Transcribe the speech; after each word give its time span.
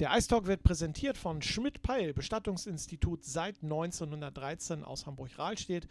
Der 0.00 0.10
Eistalk 0.12 0.46
wird 0.46 0.62
präsentiert 0.62 1.18
von 1.18 1.42
Schmidt-Peil, 1.42 2.14
Bestattungsinstitut 2.14 3.22
seit 3.22 3.62
1913 3.62 4.82
aus 4.82 5.04
Hamburg-Rahlstedt. 5.04 5.86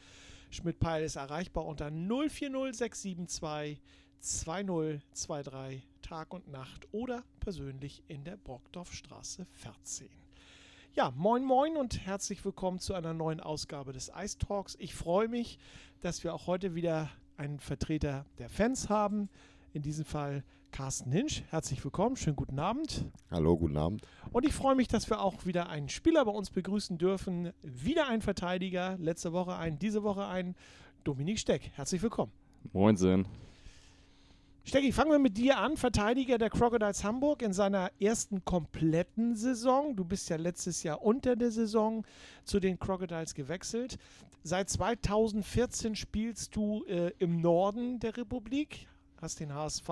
Schmidt-Peil 0.50 1.04
ist 1.04 1.16
erreichbar 1.16 1.68
unter 1.68 1.92
040672 1.92 3.80
2023 4.20 5.88
Tag 6.02 6.34
und 6.34 6.48
Nacht 6.48 6.88
oder 6.92 7.24
persönlich 7.40 8.02
in 8.08 8.24
der 8.24 8.38
Brockdorfstraße 8.38 9.46
14. 9.52 10.10
Ja, 10.96 11.14
moin 11.16 11.46
moin 11.46 11.78
und 11.78 12.04
herzlich 12.04 12.44
willkommen 12.44 12.80
zu 12.80 12.96
einer 12.96 13.14
neuen 13.14 13.40
Ausgabe 13.40 13.94
des 13.94 14.12
Ice 14.20 14.40
Talks. 14.40 14.76
Ich 14.80 14.96
freue 14.96 15.28
mich, 15.28 15.60
dass 16.02 16.24
wir 16.24 16.34
auch 16.34 16.48
heute 16.48 16.74
wieder 16.74 17.12
einen 17.38 17.60
Vertreter 17.60 18.26
der 18.40 18.50
Fans 18.50 18.90
haben. 18.90 19.30
In 19.72 19.84
diesem 19.84 20.04
Fall 20.04 20.44
Carsten 20.72 21.12
Hinsch. 21.12 21.44
Herzlich 21.50 21.84
willkommen, 21.84 22.16
schönen 22.16 22.36
guten 22.36 22.58
Abend. 22.58 23.06
Hallo, 23.30 23.56
guten 23.56 23.78
Abend. 23.78 24.02
Und 24.32 24.44
ich 24.44 24.54
freue 24.54 24.76
mich, 24.76 24.88
dass 24.88 25.10
wir 25.12 25.22
auch 25.22 25.46
wieder 25.46 25.70
einen 25.70 25.90
Spieler 25.90 26.26
bei 26.26 26.32
uns 26.32 26.50
begrüßen 26.50 26.98
dürfen. 26.98 27.52
Wieder 27.62 28.08
ein 28.08 28.22
Verteidiger, 28.22 28.98
letzte 28.98 29.32
Woche 29.32 29.56
ein, 29.56 29.78
diese 29.78 30.02
Woche 30.02 30.26
ein. 30.26 30.56
Dominik 31.04 31.38
Steck. 31.38 31.70
Herzlich 31.76 32.02
willkommen. 32.02 32.32
Moinsen. 32.74 33.28
Stecki, 34.64 34.92
fangen 34.92 35.12
wir 35.12 35.20
mit 35.20 35.38
dir 35.38 35.60
an. 35.60 35.78
Verteidiger 35.78 36.40
der 36.40 36.50
Crocodiles 36.50 37.04
Hamburg 37.04 37.44
in 37.44 37.54
seiner 37.54 37.92
ersten 38.00 38.44
kompletten 38.46 39.36
Saison. 39.36 39.96
Du 39.96 40.04
bist 40.04 40.30
ja 40.30 40.38
letztes 40.38 40.82
Jahr 40.82 41.02
unter 41.04 41.36
der 41.36 41.52
Saison 41.52 42.06
zu 42.44 42.60
den 42.60 42.80
Crocodiles 42.80 43.36
gewechselt. 43.36 43.98
Seit 44.42 44.70
2014 44.70 45.96
spielst 45.96 46.56
du 46.56 46.84
äh, 46.86 47.12
im 47.20 47.42
Norden 47.42 48.00
der 48.00 48.18
Republik, 48.18 48.88
hast 49.22 49.40
den 49.40 49.54
HSV 49.54 49.90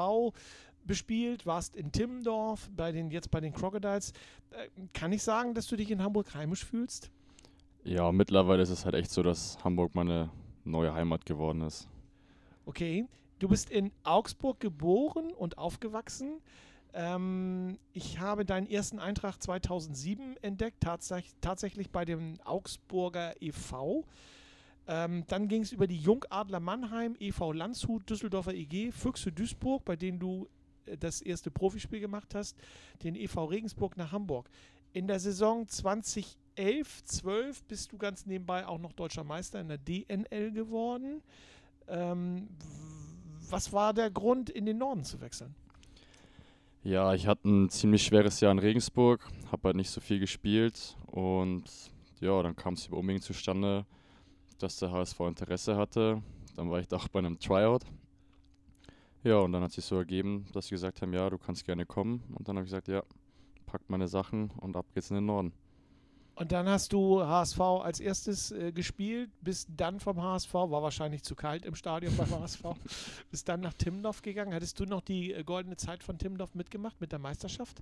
bespielt, 0.85 1.45
warst 1.45 1.75
in 1.75 1.91
Timmendorf, 1.91 2.69
bei 2.75 2.91
den, 2.91 3.11
jetzt 3.11 3.29
bei 3.29 3.41
den 3.41 3.53
Crocodiles. 3.53 4.13
Äh, 4.51 4.69
kann 4.93 5.11
ich 5.11 5.23
sagen, 5.23 5.53
dass 5.53 5.67
du 5.67 5.75
dich 5.75 5.91
in 5.91 6.01
Hamburg 6.01 6.33
heimisch 6.33 6.65
fühlst? 6.65 7.11
Ja, 7.83 8.11
mittlerweile 8.11 8.63
ist 8.63 8.69
es 8.69 8.85
halt 8.85 8.95
echt 8.95 9.11
so, 9.11 9.23
dass 9.23 9.57
Hamburg 9.63 9.95
meine 9.95 10.29
neue 10.63 10.93
Heimat 10.93 11.25
geworden 11.25 11.61
ist. 11.61 11.87
Okay. 12.65 13.05
Du 13.39 13.47
bist 13.47 13.69
in 13.69 13.91
Augsburg 14.03 14.59
geboren 14.59 15.31
und 15.31 15.59
aufgewachsen. 15.59 16.41
Ähm, 16.93 17.77
ich 17.93 18.19
habe 18.19 18.45
deinen 18.45 18.67
ersten 18.67 18.97
Eintrag 18.97 19.41
2007 19.41 20.37
entdeckt, 20.41 20.81
tats 20.81 21.13
tatsächlich 21.39 21.91
bei 21.91 22.03
dem 22.03 22.39
Augsburger 22.43 23.35
e.V. 23.39 24.05
Ähm, 24.87 25.25
dann 25.27 25.49
ging 25.49 25.63
es 25.63 25.73
über 25.73 25.85
die 25.85 25.97
Jungadler 25.97 26.61
Mannheim, 26.61 27.15
e.V. 27.19 27.51
Landshut, 27.51 28.09
Düsseldorfer 28.09 28.53
EG, 28.53 28.91
Füchse 28.91 29.31
Duisburg, 29.33 29.83
bei 29.83 29.97
denen 29.97 30.19
du 30.19 30.47
äh, 30.85 30.97
das 30.97 31.21
erste 31.21 31.51
Profispiel 31.51 31.99
gemacht 31.99 32.33
hast, 32.33 32.57
den 33.03 33.15
e.V. 33.15 33.45
Regensburg 33.45 33.97
nach 33.97 34.13
Hamburg. 34.13 34.49
In 34.93 35.07
der 35.07 35.19
Saison 35.19 35.67
2011, 35.67 37.03
12 37.03 37.63
bist 37.65 37.91
du 37.91 37.97
ganz 37.97 38.25
nebenbei 38.25 38.65
auch 38.65 38.79
noch 38.79 38.93
deutscher 38.93 39.25
Meister 39.25 39.59
in 39.59 39.67
der 39.67 39.77
DNL 39.77 40.51
geworden. 40.51 41.21
Ähm, 41.89 42.47
was 43.49 43.73
war 43.73 43.93
der 43.93 44.09
Grund, 44.09 44.49
in 44.49 44.65
den 44.65 44.77
Norden 44.77 45.03
zu 45.03 45.19
wechseln? 45.19 45.53
Ja, 46.83 47.13
ich 47.13 47.27
hatte 47.27 47.49
ein 47.49 47.69
ziemlich 47.69 48.03
schweres 48.03 48.39
Jahr 48.39 48.51
in 48.53 48.59
Regensburg, 48.59 49.29
habe 49.51 49.69
halt 49.69 49.75
nicht 49.75 49.89
so 49.89 49.99
viel 49.99 50.19
gespielt 50.19 50.95
und 51.07 51.65
ja, 52.21 52.41
dann 52.41 52.55
kam 52.55 52.75
es 52.75 52.87
über 52.87 52.97
Umwegen 52.97 53.21
zustande, 53.21 53.85
dass 54.57 54.77
der 54.77 54.91
HSV 54.91 55.19
Interesse 55.21 55.75
hatte. 55.75 56.21
Dann 56.55 56.69
war 56.69 56.79
ich 56.79 56.87
da 56.87 56.97
auch 56.97 57.07
bei 57.07 57.19
einem 57.19 57.39
Tryout. 57.39 57.85
Ja, 59.23 59.39
und 59.39 59.51
dann 59.51 59.63
hat 59.63 59.71
sich 59.71 59.85
so 59.85 59.97
ergeben, 59.97 60.45
dass 60.53 60.67
sie 60.67 60.75
gesagt 60.75 61.01
haben, 61.01 61.13
ja, 61.13 61.29
du 61.29 61.37
kannst 61.37 61.65
gerne 61.65 61.85
kommen. 61.85 62.23
Und 62.35 62.47
dann 62.47 62.55
habe 62.55 62.65
ich 62.65 62.71
gesagt, 62.71 62.87
ja, 62.87 63.03
pack 63.65 63.81
meine 63.87 64.07
Sachen 64.07 64.51
und 64.51 64.75
ab 64.75 64.85
geht's 64.93 65.09
in 65.09 65.15
den 65.15 65.25
Norden. 65.25 65.53
Und 66.37 66.51
dann 66.51 66.69
hast 66.69 66.93
du 66.93 67.25
HSV 67.25 67.59
als 67.59 67.99
erstes 67.99 68.51
äh, 68.51 68.71
gespielt, 68.71 69.31
bist 69.41 69.69
dann 69.75 69.99
vom 69.99 70.21
HSV, 70.21 70.53
war 70.53 70.83
wahrscheinlich 70.83 71.23
zu 71.23 71.33
kalt 71.33 71.65
im 71.65 71.73
Stadion 71.73 72.15
beim 72.15 72.29
HSV, 72.41 72.61
bist 73.31 73.49
dann 73.49 73.61
nach 73.61 73.73
Timmendorf 73.73 74.21
gegangen. 74.21 74.53
Hattest 74.53 74.79
du 74.79 74.85
noch 74.85 75.01
die 75.01 75.33
äh, 75.33 75.43
goldene 75.43 75.77
Zeit 75.77 76.03
von 76.03 76.19
Timmendorf 76.19 76.53
mitgemacht 76.53 77.01
mit 77.01 77.11
der 77.11 77.17
Meisterschaft? 77.17 77.81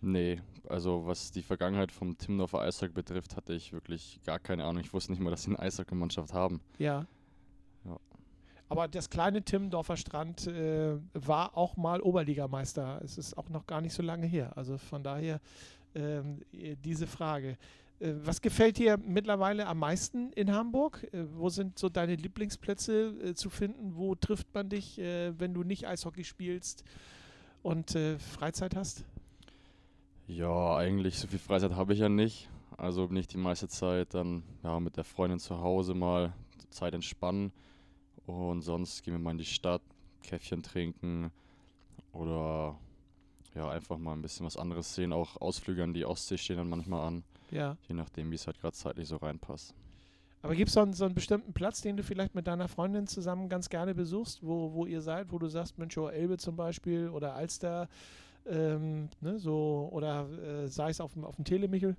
Nee, 0.00 0.40
also 0.68 1.06
was 1.06 1.30
die 1.30 1.42
Vergangenheit 1.42 1.92
vom 1.92 2.18
Timmendorfer 2.18 2.62
Eishockey 2.62 2.92
betrifft, 2.92 3.36
hatte 3.36 3.54
ich 3.54 3.72
wirklich 3.72 4.18
gar 4.24 4.40
keine 4.40 4.64
Ahnung. 4.64 4.82
Ich 4.82 4.92
wusste 4.92 5.12
nicht 5.12 5.20
mal, 5.20 5.30
dass 5.30 5.44
sie 5.44 5.50
eine 5.50 5.60
Eishockey-Mannschaft 5.60 6.32
haben. 6.34 6.60
Ja. 6.78 7.06
ja. 7.84 7.96
Aber 8.68 8.88
das 8.88 9.10
kleine 9.10 9.44
Timmendorfer 9.44 9.96
Strand 9.96 10.48
äh, 10.48 10.96
war 11.14 11.56
auch 11.56 11.76
mal 11.76 12.00
Oberligameister. 12.00 13.00
Es 13.04 13.16
ist 13.16 13.38
auch 13.38 13.48
noch 13.48 13.64
gar 13.64 13.80
nicht 13.80 13.94
so 13.94 14.02
lange 14.02 14.26
her. 14.26 14.56
Also 14.56 14.76
von 14.76 15.04
daher 15.04 15.40
ähm, 15.94 16.40
diese 16.52 17.06
Frage. 17.06 17.56
Äh, 18.02 18.14
was 18.24 18.40
gefällt 18.40 18.78
dir 18.78 18.98
mittlerweile 18.98 19.66
am 19.66 19.78
meisten 19.78 20.32
in 20.32 20.52
Hamburg? 20.52 21.06
Äh, 21.12 21.24
wo 21.34 21.48
sind 21.48 21.78
so 21.78 21.88
deine 21.88 22.16
Lieblingsplätze 22.16 23.08
äh, 23.22 23.34
zu 23.34 23.48
finden? 23.48 23.94
Wo 23.94 24.14
trifft 24.14 24.52
man 24.54 24.68
dich, 24.68 24.98
wenn 24.98 25.54
du 25.54 25.62
nicht 25.62 25.86
Eishockey 25.86 26.24
spielst 26.24 26.84
und 27.62 27.96
Freizeit 28.18 28.74
hast? 28.76 29.04
Ja, 30.26 30.76
eigentlich 30.76 31.18
so 31.18 31.28
viel 31.28 31.38
Freizeit 31.38 31.72
habe 31.72 31.92
ich 31.92 32.00
ja 32.00 32.08
nicht. 32.08 32.48
Also 32.76 33.08
bin 33.08 33.16
ich 33.16 33.28
die 33.28 33.38
meiste 33.38 33.68
Zeit 33.68 34.14
dann 34.14 34.42
ja, 34.62 34.80
mit 34.80 34.96
der 34.96 35.04
Freundin 35.04 35.38
zu 35.38 35.60
Hause 35.60 35.94
mal 35.94 36.32
Zeit 36.70 36.94
entspannen. 36.94 37.52
Und 38.26 38.62
sonst 38.62 39.02
gehen 39.02 39.14
wir 39.14 39.18
mal 39.18 39.32
in 39.32 39.38
die 39.38 39.44
Stadt, 39.44 39.82
Käffchen 40.22 40.62
trinken 40.62 41.30
oder 42.12 42.78
ja, 43.54 43.68
einfach 43.68 43.98
mal 43.98 44.12
ein 44.12 44.22
bisschen 44.22 44.46
was 44.46 44.56
anderes 44.56 44.94
sehen. 44.94 45.12
Auch 45.12 45.40
Ausflüge 45.40 45.82
an 45.82 45.94
die 45.94 46.04
Ostsee 46.04 46.38
stehen 46.38 46.56
dann 46.56 46.68
manchmal 46.68 47.06
an. 47.06 47.24
Ja. 47.52 47.76
Je 47.86 47.94
nachdem, 47.94 48.30
wie 48.30 48.34
es 48.34 48.46
halt 48.46 48.58
gerade 48.58 48.74
zeitlich 48.74 49.06
so 49.06 49.16
reinpasst. 49.16 49.74
Aber 50.40 50.56
gibt 50.56 50.68
es 50.68 50.74
so, 50.74 50.84
so 50.92 51.04
einen 51.04 51.14
bestimmten 51.14 51.52
Platz, 51.52 51.82
den 51.82 51.96
du 51.96 52.02
vielleicht 52.02 52.34
mit 52.34 52.48
deiner 52.48 52.66
Freundin 52.66 53.06
zusammen 53.06 53.48
ganz 53.48 53.68
gerne 53.68 53.94
besuchst, 53.94 54.42
wo, 54.42 54.72
wo 54.72 54.86
ihr 54.86 55.00
seid, 55.00 55.30
wo 55.30 55.38
du 55.38 55.46
sagst, 55.46 55.78
Mensch, 55.78 55.96
oh, 55.98 56.08
Elbe 56.08 56.36
zum 56.38 56.56
Beispiel 56.56 57.08
oder 57.08 57.34
Alster, 57.34 57.88
ähm, 58.46 59.08
ne, 59.20 59.38
so, 59.38 59.88
oder 59.92 60.28
äh, 60.30 60.66
sei 60.66 60.90
es 60.90 61.00
auf 61.00 61.12
dem, 61.12 61.24
auf 61.24 61.36
dem 61.36 61.44
Telemichel? 61.44 61.96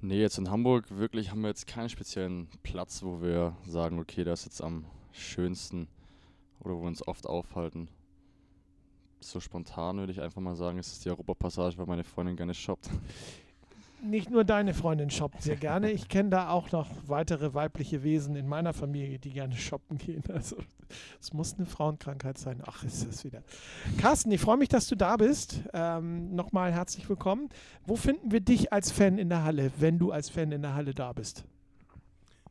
Nee, 0.00 0.20
jetzt 0.20 0.38
in 0.38 0.50
Hamburg 0.50 0.90
wirklich 0.90 1.30
haben 1.30 1.42
wir 1.42 1.48
jetzt 1.48 1.68
keinen 1.68 1.88
speziellen 1.88 2.48
Platz, 2.64 3.02
wo 3.02 3.22
wir 3.22 3.56
sagen, 3.64 4.00
okay, 4.00 4.24
das 4.24 4.40
ist 4.40 4.46
jetzt 4.46 4.60
am 4.62 4.84
schönsten 5.12 5.86
oder 6.60 6.74
wo 6.74 6.80
wir 6.80 6.88
uns 6.88 7.06
oft 7.06 7.26
aufhalten. 7.26 7.88
So 9.20 9.38
spontan 9.38 9.98
würde 9.98 10.12
ich 10.12 10.20
einfach 10.20 10.40
mal 10.42 10.56
sagen, 10.56 10.78
es 10.78 10.88
ist 10.88 11.04
die 11.04 11.10
Europapassage, 11.10 11.78
weil 11.78 11.86
meine 11.86 12.04
Freundin 12.04 12.36
gerne 12.36 12.54
shoppt 12.54 12.90
nicht 14.02 14.30
nur 14.30 14.44
deine 14.44 14.74
Freundin 14.74 15.10
shoppt 15.10 15.42
sehr 15.42 15.56
gerne. 15.56 15.90
Ich 15.90 16.08
kenne 16.08 16.30
da 16.30 16.50
auch 16.50 16.72
noch 16.72 16.88
weitere 17.06 17.54
weibliche 17.54 18.02
Wesen 18.02 18.36
in 18.36 18.46
meiner 18.46 18.72
Familie, 18.72 19.18
die 19.18 19.30
gerne 19.30 19.56
shoppen 19.56 19.98
gehen. 19.98 20.22
Also 20.32 20.56
es 21.20 21.32
muss 21.32 21.54
eine 21.54 21.66
Frauenkrankheit 21.66 22.38
sein. 22.38 22.62
Ach, 22.64 22.84
ist 22.84 23.06
das 23.06 23.24
wieder. 23.24 23.42
Carsten, 23.98 24.30
ich 24.30 24.40
freue 24.40 24.56
mich, 24.56 24.68
dass 24.68 24.86
du 24.86 24.94
da 24.94 25.16
bist. 25.16 25.62
Ähm, 25.72 26.34
Nochmal 26.34 26.72
herzlich 26.72 27.08
willkommen. 27.08 27.48
Wo 27.86 27.96
finden 27.96 28.30
wir 28.30 28.40
dich 28.40 28.72
als 28.72 28.92
Fan 28.92 29.18
in 29.18 29.28
der 29.28 29.44
Halle, 29.44 29.72
wenn 29.78 29.98
du 29.98 30.12
als 30.12 30.28
Fan 30.28 30.52
in 30.52 30.62
der 30.62 30.74
Halle 30.74 30.94
da 30.94 31.12
bist? 31.12 31.44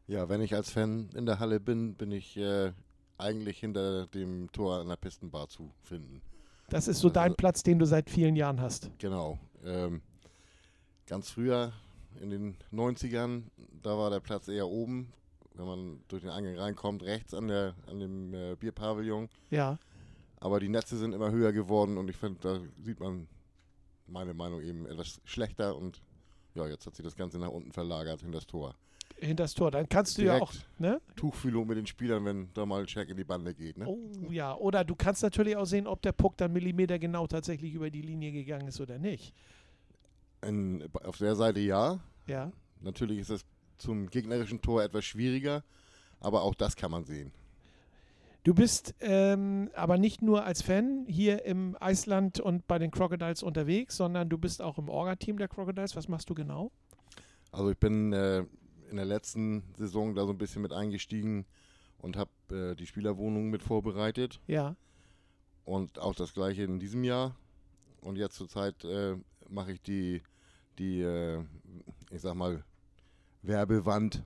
Ja, 0.07 0.29
wenn 0.29 0.41
ich 0.41 0.53
als 0.53 0.69
Fan 0.69 1.09
in 1.15 1.25
der 1.25 1.39
Halle 1.39 1.59
bin, 1.59 1.95
bin 1.95 2.11
ich 2.11 2.37
äh, 2.37 2.71
eigentlich 3.17 3.59
hinter 3.59 4.07
dem 4.07 4.51
Tor 4.51 4.79
an 4.81 4.87
der 4.87 4.97
Pistenbar 4.97 5.47
zu 5.47 5.71
finden. 5.83 6.21
Das 6.69 6.87
ist 6.87 6.99
so 6.99 7.09
dein 7.09 7.25
also, 7.25 7.35
Platz, 7.35 7.63
den 7.63 7.79
du 7.79 7.85
seit 7.85 8.09
vielen 8.09 8.35
Jahren 8.35 8.59
hast. 8.59 8.89
Genau. 8.97 9.37
Ähm, 9.63 10.01
ganz 11.07 11.29
früher 11.29 11.73
in 12.21 12.29
den 12.29 12.57
90ern, 12.71 13.43
da 13.81 13.97
war 13.97 14.09
der 14.09 14.19
Platz 14.19 14.47
eher 14.47 14.67
oben, 14.67 15.11
wenn 15.53 15.65
man 15.65 15.99
durch 16.07 16.23
den 16.23 16.31
Eingang 16.31 16.57
reinkommt, 16.57 17.03
rechts 17.03 17.33
an, 17.33 17.47
der, 17.47 17.75
an 17.87 17.99
dem 17.99 18.33
äh, 18.33 18.55
Bierpavillon. 18.55 19.29
Ja. 19.49 19.77
Aber 20.39 20.59
die 20.59 20.69
Netze 20.69 20.97
sind 20.97 21.13
immer 21.13 21.31
höher 21.31 21.53
geworden 21.53 21.97
und 21.97 22.09
ich 22.09 22.17
finde, 22.17 22.39
da 22.41 22.59
sieht 22.83 22.99
man 22.99 23.27
meine 24.07 24.33
Meinung 24.33 24.61
eben 24.61 24.85
etwas 24.85 25.19
schlechter 25.25 25.75
und 25.75 26.01
ja, 26.53 26.67
jetzt 26.67 26.85
hat 26.85 26.95
sich 26.95 27.03
das 27.03 27.15
Ganze 27.15 27.37
nach 27.39 27.49
unten 27.49 27.71
verlagert 27.71 28.23
in 28.23 28.31
das 28.31 28.47
Tor. 28.47 28.75
Hinter 29.17 29.43
das 29.43 29.53
Tor, 29.53 29.71
dann 29.71 29.87
kannst 29.87 30.17
du 30.17 30.23
Direkt 30.23 30.39
ja 30.39 30.43
auch. 30.43 30.53
Ne? 30.79 31.01
Tuchfühlung 31.15 31.67
mit 31.67 31.77
den 31.77 31.87
Spielern, 31.87 32.25
wenn 32.25 32.49
da 32.53 32.65
mal 32.65 32.81
ein 32.81 32.85
Check 32.85 33.09
in 33.09 33.17
die 33.17 33.23
Bande 33.23 33.53
geht. 33.53 33.77
Ne? 33.77 33.87
Oh 33.87 33.99
ja, 34.29 34.55
oder 34.55 34.83
du 34.83 34.95
kannst 34.95 35.23
natürlich 35.23 35.55
auch 35.55 35.65
sehen, 35.65 35.87
ob 35.87 36.01
der 36.01 36.11
Puck 36.11 36.35
dann 36.37 36.51
Millimeter 36.51 36.99
genau 36.99 37.25
tatsächlich 37.25 37.73
über 37.73 37.89
die 37.89 38.01
Linie 38.01 38.31
gegangen 38.31 38.67
ist 38.67 38.81
oder 38.81 38.99
nicht. 38.99 39.33
In, 40.45 40.87
auf 41.03 41.17
der 41.17 41.35
Seite 41.35 41.59
ja. 41.59 41.99
Ja. 42.27 42.51
Natürlich 42.81 43.19
ist 43.19 43.29
es 43.29 43.45
zum 43.77 44.09
gegnerischen 44.09 44.61
Tor 44.61 44.83
etwas 44.83 45.05
schwieriger, 45.05 45.63
aber 46.19 46.43
auch 46.43 46.55
das 46.55 46.75
kann 46.75 46.91
man 46.91 47.05
sehen. 47.05 47.31
Du 48.43 48.53
bist 48.53 48.93
ähm, 48.99 49.71
aber 49.73 49.97
nicht 49.97 50.21
nur 50.21 50.45
als 50.45 50.61
Fan 50.61 51.05
hier 51.07 51.45
im 51.45 51.75
Eisland 51.79 52.39
und 52.39 52.67
bei 52.67 52.77
den 52.77 52.91
Crocodiles 52.91 53.41
unterwegs, 53.41 53.97
sondern 53.97 54.29
du 54.29 54.37
bist 54.37 54.61
auch 54.61 54.77
im 54.77 54.87
Orga-Team 54.87 55.39
der 55.39 55.47
Crocodiles. 55.47 55.95
Was 55.95 56.07
machst 56.07 56.29
du 56.29 56.35
genau? 56.35 56.71
Also 57.51 57.71
ich 57.71 57.77
bin 57.79 58.13
äh, 58.13 58.45
in 58.91 58.97
der 58.97 59.05
letzten 59.05 59.63
Saison 59.75 60.13
da 60.13 60.25
so 60.25 60.31
ein 60.31 60.37
bisschen 60.37 60.61
mit 60.61 60.73
eingestiegen 60.73 61.45
und 61.97 62.17
habe 62.17 62.29
äh, 62.51 62.75
die 62.75 62.85
Spielerwohnung 62.85 63.49
mit 63.49 63.63
vorbereitet. 63.63 64.39
Ja. 64.45 64.75
Und 65.63 65.97
auch 65.97 66.13
das 66.13 66.33
gleiche 66.35 66.63
in 66.63 66.79
diesem 66.79 67.03
Jahr. 67.03 67.35
Und 68.01 68.17
jetzt 68.17 68.35
zurzeit 68.35 68.85
äh, 68.85 69.15
mache 69.49 69.71
ich 69.71 69.81
die, 69.81 70.21
die 70.77 71.01
äh, 71.01 71.43
ich 72.15 72.21
sag 72.21 72.35
mal, 72.35 72.63
Werbewand 73.41 74.23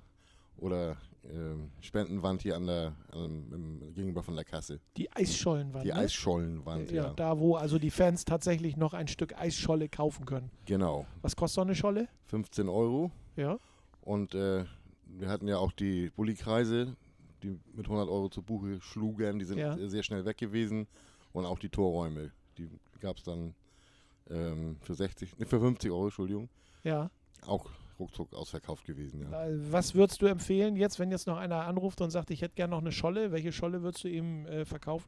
oder 0.58 0.92
äh, 1.24 1.56
Spendenwand 1.82 2.42
hier 2.42 2.56
an 2.56 2.68
der, 2.68 2.94
im, 3.14 3.94
gegenüber 3.94 4.24
von 4.24 4.36
der 4.36 4.46
Kasse. 4.46 4.80
Die 4.98 5.12
Eisschollenwand. 5.12 5.84
Die 5.84 5.90
ne? 5.90 5.96
Eisschollenwand, 5.96 6.92
ja. 6.92 7.08
ja, 7.08 7.14
da 7.14 7.40
wo 7.40 7.56
also 7.56 7.80
die 7.80 7.92
Fans 7.92 8.26
tatsächlich 8.26 8.78
noch 8.78 8.94
ein 8.94 9.08
Stück 9.08 9.38
Eisscholle 9.38 9.90
kaufen 9.90 10.26
können. 10.26 10.52
Genau. 10.66 11.06
Was 11.22 11.36
kostet 11.36 11.56
so 11.56 11.62
eine 11.62 11.76
Scholle? 11.76 12.08
15 12.28 12.70
Euro. 12.70 13.12
Ja. 13.36 13.58
Und 14.02 14.36
äh, 14.36 14.66
wir 15.06 15.30
hatten 15.30 15.48
ja 15.48 15.58
auch 15.58 15.72
die 15.72 16.12
Bulli-Kreise, 16.12 16.96
die 17.44 17.60
mit 17.74 17.86
100 17.86 18.08
Euro 18.08 18.30
zu 18.30 18.42
Buche 18.42 18.80
schlugen. 18.82 19.40
Die 19.40 19.46
sind 19.46 19.58
Ja. 19.58 19.78
sehr 19.90 20.04
schnell 20.04 20.26
weg 20.26 20.38
gewesen. 20.38 20.88
Und 21.32 21.46
auch 21.46 21.60
die 21.60 21.70
Torräume. 21.70 22.32
Die 22.58 22.70
gab 23.02 23.18
es 23.18 23.24
dann 23.24 23.54
ähm, 24.30 24.78
für 24.82 24.94
60, 24.96 25.38
ne, 25.38 25.46
für 25.46 25.60
50 25.60 25.92
Euro, 25.92 26.06
Entschuldigung. 26.06 26.50
Ja. 26.84 27.10
Auch 27.46 27.70
ruckzuck 28.00 28.34
ausverkauft 28.34 28.86
gewesen, 28.86 29.22
ja. 29.30 29.48
Äh, 29.48 29.72
Was 29.72 29.94
würdest 29.96 30.22
du 30.22 30.26
empfehlen 30.28 30.76
jetzt, 30.76 31.00
wenn 31.00 31.12
jetzt 31.12 31.28
noch 31.28 31.38
einer 31.38 31.66
anruft 31.66 32.00
und 32.02 32.12
sagt, 32.12 32.32
ich 32.32 32.42
hätte 32.42 32.56
gerne 32.56 32.72
noch 32.72 32.82
eine 32.82 32.92
Scholle? 32.92 33.32
Welche 33.32 33.52
Scholle 33.52 33.82
würdest 33.82 34.04
du 34.04 34.08
ihm 34.08 34.46
äh, 34.46 34.66
verkaufen? 34.66 35.08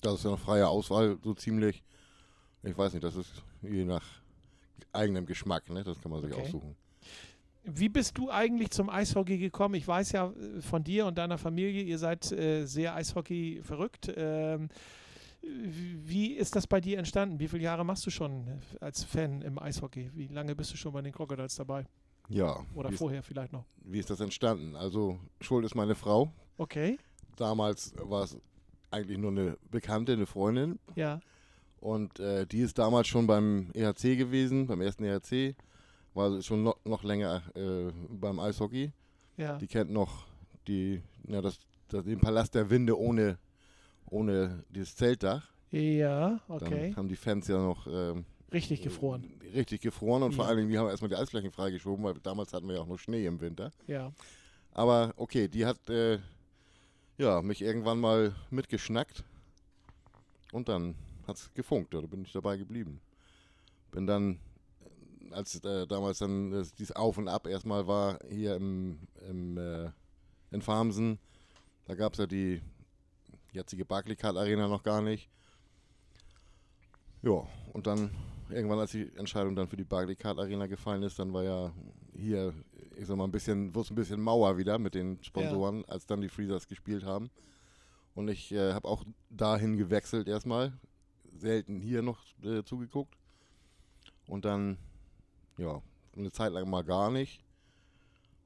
Das 0.00 0.14
ist 0.14 0.24
ja 0.24 0.30
eine 0.30 0.38
freie 0.38 0.68
Auswahl, 0.68 1.18
so 1.22 1.34
ziemlich. 1.34 1.82
Ich 2.62 2.76
weiß 2.76 2.92
nicht, 2.94 3.04
das 3.04 3.14
ist 3.16 3.30
je 3.62 3.84
nach 3.84 4.04
eigenem 4.92 5.26
Geschmack, 5.26 5.68
ne? 5.70 5.84
Das 5.84 6.00
kann 6.00 6.10
man 6.10 6.20
sich 6.22 6.32
Okay. 6.32 6.42
aussuchen. 6.42 6.74
Wie 7.66 7.88
bist 7.88 8.18
du 8.18 8.30
eigentlich 8.30 8.70
zum 8.70 8.90
Eishockey 8.90 9.38
gekommen? 9.38 9.74
Ich 9.76 9.88
weiß 9.88 10.12
ja 10.12 10.30
äh, 10.30 10.60
von 10.60 10.84
dir 10.84 11.06
und 11.06 11.16
deiner 11.16 11.38
Familie, 11.38 11.82
ihr 11.82 11.98
seid 11.98 12.30
äh, 12.32 12.66
sehr 12.66 12.94
Eishockey 12.94 13.60
verrückt. 13.62 14.12
Ähm, 14.14 14.68
wie 16.04 16.32
ist 16.32 16.56
das 16.56 16.66
bei 16.66 16.80
dir 16.80 16.98
entstanden? 16.98 17.38
Wie 17.38 17.48
viele 17.48 17.62
Jahre 17.64 17.84
machst 17.84 18.06
du 18.06 18.10
schon 18.10 18.46
äh, 18.48 18.58
als 18.80 19.04
Fan 19.04 19.42
im 19.42 19.58
Eishockey? 19.58 20.10
Wie 20.14 20.28
lange 20.28 20.54
bist 20.54 20.72
du 20.72 20.76
schon 20.76 20.92
bei 20.92 21.02
den 21.02 21.12
Crocodiles 21.12 21.56
dabei? 21.56 21.86
Ja. 22.28 22.64
Oder 22.74 22.88
wie, 22.90 22.94
ist, 22.94 22.98
vorher 22.98 23.22
vielleicht 23.22 23.52
noch? 23.52 23.64
wie 23.84 23.98
ist 23.98 24.08
das 24.10 24.20
entstanden? 24.20 24.76
Also, 24.76 25.18
Schuld 25.40 25.64
ist 25.64 25.74
meine 25.74 25.94
Frau. 25.94 26.32
Okay, 26.56 26.98
Damals 27.36 27.92
war 27.98 28.24
es 28.24 28.38
eigentlich 28.90 29.18
nur 29.18 29.32
eine 29.32 29.58
Bekannte, 29.70 30.12
eine 30.12 30.26
Freundin. 30.26 30.78
ja, 30.94 31.20
Und 31.80 32.20
äh, 32.20 32.46
die 32.46 32.60
ist 32.60 32.78
damals 32.78 33.08
schon 33.08 33.26
beim 33.26 33.70
EHC 33.74 34.16
gewesen, 34.16 34.66
beim 34.66 34.80
ersten 34.80 35.04
EHC. 35.04 35.56
War 36.14 36.40
schon 36.42 36.62
noch, 36.62 36.76
noch 36.84 37.02
länger 37.02 37.42
äh, 37.56 37.90
beim 38.08 38.38
Eishockey. 38.38 38.92
ja. 39.36 39.58
Die 39.58 39.66
kennt 39.66 39.90
noch 39.90 40.26
die, 40.68 41.02
na, 41.24 41.40
das, 41.40 41.58
das, 41.88 42.04
den 42.04 42.20
Palast 42.20 42.54
der 42.54 42.70
Winde 42.70 42.96
ohne, 42.96 43.36
ohne 44.10 44.64
dieses 44.70 44.96
Zeltdach. 44.96 45.48
Ja, 45.70 46.40
Dann 46.48 46.62
okay. 46.62 46.94
haben 46.94 47.08
die 47.08 47.16
Fans 47.16 47.48
ja 47.48 47.58
noch 47.58 47.86
ähm, 47.86 48.24
Richtig 48.52 48.82
gefroren. 48.82 49.24
richtig 49.52 49.80
gefroren 49.80 50.22
und 50.22 50.32
vor 50.34 50.44
Ja. 50.44 50.50
allen 50.50 50.58
Dingen, 50.58 50.70
die 50.70 50.78
haben 50.78 50.88
erstmal 50.88 51.08
die 51.08 51.16
Eisflächen 51.16 51.50
freigeschoben, 51.50 52.04
weil 52.04 52.14
damals 52.22 52.52
hatten 52.52 52.68
wir 52.68 52.76
ja 52.76 52.80
auch 52.82 52.86
noch 52.86 52.98
Schnee 52.98 53.26
im 53.26 53.40
Winter. 53.40 53.72
Ja. 53.88 54.12
Aber 54.72 55.12
okay, 55.16 55.48
die 55.48 55.66
hat 55.66 55.88
äh, 55.90 56.18
ja, 57.18 57.42
mich 57.42 57.62
irgendwann 57.62 57.98
mal 57.98 58.34
mitgeschnackt 58.50 59.24
und 60.52 60.68
dann 60.68 60.94
hat 61.26 61.36
es 61.36 61.52
gefunkt, 61.54 61.94
da 61.94 62.00
bin 62.02 62.22
ich 62.22 62.32
dabei 62.32 62.56
geblieben. 62.56 63.00
Bin 63.90 64.06
dann, 64.06 64.38
äh, 65.30 65.34
als 65.34 65.56
äh, 65.64 65.86
damals 65.88 66.18
dann 66.18 66.52
äh, 66.52 66.64
dieses 66.78 66.94
Auf 66.94 67.18
und 67.18 67.26
Ab 67.28 67.46
erstmal 67.48 67.86
war 67.88 68.18
hier 68.28 68.54
im, 68.56 68.98
im 69.28 69.56
äh, 69.58 69.90
in 70.52 70.62
Farmsen, 70.62 71.18
da 71.86 71.94
gab 71.96 72.12
es 72.12 72.18
ja 72.20 72.26
die 72.26 72.60
jetzige 73.54 73.84
Barclaycard 73.84 74.36
Arena 74.36 74.68
noch 74.68 74.82
gar 74.82 75.00
nicht. 75.00 75.30
Ja, 77.22 77.46
und 77.72 77.86
dann 77.86 78.10
irgendwann, 78.50 78.78
als 78.78 78.92
die 78.92 79.10
Entscheidung 79.16 79.56
dann 79.56 79.68
für 79.68 79.76
die 79.76 79.84
Barclaycard 79.84 80.38
Arena 80.38 80.66
gefallen 80.66 81.02
ist, 81.02 81.18
dann 81.18 81.32
war 81.32 81.42
ja 81.42 81.72
hier, 82.14 82.52
ich 82.96 83.06
sag 83.06 83.16
mal, 83.16 83.24
ein 83.24 83.32
bisschen, 83.32 83.74
wurde 83.74 83.86
es 83.86 83.90
ein 83.90 83.96
bisschen 83.96 84.20
Mauer 84.20 84.58
wieder 84.58 84.78
mit 84.78 84.94
den 84.94 85.22
Sponsoren, 85.22 85.84
als 85.86 86.06
dann 86.06 86.20
die 86.20 86.28
Freezers 86.28 86.68
gespielt 86.68 87.04
haben. 87.04 87.30
Und 88.14 88.28
ich 88.28 88.52
äh, 88.52 88.72
habe 88.72 88.86
auch 88.86 89.04
dahin 89.30 89.76
gewechselt 89.76 90.28
erstmal. 90.28 90.72
Selten 91.36 91.80
hier 91.80 92.02
noch 92.02 92.22
äh, 92.44 92.62
zugeguckt. 92.62 93.16
Und 94.28 94.44
dann, 94.44 94.78
ja, 95.58 95.82
eine 96.16 96.30
Zeit 96.30 96.52
lang 96.52 96.70
mal 96.70 96.84
gar 96.84 97.10
nicht. 97.10 97.42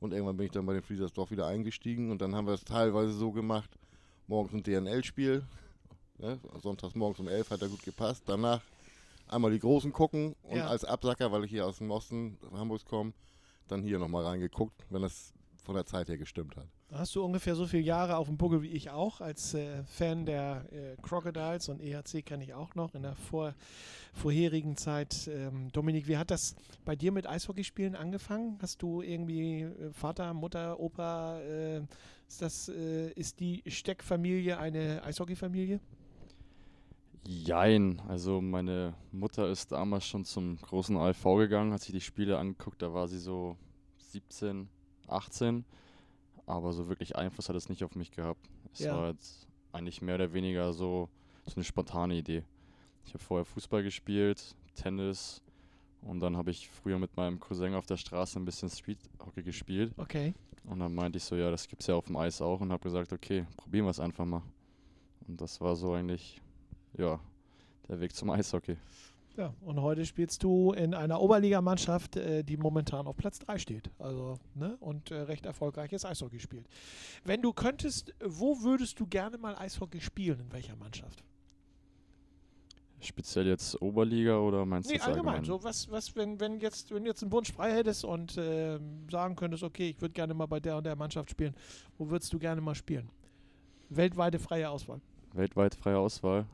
Und 0.01 0.13
irgendwann 0.13 0.37
bin 0.37 0.47
ich 0.47 0.53
dann 0.53 0.65
bei 0.65 0.73
den 0.73 0.83
Freezers 0.83 1.13
doch 1.13 1.31
wieder 1.31 1.47
eingestiegen. 1.47 2.11
Und 2.11 2.23
dann 2.23 2.35
haben 2.35 2.47
wir 2.47 2.55
es 2.55 2.65
teilweise 2.65 3.13
so 3.13 3.33
gemacht, 3.33 3.79
morgens 4.29 4.53
ein 4.55 4.63
DNL-Spiel. 4.63 5.45
Ne? 6.19 6.39
Sonntags 6.63 6.95
morgens 6.95 7.19
um 7.21 7.29
11 7.29 7.51
hat 7.51 7.63
er 7.63 7.69
gut 7.69 7.83
gepasst. 7.83 8.23
Danach 8.27 8.61
einmal 9.27 9.51
die 9.51 9.59
Großen 9.59 9.93
gucken 9.93 10.35
und 10.43 10.57
Ja. 10.59 10.69
als 10.69 10.85
Absacker, 10.85 11.33
weil 11.33 11.45
ich 11.45 11.51
hier 11.51 11.67
aus 11.67 11.79
dem 11.79 11.91
Osten 11.91 12.39
Hamburgs 12.53 12.85
komme, 12.85 13.13
dann 13.69 13.83
hier 13.83 13.99
nochmal 13.99 14.25
reingeguckt, 14.25 14.85
wenn 14.91 15.03
das 15.03 15.33
von 15.69 15.75
der 15.75 15.85
Zeit 15.85 16.09
her 16.09 16.17
gestimmt 16.17 16.57
hat. 16.57 16.67
Hast 16.91 17.15
du 17.15 17.23
ungefähr 17.23 17.55
so 17.55 17.67
viele 17.67 17.83
Jahre 17.83 18.17
auf 18.17 18.27
dem 18.27 18.39
Buckel 18.39 18.63
wie 18.63 18.69
ich 18.71 18.89
auch, 18.89 19.21
als 19.21 19.53
äh, 19.53 19.85
Fan 19.85 20.25
der 20.25 20.65
äh, 20.73 20.97
Crocodiles 21.03 21.69
und 21.69 21.83
EHC 21.83 22.23
kenne 22.25 22.43
ich 22.43 22.55
auch 22.55 22.75
noch 22.75 22.95
in 22.95 23.03
der 23.03 23.15
vor, 23.17 23.55
vorherigen 24.15 24.79
Zeit. 24.79 25.29
Ähm, 25.31 25.71
Dominik, 25.71 26.09
wie 26.09 26.17
hat 26.17 26.31
das 26.31 26.57
bei 26.87 26.97
dir 26.97 27.13
mit 27.13 27.29
Eishockeyspielen 27.29 27.97
angefangen? 27.97 28.59
Hast 28.63 28.81
du 28.81 29.03
irgendwie 29.03 29.61
äh, 29.61 29.93
Vater, 29.93 30.33
Mutter, 30.33 30.81
Opa? 30.81 31.39
Äh, 31.41 31.83
ist, 32.27 32.41
das, 32.41 32.71
äh, 32.71 33.11
ist 33.11 33.39
die 33.39 33.63
Steckfamilie 33.67 34.59
eine 34.59 35.05
Eishockeyfamilie? 35.05 35.81
Jein, 37.27 38.01
also 38.09 38.41
meine 38.41 38.95
Mutter 39.13 39.51
ist 39.51 39.73
damals 39.73 40.07
schon 40.07 40.25
zum 40.25 40.57
großen 40.57 40.97
ALV 40.97 41.25
gegangen, 41.37 41.75
hat 41.75 41.83
sich 41.83 41.93
die 41.93 42.01
Spiele 42.01 42.39
angeguckt, 42.39 42.81
da 42.81 42.95
war 42.95 43.07
sie 43.07 43.19
so 43.19 43.59
17, 43.99 44.71
18, 45.11 45.65
aber 46.47 46.73
so 46.73 46.89
wirklich 46.89 47.17
Einfluss 47.17 47.49
hat 47.49 47.57
es 47.57 47.69
nicht 47.69 47.85
auf 47.85 47.95
mich 47.95 48.11
gehabt. 48.11 48.49
Es 48.73 48.81
Ja. 48.81 48.97
war 48.97 49.09
jetzt 49.11 49.47
eigentlich 49.73 50.01
mehr 50.03 50.15
oder 50.17 50.33
weniger 50.33 50.73
so, 50.73 51.09
so 51.47 51.55
eine 51.57 51.65
spontane 51.65 52.15
Idee. 52.15 52.45
Ich 53.05 53.15
habe 53.15 53.23
vorher 53.23 53.45
Fußball 53.45 53.83
gespielt, 53.83 54.55
Tennis 54.75 55.43
und 56.03 56.21
dann 56.21 56.37
habe 56.37 56.51
ich 56.51 56.69
früher 56.69 56.99
mit 56.99 57.17
meinem 57.17 57.41
Cousin 57.41 57.75
auf 57.75 57.87
der 57.87 57.97
Straße 57.97 58.39
ein 58.39 58.45
bisschen 58.45 58.69
Streethockey 58.71 59.43
gespielt 59.43 59.93
Okay. 59.97 60.35
und 60.65 60.79
dann 60.81 60.95
meinte 60.95 61.19
ich 61.19 61.25
so, 61.25 61.35
ja, 61.37 61.51
das 61.51 61.67
gibt's 61.69 61.87
ja 61.87 61.95
auf 61.95 62.07
dem 62.07 62.17
Eis 62.17 62.41
auch 62.41 62.61
und 62.61 62.71
habe 62.73 62.83
gesagt, 62.83 63.13
okay, 63.13 63.47
probieren 63.57 63.87
wir 63.87 63.91
es 63.91 64.01
einfach 64.01 64.25
mal. 64.25 64.43
Und 65.27 65.41
das 65.41 65.61
war 65.61 65.75
so 65.77 65.93
eigentlich, 65.95 66.41
ja, 66.97 67.21
der 67.89 68.01
Weg 68.01 68.15
zum 68.15 68.31
Eishockey. 68.31 68.77
Ja, 69.39 69.55
und 69.61 69.81
heute 69.81 70.05
spielst 70.05 70.43
du 70.43 70.73
in 70.73 70.95
einer 70.95 71.21
Oberligamannschaft, 71.21 72.17
äh, 72.17 72.43
die 72.43 72.57
momentan 72.57 73.07
auf 73.07 73.17
Platz 73.17 73.39
3 73.39 73.59
steht. 73.59 73.89
Also, 74.01 74.37
ne? 74.57 74.77
Und 74.81 75.13
äh, 75.13 75.15
recht 75.15 75.47
erfolgreiches 75.47 76.05
Eishockey 76.05 76.41
spielt. 76.41 76.67
Wenn 77.25 77.41
du 77.41 77.53
könntest, 77.53 78.13
wo 78.25 78.61
würdest 78.63 78.99
du 78.99 79.07
gerne 79.07 79.39
mal 79.39 79.55
Eishockey 79.57 80.01
spielen? 80.01 80.41
In 80.41 80.53
welcher 80.53 80.75
Mannschaft? 80.75 81.23
Speziell 82.99 83.47
jetzt 83.47 83.81
Oberliga 83.81 84.39
oder 84.39 84.67
meinst 84.67 84.91
du 84.91 84.95
Nee, 84.95 85.01
allgemein. 85.01 85.37
allgemein? 85.37 85.45
So, 85.45 85.63
was, 85.63 85.89
was, 85.89 86.17
wenn, 86.17 86.41
wenn 86.41 86.59
jetzt, 86.59 86.93
wenn 86.93 87.05
du 87.05 87.11
jetzt 87.11 87.23
einen 87.23 87.31
Wunsch 87.31 87.53
frei 87.53 87.73
hättest 87.73 88.05
und 88.05 88.35
ähm, 88.37 89.09
sagen 89.09 89.37
könntest, 89.37 89.63
okay, 89.63 89.91
ich 89.91 90.01
würde 90.01 90.15
gerne 90.15 90.35
mal 90.35 90.47
bei 90.47 90.59
der 90.59 90.79
und 90.79 90.85
der 90.85 90.97
Mannschaft 90.97 91.31
spielen, 91.31 91.55
wo 91.97 92.11
würdest 92.11 92.33
du 92.33 92.41
gerne 92.41 92.61
mal 92.61 92.75
spielen? 92.75 93.09
Weltweite 93.89 94.41
freie 94.41 94.69
Auswahl. 94.69 95.01
Weltweit 95.33 95.77
freie 95.77 95.99
Auswahl. 95.99 96.45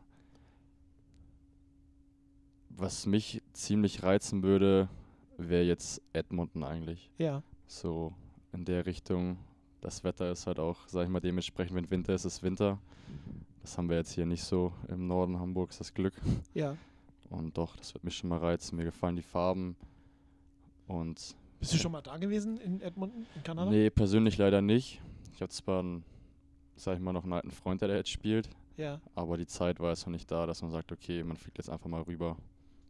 Was 2.76 3.06
mich 3.06 3.42
ziemlich 3.52 4.02
reizen 4.02 4.42
würde, 4.42 4.88
wäre 5.36 5.62
jetzt 5.64 6.02
Edmonton 6.12 6.64
eigentlich. 6.64 7.10
Ja. 7.18 7.42
So 7.66 8.12
in 8.52 8.64
der 8.64 8.86
Richtung. 8.86 9.38
Das 9.80 10.02
Wetter 10.02 10.30
ist 10.32 10.46
halt 10.46 10.58
auch, 10.58 10.88
sag 10.88 11.04
ich 11.04 11.10
mal, 11.10 11.20
dementsprechend, 11.20 11.76
wenn 11.76 11.90
Winter 11.90 12.14
ist, 12.14 12.24
ist 12.24 12.42
Winter. 12.42 12.78
Das 13.60 13.76
haben 13.76 13.88
wir 13.88 13.96
jetzt 13.96 14.12
hier 14.12 14.26
nicht 14.26 14.42
so 14.42 14.72
im 14.88 15.06
Norden 15.06 15.38
Hamburgs, 15.38 15.78
das 15.78 15.92
Glück. 15.92 16.14
Ja. 16.54 16.76
Und 17.30 17.56
doch, 17.58 17.76
das 17.76 17.92
wird 17.94 18.04
mich 18.04 18.16
schon 18.16 18.30
mal 18.30 18.38
reizen. 18.38 18.76
Mir 18.76 18.84
gefallen 18.84 19.16
die 19.16 19.22
Farben. 19.22 19.76
Und 20.86 21.34
Bist 21.60 21.72
du 21.72 21.76
schon 21.76 21.92
mal 21.92 22.02
da 22.02 22.16
gewesen 22.16 22.58
in 22.58 22.80
Edmonton, 22.80 23.26
in 23.34 23.42
Kanada? 23.42 23.70
nee, 23.70 23.90
persönlich 23.90 24.36
leider 24.38 24.62
nicht. 24.62 25.00
Ich 25.34 25.40
habe 25.42 25.50
zwar 25.50 25.80
einen, 25.80 26.04
sag 26.76 26.94
ich 26.94 27.00
mal, 27.00 27.12
noch 27.12 27.24
einen 27.24 27.32
alten 27.32 27.50
Freund, 27.50 27.80
der 27.80 27.88
da 27.88 27.94
jetzt 27.94 28.10
spielt. 28.10 28.48
Ja. 28.76 29.00
Aber 29.14 29.36
die 29.36 29.46
Zeit 29.46 29.80
war 29.80 29.90
jetzt 29.90 30.06
noch 30.06 30.12
nicht 30.12 30.30
da, 30.30 30.46
dass 30.46 30.62
man 30.62 30.70
sagt, 30.70 30.92
okay, 30.92 31.22
man 31.22 31.36
fliegt 31.36 31.58
jetzt 31.58 31.70
einfach 31.70 31.88
mal 31.88 32.02
rüber. 32.02 32.36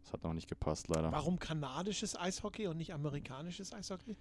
Das 0.05 0.13
hat 0.13 0.23
noch 0.23 0.35
nicht 0.35 0.49
gepasst, 0.49 0.89
leider. 0.89 1.11
Warum 1.11 1.39
kanadisches 1.39 2.19
Eishockey 2.19 2.67
und 2.67 2.77
nicht 2.77 2.93
amerikanisches 2.93 3.73
Eishockey? 3.73 4.17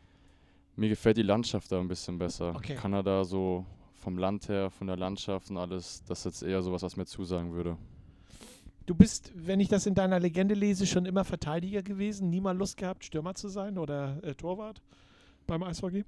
Mir 0.77 0.89
gefällt 0.89 1.17
die 1.17 1.23
Landschaft 1.23 1.71
da 1.71 1.79
ein 1.79 1.89
bisschen 1.89 2.17
besser. 2.17 2.55
Okay. 2.55 2.75
Kanada 2.75 3.25
so 3.25 3.65
vom 3.95 4.17
Land 4.17 4.47
her, 4.47 4.69
von 4.69 4.87
der 4.87 4.95
Landschaft 4.95 5.49
und 5.49 5.57
alles, 5.57 6.03
das 6.05 6.19
ist 6.19 6.25
jetzt 6.25 6.43
eher 6.43 6.61
sowas, 6.61 6.83
was 6.83 6.95
mir 6.95 7.05
zusagen 7.05 7.51
würde. 7.51 7.77
Du 8.85 8.95
bist, 8.95 9.31
wenn 9.35 9.59
ich 9.59 9.67
das 9.67 9.85
in 9.85 9.93
deiner 9.93 10.19
Legende 10.19 10.55
lese, 10.55 10.87
schon 10.87 11.05
immer 11.05 11.23
Verteidiger 11.25 11.83
gewesen, 11.83 12.29
nie 12.29 12.41
mal 12.41 12.55
Lust 12.55 12.77
gehabt, 12.77 13.03
Stürmer 13.03 13.35
zu 13.35 13.49
sein 13.49 13.77
oder 13.77 14.21
äh, 14.23 14.35
Torwart 14.35 14.81
beim 15.47 15.63
Eishockey? 15.63 16.05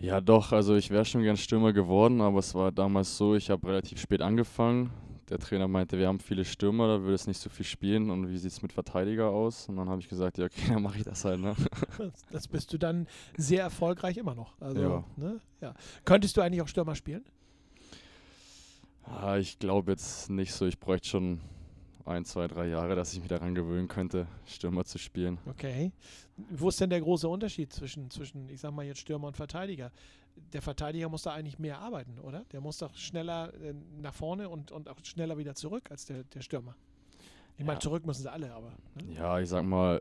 Ja, 0.00 0.20
doch, 0.20 0.52
also 0.52 0.76
ich 0.76 0.90
wäre 0.90 1.04
schon 1.04 1.22
gern 1.22 1.36
Stürmer 1.36 1.72
geworden, 1.72 2.20
aber 2.20 2.40
es 2.40 2.54
war 2.54 2.72
damals 2.72 3.16
so, 3.16 3.34
ich 3.34 3.48
habe 3.48 3.66
relativ 3.68 4.00
spät 4.00 4.20
angefangen. 4.20 4.90
Der 5.28 5.38
Trainer 5.38 5.68
meinte, 5.68 5.98
wir 5.98 6.06
haben 6.08 6.20
viele 6.20 6.44
Stürmer, 6.44 6.86
da 6.88 7.00
würde 7.02 7.14
es 7.14 7.26
nicht 7.26 7.40
so 7.40 7.50
viel 7.50 7.66
spielen 7.66 8.10
und 8.10 8.28
wie 8.30 8.38
sieht 8.38 8.52
es 8.52 8.62
mit 8.62 8.72
Verteidiger 8.72 9.28
aus? 9.30 9.68
Und 9.68 9.76
dann 9.76 9.88
habe 9.88 10.00
ich 10.00 10.08
gesagt, 10.08 10.38
ja, 10.38 10.46
okay, 10.46 10.68
dann 10.68 10.82
mache 10.82 10.98
ich 10.98 11.04
das 11.04 11.24
halt. 11.24 11.40
Ne? 11.40 11.54
Das 12.30 12.48
bist 12.48 12.72
du 12.72 12.78
dann 12.78 13.06
sehr 13.36 13.62
erfolgreich 13.62 14.16
immer 14.16 14.34
noch. 14.34 14.60
Also, 14.60 14.80
Ja. 14.80 15.04
Ne? 15.16 15.40
Ja. 15.60 15.74
Könntest 16.04 16.36
du 16.36 16.40
eigentlich 16.40 16.62
auch 16.62 16.68
Stürmer 16.68 16.94
spielen? 16.94 17.24
Ah, 19.04 19.36
ich 19.36 19.58
glaube 19.58 19.92
jetzt 19.92 20.30
nicht 20.30 20.52
so. 20.52 20.66
Ich 20.66 20.78
bräuchte 20.78 21.08
schon 21.08 21.40
ein, 22.04 22.24
zwei, 22.24 22.46
drei 22.46 22.68
Jahre, 22.68 22.94
dass 22.94 23.12
ich 23.12 23.20
mich 23.20 23.28
daran 23.28 23.54
gewöhnen 23.54 23.88
könnte, 23.88 24.26
Stürmer 24.46 24.84
zu 24.84 24.98
spielen. 24.98 25.38
Okay. 25.46 25.92
Wo 26.36 26.68
ist 26.68 26.80
denn 26.80 26.90
der 26.90 27.00
große 27.00 27.28
Unterschied 27.28 27.72
zwischen, 27.72 28.10
zwischen, 28.10 28.48
ich 28.48 28.60
sag 28.60 28.72
mal 28.72 28.84
jetzt 28.84 29.00
Stürmer 29.00 29.28
und 29.28 29.36
Verteidiger? 29.36 29.90
Der 30.52 30.62
Verteidiger 30.62 31.08
muss 31.08 31.22
da 31.22 31.32
eigentlich 31.32 31.58
mehr 31.58 31.78
arbeiten, 31.80 32.18
oder? 32.20 32.44
Der 32.52 32.60
muss 32.60 32.78
doch 32.78 32.94
schneller 32.96 33.52
äh, 33.54 33.74
nach 34.00 34.14
vorne 34.14 34.48
und, 34.48 34.70
und 34.70 34.88
auch 34.88 34.96
schneller 35.04 35.36
wieder 35.38 35.54
zurück 35.54 35.90
als 35.90 36.04
der, 36.06 36.24
der 36.24 36.40
Stürmer. 36.40 36.74
Ich 37.58 37.64
meine, 37.64 37.76
Ja. 37.76 37.80
zurück 37.80 38.06
müssen 38.06 38.22
sie 38.22 38.30
alle, 38.30 38.52
aber. 38.54 38.70
Ne? 38.94 39.14
Ja, 39.14 39.40
ich 39.40 39.48
sag 39.48 39.64
mal, 39.64 40.00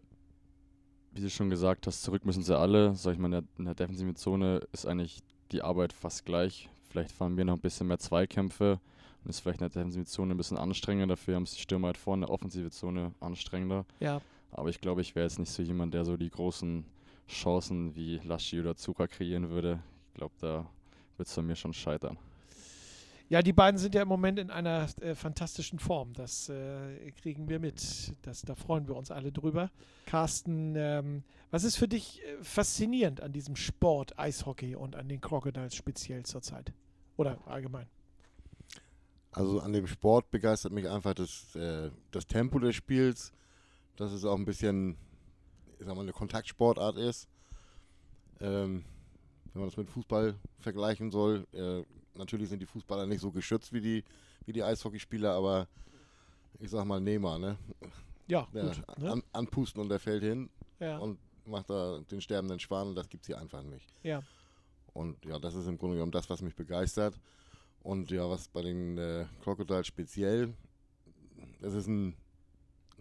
wie 1.13 1.21
du 1.21 1.29
schon 1.29 1.49
gesagt 1.49 1.87
hast, 1.87 2.03
zurück 2.03 2.25
müssen 2.25 2.43
sie 2.43 2.57
alle. 2.57 2.95
Sag 2.95 3.13
ich 3.13 3.19
mal, 3.19 3.27
in 3.27 3.31
der, 3.31 3.43
in 3.57 3.65
der 3.65 3.75
defensiven 3.75 4.15
Zone 4.15 4.61
ist 4.73 4.85
eigentlich 4.85 5.21
die 5.51 5.61
Arbeit 5.61 5.93
fast 5.93 6.25
gleich. 6.25 6.69
Vielleicht 6.89 7.11
fahren 7.11 7.37
wir 7.37 7.45
noch 7.45 7.55
ein 7.55 7.61
bisschen 7.61 7.87
mehr 7.87 7.99
Zweikämpfe 7.99 8.79
und 9.23 9.29
ist 9.29 9.39
vielleicht 9.39 9.61
in 9.61 9.69
der 9.69 9.81
defensiven 9.81 10.05
Zone 10.05 10.33
ein 10.33 10.37
bisschen 10.37 10.57
anstrengender. 10.57 11.15
Dafür 11.15 11.35
haben 11.35 11.43
es 11.43 11.53
die 11.53 11.61
Stürmer 11.61 11.87
halt 11.87 11.97
vorne, 11.97 12.29
offensive 12.29 12.69
Zone 12.71 13.13
anstrengender. 13.19 13.85
Ja. 13.99 14.21
Aber 14.51 14.69
ich 14.69 14.79
glaube, 14.81 15.01
ich 15.01 15.15
wäre 15.15 15.25
jetzt 15.25 15.39
nicht 15.39 15.51
so 15.51 15.63
jemand, 15.63 15.93
der 15.93 16.05
so 16.05 16.17
die 16.17 16.29
großen 16.29 16.85
Chancen 17.27 17.95
wie 17.95 18.17
Laschi 18.23 18.59
oder 18.59 18.75
Zuka 18.75 19.07
kreieren 19.07 19.49
würde. 19.49 19.79
Ich 20.15 20.17
glaube, 20.17 20.34
da 20.39 20.65
wird 21.17 21.27
es 21.27 21.36
bei 21.36 21.41
mir 21.41 21.57
schon 21.57 21.74
scheitern. 21.74 22.17
Ja, 23.27 23.41
die 23.41 23.51
beiden 23.51 23.77
sind 23.77 23.93
ja 23.95 24.01
im 24.01 24.07
Moment 24.07 24.39
in 24.39 24.50
einer 24.50 24.88
äh, 25.01 25.13
fantastischen 25.13 25.77
Form. 25.77 26.13
Das 26.13 26.48
äh, 26.48 27.12
kriegen 27.22 27.50
wir 27.50 27.60
mit. 27.60 28.13
Das, 28.22 28.43
da 28.43 28.55
freuen 28.55 28.88
wir 28.88 28.95
uns 28.95 29.12
alle 29.12 29.34
drüber. 29.34 29.72
Carsten, 30.05 30.74
ähm, 30.77 31.24
was 31.51 31.65
ist 31.65 31.75
für 31.75 31.89
dich 31.89 32.24
äh, 32.24 32.41
faszinierend 32.41 33.19
an 33.19 33.34
diesem 33.34 33.57
Sport 33.57 34.17
Eishockey 34.17 34.77
und 34.77 34.95
an 34.95 35.10
den 35.10 35.19
Crocodiles 35.19 35.75
speziell 35.75 36.24
zurzeit? 36.24 36.72
Oder 37.17 37.45
allgemein? 37.45 37.88
Also 39.34 39.60
an 39.60 39.74
dem 39.74 39.86
Sport 39.86 40.31
begeistert 40.31 40.72
mich 40.72 40.88
einfach 40.88 41.13
das, 41.13 41.53
äh, 41.57 41.91
das 42.12 42.25
Tempo 42.25 42.57
des 42.60 42.74
Spiels, 42.74 43.34
dass 43.98 44.13
es 44.13 44.24
auch 44.24 44.38
ein 44.38 44.45
bisschen, 44.45 44.95
ich 45.77 45.86
sag 45.86 45.93
mal, 45.93 46.03
eine 46.03 46.13
Kontaktsportart 46.13 46.95
ist. 46.95 47.27
Ähm, 48.39 48.86
wenn 49.55 49.62
man 49.62 49.69
das 49.69 49.77
mit 49.77 49.89
Fußball 49.89 50.35
vergleichen 50.59 51.09
soll, 51.12 51.47
äh, 51.53 51.81
natürlich 52.17 52.50
sind 52.50 52.59
die 52.62 52.65
Fußballer 52.65 53.05
nicht 53.05 53.21
so 53.21 53.31
geschützt 53.31 53.71
wie 53.71 53.79
die, 53.79 54.03
wie 54.45 54.51
die 54.51 54.62
Eishockeyspieler, 54.62 55.31
aber 55.33 55.67
ich 56.59 56.69
sag 56.69 56.83
mal 56.85 57.00
Neymar, 57.00 57.39
ne? 57.39 57.57
Ja, 58.27 58.47
Der 58.53 58.65
gut. 58.65 59.00
Ne? 59.00 59.12
an, 59.12 59.24
anpusten 59.31 59.81
und 59.81 59.88
der 59.89 60.00
fällt 60.00 60.24
hin 60.24 60.50
Ja, 60.79 60.97
und 60.97 61.17
macht 61.45 61.69
da 61.69 62.00
den 62.12 62.19
sterbenden 62.19 62.59
Schwan 62.59 62.89
und 62.89 62.95
das 62.95 63.07
gibt's 63.07 63.27
hier 63.27 63.39
einfach 63.39 63.63
nicht. 63.63 63.88
ja, 64.03 64.21
Und 64.93 65.24
ja, 65.25 65.39
das 65.39 65.55
ist 65.55 65.67
im 65.67 65.77
Grunde 65.77 65.95
genommen 65.95 66.12
das, 66.12 66.29
was 66.29 66.41
mich 66.41 66.55
begeistert. 66.55 67.17
Und 67.81 68.12
ja, 68.12 68.29
was 68.29 68.47
bei 68.50 68.62
den 68.62 68.97
äh, 68.97 69.25
Crocodiles 69.41 69.88
speziell, 69.88 70.53
es 71.62 71.74
ist 71.75 71.88
ein, 71.88 72.15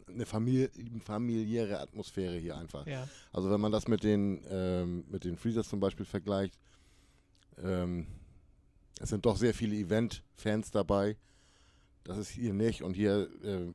eine 0.08 0.26
Famili 0.26 0.68
familiäre 1.00 1.80
Atmosphäre 1.80 2.36
hier 2.36 2.56
einfach. 2.56 2.86
ja. 2.86 3.08
Also 3.32 3.50
wenn 3.50 3.60
man 3.60 3.72
das 3.72 3.88
mit 3.88 4.02
den, 4.02 4.42
ähm, 4.48 5.04
mit 5.08 5.24
den 5.24 5.36
Freezers 5.36 5.68
zum 5.68 5.80
Beispiel 5.80 6.06
vergleicht, 6.06 6.58
ähm, 7.62 8.06
es 9.00 9.08
sind 9.08 9.26
doch 9.26 9.36
sehr 9.36 9.54
viele 9.54 9.76
Event-Fans 9.76 10.70
dabei. 10.70 11.16
Das 12.04 12.18
ist 12.18 12.28
hier 12.28 12.52
nicht. 12.52 12.82
Und 12.82 12.94
hier, 12.94 13.28
äh, 13.42 13.72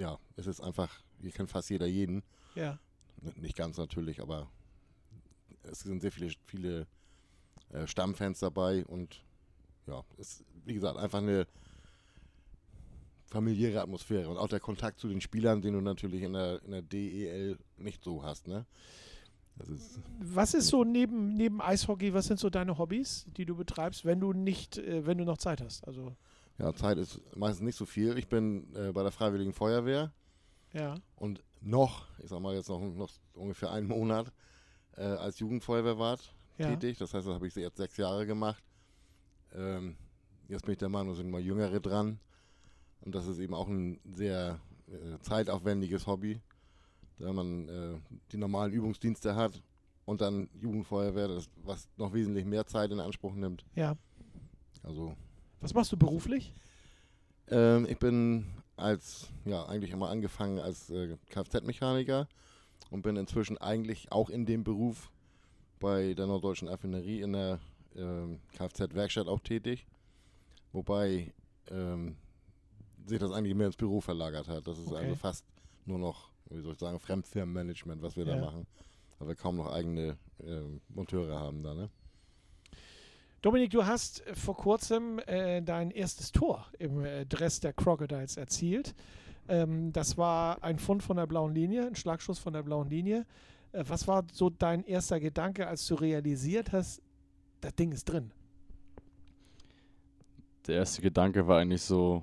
ja, 0.00 0.18
es 0.36 0.46
ist 0.46 0.60
einfach, 0.60 1.02
hier 1.20 1.30
kennt 1.30 1.50
fast 1.50 1.70
jeder 1.70 1.86
jeden. 1.86 2.22
ja. 2.54 2.78
Nicht 3.34 3.56
ganz 3.56 3.76
natürlich, 3.76 4.22
aber 4.22 4.48
es 5.64 5.80
sind 5.80 6.00
sehr 6.00 6.12
viele, 6.12 6.30
viele 6.46 6.86
äh, 7.70 7.84
Stammfans 7.88 8.38
dabei 8.38 8.86
und 8.86 9.24
ja, 9.88 10.04
es 10.18 10.34
ist, 10.34 10.44
wie 10.64 10.74
gesagt, 10.74 10.98
einfach 10.98 11.18
eine 11.18 11.48
familiäre 13.28 13.82
Atmosphäre 13.82 14.28
und 14.28 14.38
auch 14.38 14.48
der 14.48 14.60
Kontakt 14.60 14.98
zu 14.98 15.08
den 15.08 15.20
Spielern, 15.20 15.60
den 15.60 15.74
du 15.74 15.80
natürlich 15.80 16.22
in 16.22 16.32
der, 16.32 16.62
in 16.64 16.70
der 16.70 16.82
DEL 16.82 17.58
nicht 17.76 18.02
so 18.02 18.22
hast, 18.22 18.48
ne? 18.48 18.66
Ist, 19.66 20.00
Was 20.20 20.54
ist 20.54 20.68
so 20.68 20.84
neben, 20.84 21.34
neben 21.34 21.60
Eishockey, 21.60 22.14
was 22.14 22.26
sind 22.26 22.38
so 22.38 22.48
deine 22.48 22.78
Hobbys, 22.78 23.26
die 23.36 23.44
du 23.44 23.56
betreibst, 23.56 24.04
wenn 24.04 24.20
du 24.20 24.32
nicht, 24.32 24.78
äh, 24.78 25.04
wenn 25.04 25.18
du 25.18 25.24
noch 25.24 25.38
Zeit 25.38 25.60
hast? 25.60 25.86
Also, 25.86 26.14
ja, 26.58 26.72
Zeit 26.74 26.96
ist 26.96 27.20
meistens 27.36 27.64
nicht 27.64 27.76
so 27.76 27.84
viel. 27.84 28.16
Ich 28.18 28.28
bin 28.28 28.72
äh, 28.76 28.92
bei 28.92 29.02
der 29.02 29.10
Freiwilligen 29.10 29.52
Feuerwehr 29.52 30.12
ja, 30.72 30.94
und 31.16 31.42
noch, 31.60 32.06
ich 32.22 32.28
sag 32.28 32.40
mal 32.40 32.54
jetzt 32.54 32.68
noch, 32.68 32.80
noch 32.80 33.10
ungefähr 33.34 33.72
einen 33.72 33.88
Monat 33.88 34.32
äh, 34.96 35.02
als 35.02 35.38
Jugendfeuerwehrwart 35.38 36.32
ja. 36.58 36.68
tätig. 36.68 36.98
Das 36.98 37.14
heißt, 37.14 37.26
das 37.26 37.34
habe 37.34 37.46
ich 37.46 37.54
jetzt 37.54 37.78
sechs 37.78 37.96
Jahre 37.96 38.26
gemacht. 38.26 38.62
Ähm, 39.54 39.96
jetzt 40.48 40.64
bin 40.64 40.72
ich 40.72 40.78
der 40.78 40.88
Meinung, 40.88 41.14
sind 41.14 41.30
mal 41.30 41.40
Jüngere 41.40 41.80
dran. 41.80 42.20
Und 43.00 43.14
das 43.14 43.26
ist 43.26 43.38
eben 43.38 43.54
auch 43.54 43.68
ein 43.68 44.00
sehr 44.04 44.58
äh, 44.88 45.18
zeitaufwendiges 45.20 46.06
Hobby, 46.06 46.40
da 47.18 47.32
man 47.32 47.68
äh, 47.68 47.94
die 48.32 48.36
normalen 48.36 48.72
Übungsdienste 48.72 49.34
hat 49.34 49.62
und 50.04 50.20
dann 50.20 50.48
Jugendfeuerwehr, 50.60 51.28
das, 51.28 51.48
was 51.64 51.88
noch 51.96 52.12
wesentlich 52.12 52.44
mehr 52.44 52.66
Zeit 52.66 52.90
in 52.90 53.00
Anspruch 53.00 53.34
nimmt. 53.34 53.64
ja. 53.74 53.96
Also 54.84 55.14
Was 55.60 55.74
machst 55.74 55.90
du 55.92 55.96
beruflich? 55.96 56.52
ähm, 57.50 57.86
ich 57.90 57.98
bin 57.98 58.46
als, 58.76 59.28
ja, 59.44 59.66
eigentlich 59.66 59.90
immer 59.90 60.08
angefangen 60.08 60.60
als 60.60 60.88
äh, 60.90 61.16
Kfz-Mechaniker 61.30 62.28
und 62.90 63.02
bin 63.02 63.16
inzwischen 63.16 63.58
eigentlich 63.58 64.12
auch 64.12 64.30
in 64.30 64.46
dem 64.46 64.62
Beruf 64.62 65.10
bei 65.80 66.14
der 66.14 66.26
Norddeutschen 66.26 66.68
Affinerie 66.68 67.20
in 67.20 67.32
der 67.32 67.58
ähm, 67.96 68.40
Kfz-Werkstatt 68.52 69.26
auch 69.26 69.40
tätig. 69.40 69.86
Wobei 70.72 71.32
ähm, 71.70 72.16
sich 73.08 73.18
das 73.18 73.32
eigentlich 73.32 73.54
mehr 73.54 73.66
ins 73.66 73.76
Büro 73.76 74.00
verlagert 74.00 74.48
hat. 74.48 74.66
Das 74.66 74.78
ist 74.78 74.88
Okay. 74.88 74.96
also 75.04 75.14
fast 75.14 75.44
nur 75.86 75.98
noch, 75.98 76.30
wie 76.50 76.60
soll 76.60 76.72
ich 76.72 76.78
sagen, 76.78 76.98
Fremdfirmenmanagement, 76.98 78.02
was 78.02 78.16
wir 78.16 78.24
Ja. 78.26 78.34
da 78.36 78.40
machen. 78.40 78.66
Weil 79.18 79.28
wir 79.28 79.34
kaum 79.34 79.56
noch 79.56 79.72
eigene 79.72 80.16
ähm, 80.44 80.80
Monteure 80.88 81.38
haben 81.38 81.62
da, 81.62 81.74
ne? 81.74 81.90
Dominik, 83.42 83.70
du 83.70 83.84
hast 83.86 84.26
äh, 84.26 84.34
vor 84.34 84.56
kurzem 84.56 85.18
äh, 85.20 85.62
dein 85.62 85.90
erstes 85.90 86.32
Tor 86.32 86.66
im 86.78 87.04
äh, 87.04 87.24
Dress 87.26 87.60
der 87.60 87.72
Crocodiles 87.72 88.36
erzielt. 88.36 88.94
Ähm, 89.48 89.92
das 89.92 90.16
war 90.18 90.62
ein 90.62 90.78
Fund 90.78 91.02
von 91.02 91.16
der 91.16 91.26
blauen 91.26 91.54
Linie, 91.54 91.86
ein 91.86 91.94
Schlagschuss 91.96 92.38
von 92.38 92.52
der 92.52 92.62
blauen 92.62 92.90
Linie. 92.90 93.26
Äh, 93.72 93.84
was 93.86 94.06
war 94.06 94.24
so 94.32 94.50
dein 94.50 94.84
erster 94.84 95.20
Gedanke, 95.20 95.66
als 95.66 95.86
du 95.86 95.94
realisiert 95.94 96.72
hast, 96.72 97.00
das 97.60 97.74
Ding 97.74 97.92
ist 97.92 98.04
drin? 98.04 98.30
Der 100.66 100.76
erste 100.76 101.00
Gedanke 101.02 101.46
war 101.46 101.60
eigentlich 101.60 101.82
so, 101.82 102.22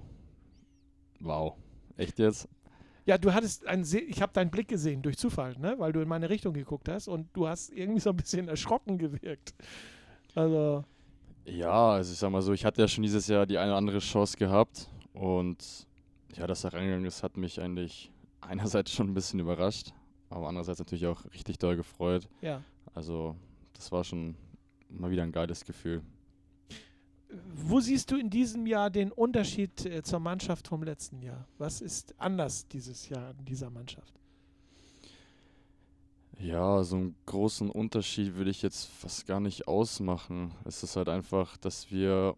wow, 1.19 1.55
echt 1.97 2.19
jetzt? 2.19 2.47
Ja, 3.05 3.17
du 3.17 3.33
hattest 3.33 3.67
einen, 3.67 3.83
Se 3.83 3.99
ich 3.99 4.21
habe 4.21 4.33
deinen 4.33 4.49
Blick 4.49 4.67
gesehen 4.67 5.01
durch 5.01 5.17
Zufall, 5.17 5.55
ne? 5.59 5.75
weil 5.77 5.93
du 5.93 6.01
in 6.01 6.07
meine 6.07 6.29
Richtung 6.29 6.53
geguckt 6.53 6.89
hast 6.89 7.07
und 7.07 7.27
du 7.33 7.47
hast 7.47 7.71
irgendwie 7.71 7.99
so 7.99 8.09
ein 8.09 8.15
bisschen 8.15 8.47
erschrocken 8.47 8.97
gewirkt. 8.97 9.53
Also, 10.33 10.83
Ja, 11.45 11.91
also 11.91 12.11
ich 12.11 12.17
sag 12.17 12.31
mal 12.31 12.41
so, 12.41 12.53
ich 12.53 12.65
hatte 12.65 12.81
ja 12.81 12.87
schon 12.87 13.03
dieses 13.03 13.27
Jahr 13.27 13.45
die 13.45 13.57
eine 13.57 13.71
oder 13.71 13.77
andere 13.77 13.99
Chance 13.99 14.37
gehabt 14.37 14.89
und 15.13 15.87
ja, 16.35 16.47
dass 16.47 16.63
er 16.63 16.73
reingegangen 16.73 17.05
ist, 17.05 17.21
hat 17.23 17.37
mich 17.37 17.61
eigentlich 17.61 18.11
einerseits 18.41 18.91
schon 18.91 19.09
ein 19.09 19.13
bisschen 19.13 19.39
überrascht, 19.39 19.93
aber 20.29 20.47
andererseits 20.47 20.79
natürlich 20.79 21.05
auch 21.05 21.23
richtig 21.33 21.59
doll 21.59 21.75
gefreut. 21.75 22.27
ja. 22.41 22.61
Also 22.93 23.35
das 23.73 23.91
war 23.91 24.03
schon 24.05 24.35
mal 24.89 25.11
wieder 25.11 25.23
ein 25.23 25.33
geiles 25.33 25.65
Gefühl. 25.65 26.01
Wo 27.53 27.79
siehst 27.79 28.11
du 28.11 28.17
in 28.17 28.29
diesem 28.29 28.65
Jahr 28.67 28.89
den 28.89 29.11
Unterschied 29.11 29.85
äh, 29.85 30.03
zur 30.03 30.19
Mannschaft 30.19 30.67
vom 30.67 30.83
letzten 30.83 31.21
Jahr? 31.21 31.47
Was 31.57 31.81
ist 31.81 32.13
anders 32.17 32.67
dieses 32.67 33.09
Jahr 33.09 33.31
in 33.39 33.45
dieser 33.45 33.69
Mannschaft? 33.69 34.13
Ja, 36.39 36.83
so 36.83 36.97
einen 36.97 37.15
großen 37.25 37.69
Unterschied 37.69 38.35
würde 38.35 38.51
ich 38.51 38.61
jetzt 38.61 38.85
fast 38.87 39.25
gar 39.25 39.39
nicht 39.39 39.67
ausmachen. 39.67 40.51
Es 40.65 40.83
ist 40.83 40.95
halt 40.97 41.07
einfach, 41.07 41.55
dass 41.57 41.89
wir 41.91 42.35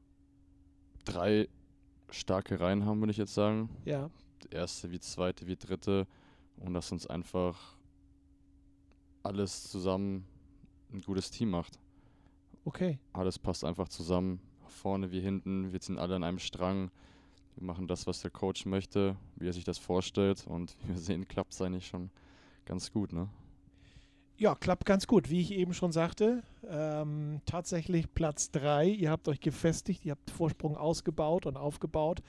drei 1.03 1.49
starke 2.11 2.59
Reihen 2.59 2.85
haben, 2.85 2.99
würde 2.99 3.11
ich 3.11 3.17
jetzt 3.17 3.33
sagen. 3.33 3.69
Ja, 3.85 4.09
Die 4.43 4.55
erste 4.55 4.91
wie 4.91 4.99
zweite 4.99 5.47
wie 5.47 5.55
dritte 5.55 6.05
und 6.57 6.73
dass 6.73 6.91
uns 6.91 7.07
einfach 7.07 7.75
alles 9.23 9.63
zusammen 9.69 10.25
ein 10.93 11.01
gutes 11.01 11.31
Team 11.31 11.49
macht. 11.49 11.79
okay. 12.65 12.99
Alles 13.13 13.39
passt 13.39 13.65
einfach 13.65 13.89
zusammen, 13.89 14.39
vorne 14.77 15.11
wie 15.11 15.19
hinten, 15.19 15.73
wir 15.73 15.81
ziehen 15.81 15.97
alle 15.97 16.15
an 16.15 16.23
einem 16.23 16.39
Strang. 16.39 16.91
Wir 17.55 17.65
machen 17.65 17.87
das, 17.87 18.07
was 18.07 18.21
der 18.21 18.31
Coach 18.31 18.65
möchte, 18.65 19.15
wie 19.35 19.47
er 19.47 19.53
sich 19.53 19.63
das 19.63 19.77
vorstellt 19.77 20.45
und 20.47 20.75
wir 20.87 20.97
sehen, 20.97 21.27
klappt 21.27 21.53
es 21.53 21.61
eigentlich 21.61 21.87
schon 21.87 22.09
ganz 22.65 22.91
gut, 22.91 23.11
ne? 23.13 23.27
Ja, 24.39 24.53
klappt 24.53 24.85
ganz 24.85 25.07
gut. 25.07 25.31
Wie 25.31 25.41
ich 25.41 25.51
eben 25.51 25.73
schon 25.73 25.91
sagte, 25.91 26.43
ähm, 26.69 27.41
tatsächlich 27.47 28.13
Platz 28.13 28.51
3. 28.51 28.85
Ihr 28.87 29.09
habt 29.09 29.27
euch 29.27 29.39
gefestigt, 29.39 30.05
ihr 30.05 30.11
habt 30.11 30.29
Vorsprung 30.29 30.77
ausgebaut 30.77 31.47
und 31.47 31.57
aufgebaut. 31.57 32.21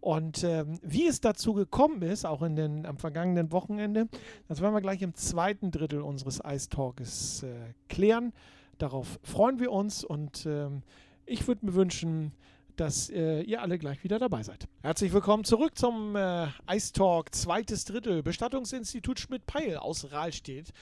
Und 0.00 0.44
ähm, 0.44 0.78
wie 0.82 1.08
es 1.08 1.20
dazu 1.20 1.52
gekommen 1.52 2.02
ist, 2.02 2.24
auch 2.24 2.42
in 2.42 2.54
den, 2.54 2.86
am 2.86 2.98
vergangenen 2.98 3.50
Wochenende, 3.50 4.08
das 4.46 4.60
werden 4.60 4.74
wir 4.74 4.80
gleich 4.80 5.02
im 5.02 5.14
zweiten 5.14 5.72
Drittel 5.72 6.02
unseres 6.02 6.40
Ice 6.46 6.68
Talks 6.68 7.42
äh, 7.42 7.74
klären. 7.88 8.32
Darauf 8.78 9.18
freuen 9.24 9.58
wir 9.58 9.72
uns 9.72 10.04
und 10.04 10.46
ähm, 10.46 10.82
ich 11.30 11.46
würde 11.46 11.64
mir 11.64 11.74
wünschen, 11.74 12.32
dass 12.76 13.08
äh, 13.10 13.42
ihr 13.42 13.62
alle 13.62 13.78
gleich 13.78 14.02
wieder 14.02 14.18
dabei 14.18 14.42
seid. 14.42 14.66
Herzlich 14.82 15.12
willkommen 15.12 15.44
zurück 15.44 15.76
zum 15.76 16.16
äh, 16.16 16.48
Ice 16.72 16.92
Talk, 16.92 17.34
zweites 17.34 17.84
Drittel. 17.84 18.22
Bestattungsinstitut 18.22 19.20
Schmidt-Peil 19.20 19.76
aus 19.76 20.10
Rahlstedt 20.12 20.72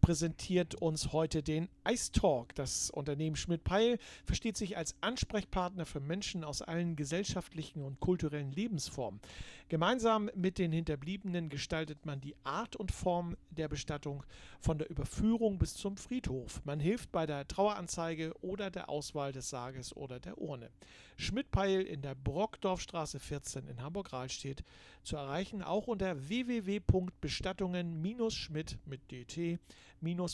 präsentiert 0.00 0.74
uns 0.74 1.12
heute 1.12 1.42
den 1.42 1.68
Ice 1.88 2.12
Talk. 2.12 2.54
Das 2.54 2.90
Unternehmen 2.90 3.36
Schmidt-Peil 3.36 3.98
versteht 4.26 4.56
sich 4.58 4.76
als 4.76 4.94
Ansprechpartner 5.00 5.86
für 5.86 6.00
Menschen 6.00 6.44
aus 6.44 6.60
allen 6.60 6.96
gesellschaftlichen 6.96 7.82
und 7.82 8.00
kulturellen 8.00 8.52
Lebensformen. 8.52 9.20
Gemeinsam 9.68 10.30
mit 10.34 10.58
den 10.58 10.72
Hinterbliebenen 10.72 11.48
gestaltet 11.48 12.04
man 12.04 12.20
die 12.20 12.36
Art 12.44 12.76
und 12.76 12.92
Form 12.92 13.34
der 13.50 13.68
Bestattung 13.68 14.22
von 14.60 14.76
der 14.76 14.90
Überführung 14.90 15.56
bis 15.58 15.72
zum 15.72 15.96
Friedhof. 15.96 16.60
Man 16.64 16.80
hilft 16.80 17.10
bei 17.12 17.24
der 17.24 17.48
Traueranzeige 17.48 18.34
oder 18.42 18.70
der 18.70 18.90
Auswahl 18.90 19.32
des 19.32 19.48
Sarges 19.48 19.96
oder 19.96 20.20
der 20.20 20.36
Urne. 20.36 20.68
Schmidt-Peil 21.16 21.80
in 21.80 22.02
der 22.02 22.14
Brockdorfstraße 22.14 23.18
14 23.18 23.66
in 23.66 23.80
Hamburg-Rahlstedt 23.80 24.62
zu 25.02 25.16
erreichen, 25.16 25.62
auch 25.62 25.86
unter 25.86 26.28
www.bestattungen-schmidt 26.28 28.78
mit 28.84 29.10
dt 29.10 29.58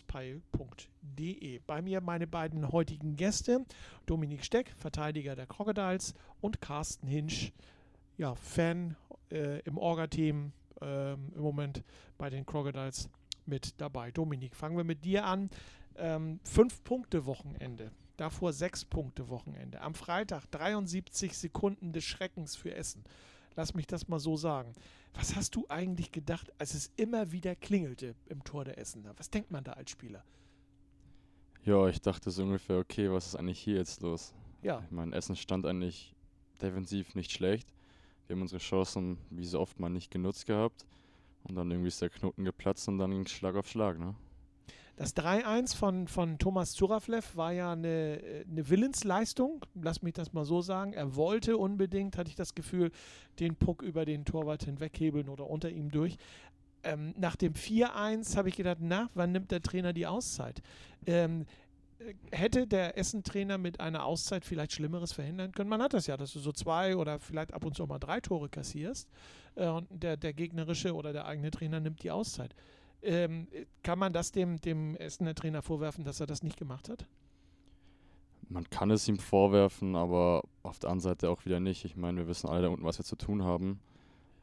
peil.de. 0.09 1.61
Bei 1.67 1.83
mir 1.83 2.01
meine 2.01 2.27
beiden 2.27 2.73
heutigen 2.73 3.15
Gäste, 3.15 3.65
Dominik 4.07 4.45
Steck, 4.45 4.73
Verteidiger 4.77 5.37
der 5.37 5.47
Crocodiles 5.47 6.15
und 6.41 6.61
Carsten 6.61 7.07
Hinsch, 7.07 7.53
ja, 8.21 8.35
Fan 8.35 8.97
äh, 9.33 9.61
im 9.61 9.79
Orga-Team 9.79 10.53
äh, 10.83 11.15
im 11.15 11.41
Moment 11.41 11.83
bei 12.19 12.29
den 12.29 12.45
Crocodiles 12.45 13.09
mit 13.47 13.81
dabei. 13.81 14.11
Dominik, 14.11 14.55
fangen 14.55 14.77
wir 14.77 14.85
mit 14.85 15.07
dir 15.07 15.25
an. 15.25 15.49
Ähm, 15.97 16.39
fünf 16.45 16.85
Punkte 16.85 17.25
Wochenende. 17.25 17.91
Davor 18.19 18.53
sechs 18.53 18.85
Punkte 18.85 19.31
Wochenende. 19.31 19.81
Am 19.81 19.95
Freitag 19.95 20.45
73 20.51 21.37
Sekunden 21.37 21.95
des 21.95 22.05
Schreckens 22.05 22.57
für 22.57 22.75
Essen. 22.75 23.05
Lass 23.57 23.73
mich 23.73 23.87
das 23.87 24.07
mal 24.07 24.21
so 24.21 24.37
sagen. 24.37 24.75
Was 25.15 25.35
hast 25.35 25.57
du 25.57 25.65
eigentlich 25.71 26.13
gedacht, 26.13 26.53
als 26.59 26.75
es 26.75 26.93
immer 26.97 27.33
wieder 27.33 27.57
klingelte 27.57 28.15
im 28.27 28.45
Tor 28.45 28.67
der 28.67 28.77
Essener? 28.77 29.15
Was 29.17 29.31
denkt 29.31 29.51
man 29.51 29.65
da 29.65 29.73
als 29.73 29.93
Spieler? 29.93 30.23
Ja, 31.65 31.89
ich 31.89 32.03
dachte 32.03 32.31
so 32.31 32.43
ungefähr, 32.43 32.77
okay, 32.77 33.11
was 33.11 33.29
ist 33.29 33.37
eigentlich 33.37 33.61
hier 33.61 33.77
jetzt 33.77 34.03
los? 34.03 34.35
Ja. 34.61 34.83
Ich 34.85 34.91
meine, 34.91 35.17
Essen 35.17 35.37
stand 35.37 35.65
eigentlich 35.65 36.15
defensiv 36.61 37.15
nicht 37.15 37.33
schlecht. 37.33 37.73
Wir 38.31 38.37
haben 38.37 38.43
unsere 38.43 38.61
Chancen 38.61 39.19
wie 39.31 39.45
so 39.45 39.59
oft 39.59 39.81
mal 39.81 39.89
nicht 39.89 40.09
genutzt 40.09 40.47
gehabt. 40.47 40.87
Und 41.43 41.57
dann 41.57 41.69
irgendwie 41.69 41.89
ist 41.89 42.01
der 42.01 42.11
Knoten 42.11 42.45
geplatzt 42.45 42.87
und 42.87 42.99
dann 42.99 43.11
ging 43.11 43.23
es 43.23 43.33
Schlag 43.33 43.57
auf 43.57 43.67
Schlag, 43.67 43.99
ne? 43.99 44.15
Das 44.95 45.17
3-1 45.17 45.75
von, 45.75 46.07
von 46.07 46.39
Thomas 46.39 46.75
Zuraflev 46.75 47.35
war 47.35 47.53
ja 47.53 47.73
eine, 47.73 48.21
eine 48.49 48.69
Willensleistung, 48.69 49.65
lass 49.75 50.03
mich 50.03 50.13
das 50.13 50.33
mal 50.33 50.45
so 50.45 50.61
sagen. 50.61 50.93
Er 50.93 51.17
wollte 51.17 51.57
unbedingt, 51.57 52.17
hatte 52.17 52.31
ich 52.31 52.37
das 52.37 52.55
Gefühl, 52.55 52.93
den 53.41 53.57
Puck 53.57 53.83
über 53.83 54.05
den 54.05 54.25
Torwart 54.25 54.63
hinweghebeln 54.63 55.29
oder 55.29 55.51
unter 55.51 55.69
ihm 55.69 55.91
durch. 55.91 56.17
Ähm, 56.85 57.15
nach 57.19 57.35
dem 57.35 57.55
4-1 57.55 58.37
habe 58.37 58.49
ich 58.49 58.57
gedacht, 58.57 58.79
na, 58.81 59.11
wann 59.15 59.33
nimmt 59.33 59.51
der 59.51 59.61
Trainer 59.61 59.93
die 59.93 60.07
Auszeit? 60.07 60.63
Ähm, 61.05 61.47
hätte 62.31 62.67
der 62.67 62.97
Essen-Trainer 62.97 63.59
mit 63.59 63.81
einer 63.81 64.05
Auszeit 64.05 64.45
vielleicht 64.45 64.73
Schlimmeres 64.73 65.13
verhindern 65.13 65.53
können? 65.53 65.71
Man 65.71 65.83
hat 65.83 65.95
das 65.95 66.07
ja, 66.07 66.17
dass 66.17 66.33
du 66.33 66.39
so 66.39 66.53
zwei 66.53 66.97
oder 66.97 67.19
vielleicht 67.19 67.53
ab 67.53 67.65
und 67.65 67.75
zu 67.75 67.87
mal 67.87 67.99
drei 67.99 68.21
Tore 68.21 68.49
kassierst 68.49 69.09
äh, 69.55 69.69
und 69.69 69.87
der, 69.91 70.17
der 70.17 70.33
gegnerische 70.33 70.95
oder 70.95 71.13
der 71.13 71.27
eigene 71.27 71.51
Trainer 71.51 71.81
nimmt 71.81 72.03
die 72.03 72.11
Auszeit. 72.11 72.55
Ähm, 73.03 73.49
kann 73.83 73.99
man 73.99 74.13
das 74.13 74.33
dem, 74.33 74.61
dem 74.61 74.95
Essener 74.97 75.35
Trainer 75.35 75.63
vorwerfen, 75.63 76.05
dass 76.05 76.21
er 76.21 76.27
das 76.27 76.43
nicht 76.43 76.59
gemacht 76.59 76.89
hat? 76.89 77.07
Man 78.49 78.69
kann 78.69 78.91
es 78.91 79.07
ihm 79.07 79.19
vorwerfen, 79.19 79.95
aber 79.95 80.43
auf 80.63 80.79
der 80.79 80.91
anderen 80.91 81.13
Seite 81.13 81.31
auch 81.31 81.45
wieder 81.45 81.61
nicht. 81.61 81.85
Ich 81.85 81.97
meine, 81.97 82.19
wir 82.19 82.27
wissen 82.27 82.49
alle 82.49 82.63
da 82.63 82.69
unten, 82.69 82.85
was 82.85 82.99
wir 82.99 83.05
zu 83.05 83.17
tun 83.17 83.45
haben. 83.45 83.81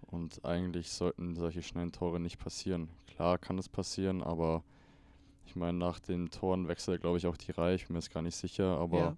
Und 0.01 0.45
eigentlich 0.45 0.89
sollten 0.91 1.35
solche 1.35 1.61
schnellen 1.61 1.91
Tore 1.91 2.19
nicht 2.19 2.39
passieren. 2.39 2.89
Klar 3.07 3.37
kann 3.37 3.57
es 3.57 3.67
passieren, 3.67 4.23
aber 4.23 4.63
ich 5.47 5.55
meine, 5.55 5.77
nach 5.77 5.99
den 5.99 6.29
Toren 6.29 6.67
wechselt, 6.67 7.01
glaube 7.01 7.17
ich, 7.17 7.25
auch 7.25 7.37
die 7.37 7.51
Reihe. 7.51 7.75
Ich 7.75 7.87
bin 7.87 7.93
mir 7.93 7.99
jetzt 7.99 8.13
gar 8.13 8.21
nicht 8.21 8.35
sicher, 8.35 8.77
aber 8.77 8.99
ja. 8.99 9.17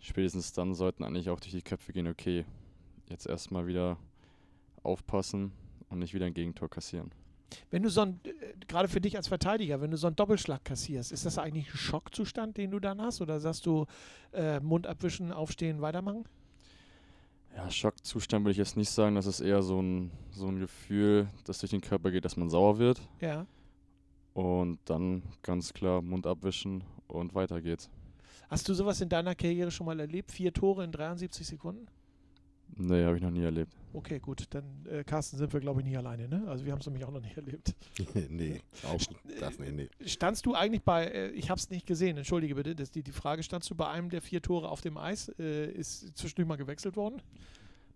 spätestens 0.00 0.52
dann 0.52 0.74
sollten 0.74 1.04
eigentlich 1.04 1.30
auch 1.30 1.40
durch 1.40 1.52
die 1.52 1.62
Köpfe 1.62 1.92
gehen, 1.92 2.06
okay, 2.06 2.44
jetzt 3.08 3.26
erstmal 3.26 3.66
wieder 3.66 3.98
aufpassen 4.82 5.52
und 5.90 5.98
nicht 5.98 6.14
wieder 6.14 6.26
ein 6.26 6.34
Gegentor 6.34 6.68
kassieren. 6.68 7.10
Wenn 7.70 7.82
du 7.82 7.90
so 7.90 8.02
ein, 8.02 8.20
äh, 8.24 8.30
gerade 8.66 8.88
für 8.88 9.00
dich 9.00 9.16
als 9.16 9.28
Verteidiger, 9.28 9.80
wenn 9.80 9.90
du 9.90 9.96
so 9.96 10.06
einen 10.06 10.16
Doppelschlag 10.16 10.64
kassierst, 10.64 11.12
ist 11.12 11.24
das 11.24 11.38
eigentlich 11.38 11.72
ein 11.72 11.78
Schockzustand, 11.78 12.56
den 12.56 12.70
du 12.70 12.78
dann 12.78 13.00
hast? 13.00 13.20
Oder 13.20 13.40
sagst 13.40 13.66
du, 13.66 13.86
äh, 14.32 14.60
Mund 14.60 14.86
abwischen, 14.86 15.32
aufstehen, 15.32 15.80
weitermachen? 15.80 16.24
Ja, 17.56 17.70
Schockzustand 17.70 18.44
würde 18.44 18.52
ich 18.52 18.58
jetzt 18.58 18.76
nicht 18.76 18.90
sagen. 18.90 19.14
Das 19.14 19.26
ist 19.26 19.40
eher 19.40 19.62
so 19.62 19.80
ein, 19.80 20.10
so 20.30 20.46
ein 20.46 20.58
Gefühl, 20.58 21.28
das 21.44 21.58
durch 21.58 21.70
den 21.70 21.80
Körper 21.80 22.10
geht, 22.10 22.24
dass 22.24 22.36
man 22.36 22.50
sauer 22.50 22.78
wird. 22.78 23.00
Ja. 23.20 23.46
Und 24.38 24.78
dann 24.84 25.24
ganz 25.42 25.72
klar 25.72 26.00
Mund 26.00 26.24
abwischen 26.24 26.84
und 27.08 27.34
weiter 27.34 27.60
geht's. 27.60 27.90
Hast 28.48 28.68
du 28.68 28.74
sowas 28.74 29.00
in 29.00 29.08
deiner 29.08 29.34
Karriere 29.34 29.72
schon 29.72 29.86
mal 29.86 29.98
erlebt? 29.98 30.30
Vier 30.30 30.52
Tore 30.52 30.84
in 30.84 30.92
73 30.92 31.44
Sekunden? 31.44 31.88
Nee, 32.76 33.04
habe 33.04 33.16
ich 33.16 33.22
noch 33.24 33.32
nie 33.32 33.42
erlebt. 33.42 33.76
Okay, 33.92 34.20
gut. 34.20 34.44
Dann, 34.50 34.86
äh, 34.88 35.02
Carsten, 35.02 35.38
sind 35.38 35.52
wir, 35.52 35.58
glaube 35.58 35.80
ich, 35.80 35.86
nie 35.88 35.96
alleine, 35.96 36.28
ne? 36.28 36.44
Also 36.46 36.64
wir 36.64 36.70
haben 36.70 36.78
es 36.78 36.86
nämlich 36.86 37.04
auch 37.04 37.10
noch 37.10 37.20
nicht 37.20 37.36
erlebt. 37.36 37.74
nee, 38.30 38.60
auch 38.84 39.00
das 39.40 39.58
nee, 39.58 39.72
nee. 39.72 39.88
Standst 40.06 40.46
du 40.46 40.54
eigentlich 40.54 40.84
bei, 40.84 41.06
äh, 41.06 41.30
ich 41.30 41.50
habe 41.50 41.58
es 41.58 41.68
nicht 41.68 41.84
gesehen, 41.84 42.16
entschuldige 42.16 42.54
bitte, 42.54 42.76
das, 42.76 42.92
die, 42.92 43.02
die 43.02 43.10
Frage, 43.10 43.42
standst 43.42 43.68
du 43.70 43.74
bei 43.74 43.88
einem 43.88 44.08
der 44.08 44.22
vier 44.22 44.40
Tore 44.40 44.68
auf 44.68 44.82
dem 44.82 44.98
Eis? 44.98 45.30
Äh, 45.40 45.72
ist 45.72 46.16
zwischendurch 46.16 46.46
mal 46.46 46.54
gewechselt 46.54 46.94
worden? 46.94 47.20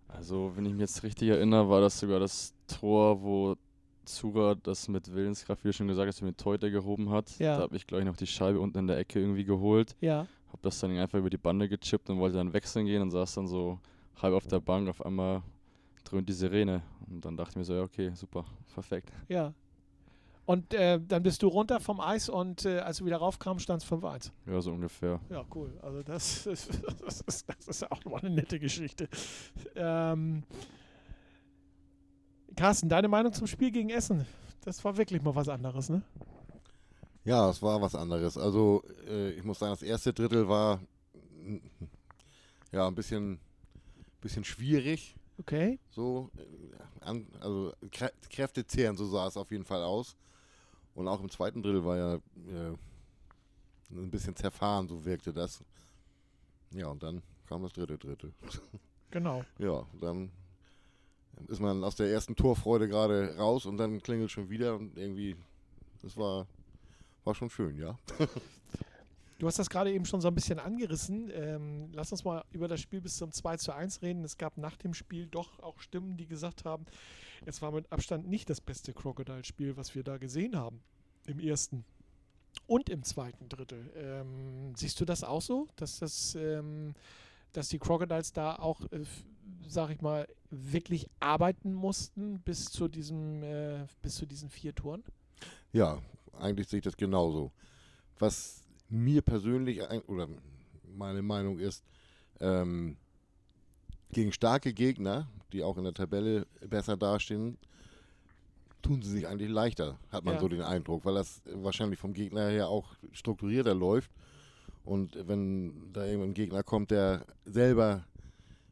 Also, 0.08 0.50
wenn 0.56 0.66
ich 0.66 0.72
mich 0.72 0.80
jetzt 0.80 1.04
richtig 1.04 1.28
erinnere, 1.28 1.68
war 1.68 1.80
das 1.80 2.00
sogar 2.00 2.18
das 2.18 2.52
Tor, 2.66 3.22
wo 3.22 3.54
Zura 4.04 4.54
das 4.54 4.88
mit 4.88 5.14
Willenskraft, 5.14 5.64
wie 5.64 5.68
du 5.68 5.72
schon 5.72 5.88
gesagt 5.88 6.08
hast, 6.08 6.22
mit 6.22 6.38
Teuter 6.38 6.70
gehoben 6.70 7.10
hat. 7.10 7.38
Ja. 7.38 7.56
Da 7.56 7.62
habe 7.62 7.76
ich, 7.76 7.86
glaube 7.86 8.02
ich, 8.02 8.06
noch 8.06 8.16
die 8.16 8.26
Scheibe 8.26 8.60
unten 8.60 8.78
in 8.78 8.86
der 8.86 8.98
Ecke 8.98 9.20
irgendwie 9.20 9.44
geholt. 9.44 9.96
Ja. 10.00 10.26
Habe 10.48 10.62
das 10.62 10.80
dann 10.80 10.96
einfach 10.96 11.18
über 11.18 11.30
die 11.30 11.38
Bande 11.38 11.68
gechippt 11.68 12.10
und 12.10 12.18
wollte 12.18 12.36
dann 12.36 12.52
wechseln 12.52 12.86
gehen 12.86 13.02
und 13.02 13.10
saß 13.10 13.34
dann 13.34 13.46
so 13.46 13.78
halb 14.20 14.34
auf 14.34 14.46
der 14.46 14.60
Bank, 14.60 14.88
auf 14.88 15.04
einmal 15.04 15.42
dröhnt 16.04 16.28
die 16.28 16.32
Sirene. 16.32 16.82
Und 17.08 17.24
dann 17.24 17.36
dachte 17.36 17.52
ich 17.52 17.56
mir 17.56 17.64
so, 17.64 17.74
ja, 17.74 17.82
okay, 17.82 18.12
super, 18.14 18.44
perfekt. 18.74 19.10
Ja. 19.28 19.54
Und 20.44 20.74
äh, 20.74 21.00
dann 21.00 21.22
bist 21.22 21.42
du 21.42 21.48
runter 21.48 21.78
vom 21.78 22.00
Eis 22.00 22.28
und 22.28 22.64
äh, 22.64 22.80
als 22.80 22.98
du 22.98 23.04
wieder 23.04 23.18
raufkamst, 23.18 23.62
stand 23.62 23.82
es 23.82 23.88
5-1. 23.88 24.32
Ja, 24.46 24.60
so 24.60 24.72
ungefähr. 24.72 25.20
Ja, 25.30 25.44
cool. 25.54 25.72
Also 25.82 26.02
das, 26.02 26.46
ist, 26.46 26.80
das, 27.00 27.20
ist, 27.20 27.48
das 27.48 27.68
ist 27.68 27.90
auch 27.90 28.04
nochmal 28.04 28.20
eine 28.22 28.34
nette 28.34 28.58
Geschichte. 28.58 29.08
Ähm, 29.76 30.42
Carsten, 32.56 32.88
deine 32.88 33.08
Meinung 33.08 33.32
zum 33.32 33.46
Spiel 33.46 33.70
gegen 33.70 33.90
Essen? 33.90 34.26
Das 34.64 34.84
war 34.84 34.96
wirklich 34.96 35.22
mal 35.22 35.34
was 35.34 35.48
anderes, 35.48 35.88
ne? 35.88 36.02
Ja, 37.24 37.48
es 37.50 37.62
war 37.62 37.80
was 37.80 37.94
anderes. 37.94 38.36
Also 38.36 38.82
äh, 39.08 39.30
ich 39.30 39.44
muss 39.44 39.58
sagen, 39.58 39.72
das 39.72 39.82
erste 39.82 40.12
Drittel 40.12 40.48
war 40.48 40.80
ja 42.72 42.86
ein 42.86 42.94
bisschen 42.94 43.38
bisschen 44.22 44.44
schwierig. 44.44 45.14
Okay. 45.38 45.78
So, 45.90 46.30
äh, 46.36 47.04
an, 47.04 47.26
also 47.40 47.72
Krä 47.90 48.10
Kräfte 48.30 48.66
zehren, 48.66 48.96
so 48.96 49.06
sah 49.06 49.26
es 49.26 49.36
auf 49.36 49.50
jeden 49.50 49.64
Fall 49.64 49.82
aus. 49.82 50.16
Und 50.94 51.08
auch 51.08 51.20
im 51.20 51.30
zweiten 51.30 51.62
Drittel 51.62 51.84
war 51.84 51.96
ja 51.96 52.14
äh, 52.14 52.76
ein 53.90 54.10
bisschen 54.10 54.36
zerfahren, 54.36 54.88
so 54.88 55.04
wirkte 55.04 55.32
das. 55.32 55.62
Ja, 56.70 56.86
und 56.88 57.02
dann 57.02 57.22
kam 57.46 57.62
das 57.62 57.72
dritte 57.72 57.98
Drittel. 57.98 58.32
Genau. 59.10 59.44
ja, 59.58 59.84
dann 60.00 60.30
ist 61.48 61.60
man 61.60 61.82
aus 61.84 61.96
der 61.96 62.10
ersten 62.10 62.36
Torfreude 62.36 62.88
gerade 62.88 63.36
raus 63.36 63.66
und 63.66 63.76
dann 63.76 64.02
klingelt 64.02 64.30
schon 64.30 64.50
wieder 64.50 64.76
und 64.76 64.96
irgendwie, 64.96 65.36
das 66.02 66.16
war, 66.16 66.46
war 67.24 67.34
schon 67.34 67.50
schön, 67.50 67.76
ja. 67.78 67.98
Du 69.38 69.48
hast 69.48 69.58
das 69.58 69.68
gerade 69.68 69.90
eben 69.90 70.04
schon 70.04 70.20
so 70.20 70.28
ein 70.28 70.36
bisschen 70.36 70.60
angerissen. 70.60 71.28
Ähm, 71.34 71.88
lass 71.94 72.12
uns 72.12 72.22
mal 72.22 72.44
über 72.52 72.68
das 72.68 72.80
Spiel 72.80 73.00
bis 73.00 73.16
zum 73.16 73.32
2 73.32 73.56
zu 73.56 73.74
1 73.74 74.00
reden. 74.00 74.22
Es 74.22 74.38
gab 74.38 74.56
nach 74.56 74.76
dem 74.76 74.94
Spiel 74.94 75.26
doch 75.26 75.58
auch 75.58 75.80
Stimmen, 75.80 76.16
die 76.16 76.28
gesagt 76.28 76.64
haben, 76.64 76.86
es 77.44 77.60
war 77.60 77.72
mit 77.72 77.90
Abstand 77.90 78.28
nicht 78.28 78.48
das 78.48 78.60
beste 78.60 78.92
Crocodile-Spiel, 78.92 79.76
was 79.76 79.96
wir 79.96 80.04
da 80.04 80.18
gesehen 80.18 80.56
haben. 80.56 80.80
Im 81.26 81.40
ersten 81.40 81.84
und 82.68 82.88
im 82.88 83.02
zweiten 83.02 83.48
Drittel. 83.48 83.90
Ähm, 83.96 84.74
siehst 84.76 85.00
du 85.00 85.04
das 85.04 85.24
auch 85.24 85.42
so, 85.42 85.66
dass 85.74 85.98
das, 85.98 86.36
ähm, 86.36 86.94
dass 87.52 87.68
die 87.68 87.80
Crocodiles 87.80 88.32
da 88.32 88.54
auch, 88.54 88.80
äh, 88.92 89.04
sag 89.66 89.90
ich 89.90 90.00
mal, 90.00 90.26
wirklich 90.50 91.08
arbeiten 91.20 91.72
mussten 91.72 92.40
bis 92.40 92.66
zu 92.66 92.88
diesem, 92.88 93.42
äh, 93.42 93.86
bis 94.02 94.16
zu 94.16 94.26
diesen 94.26 94.50
vier 94.50 94.74
Toren? 94.74 95.02
Ja, 95.72 96.00
eigentlich 96.38 96.68
sehe 96.68 96.78
ich 96.78 96.84
das 96.84 96.96
genauso. 96.96 97.52
Was 98.18 98.62
mir 98.88 99.22
persönlich, 99.22 99.80
oder 100.06 100.28
meine 100.94 101.22
Meinung 101.22 101.58
ist, 101.58 101.84
ähm, 102.40 102.96
gegen 104.10 104.32
starke 104.32 104.74
Gegner, 104.74 105.28
die 105.52 105.62
auch 105.62 105.78
in 105.78 105.84
der 105.84 105.94
Tabelle 105.94 106.46
besser 106.60 106.96
dastehen, 106.96 107.56
tun 108.82 109.00
sie 109.00 109.10
sich 109.10 109.26
eigentlich 109.28 109.48
leichter, 109.50 109.98
hat 110.10 110.24
man 110.24 110.34
Ja. 110.34 110.40
so 110.40 110.48
den 110.48 110.60
Eindruck, 110.60 111.04
weil 111.04 111.14
das 111.14 111.40
wahrscheinlich 111.46 111.98
vom 111.98 112.12
Gegner 112.12 112.48
her 112.48 112.68
auch 112.68 112.94
strukturierter 113.12 113.74
läuft. 113.74 114.10
Und 114.84 115.16
wenn 115.28 115.92
da 115.92 116.04
irgendein 116.04 116.34
Gegner 116.34 116.62
kommt, 116.62 116.90
der 116.90 117.24
selber, 117.44 118.04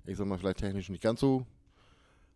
ich 0.07 0.17
sag 0.17 0.27
mal, 0.27 0.39
vielleicht 0.39 0.59
technisch 0.59 0.89
nicht 0.89 1.03
ganz 1.03 1.21
so, 1.21 1.47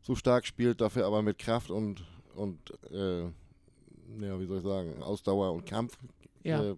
so 0.02 0.14
stark 0.14 0.46
spielt, 0.46 0.80
dafür 0.80 1.06
aber 1.06 1.22
mit 1.22 1.38
Kraft 1.38 1.70
und, 1.70 2.04
und 2.34 2.58
äh, 2.90 3.22
ja, 3.24 4.38
wie 4.40 4.46
soll 4.46 4.58
ich 4.58 4.62
sagen, 4.64 5.02
Ausdauer 5.02 5.52
und 5.52 5.66
Kampf, 5.66 5.96
Ja. 6.42 6.62
äh, 6.62 6.76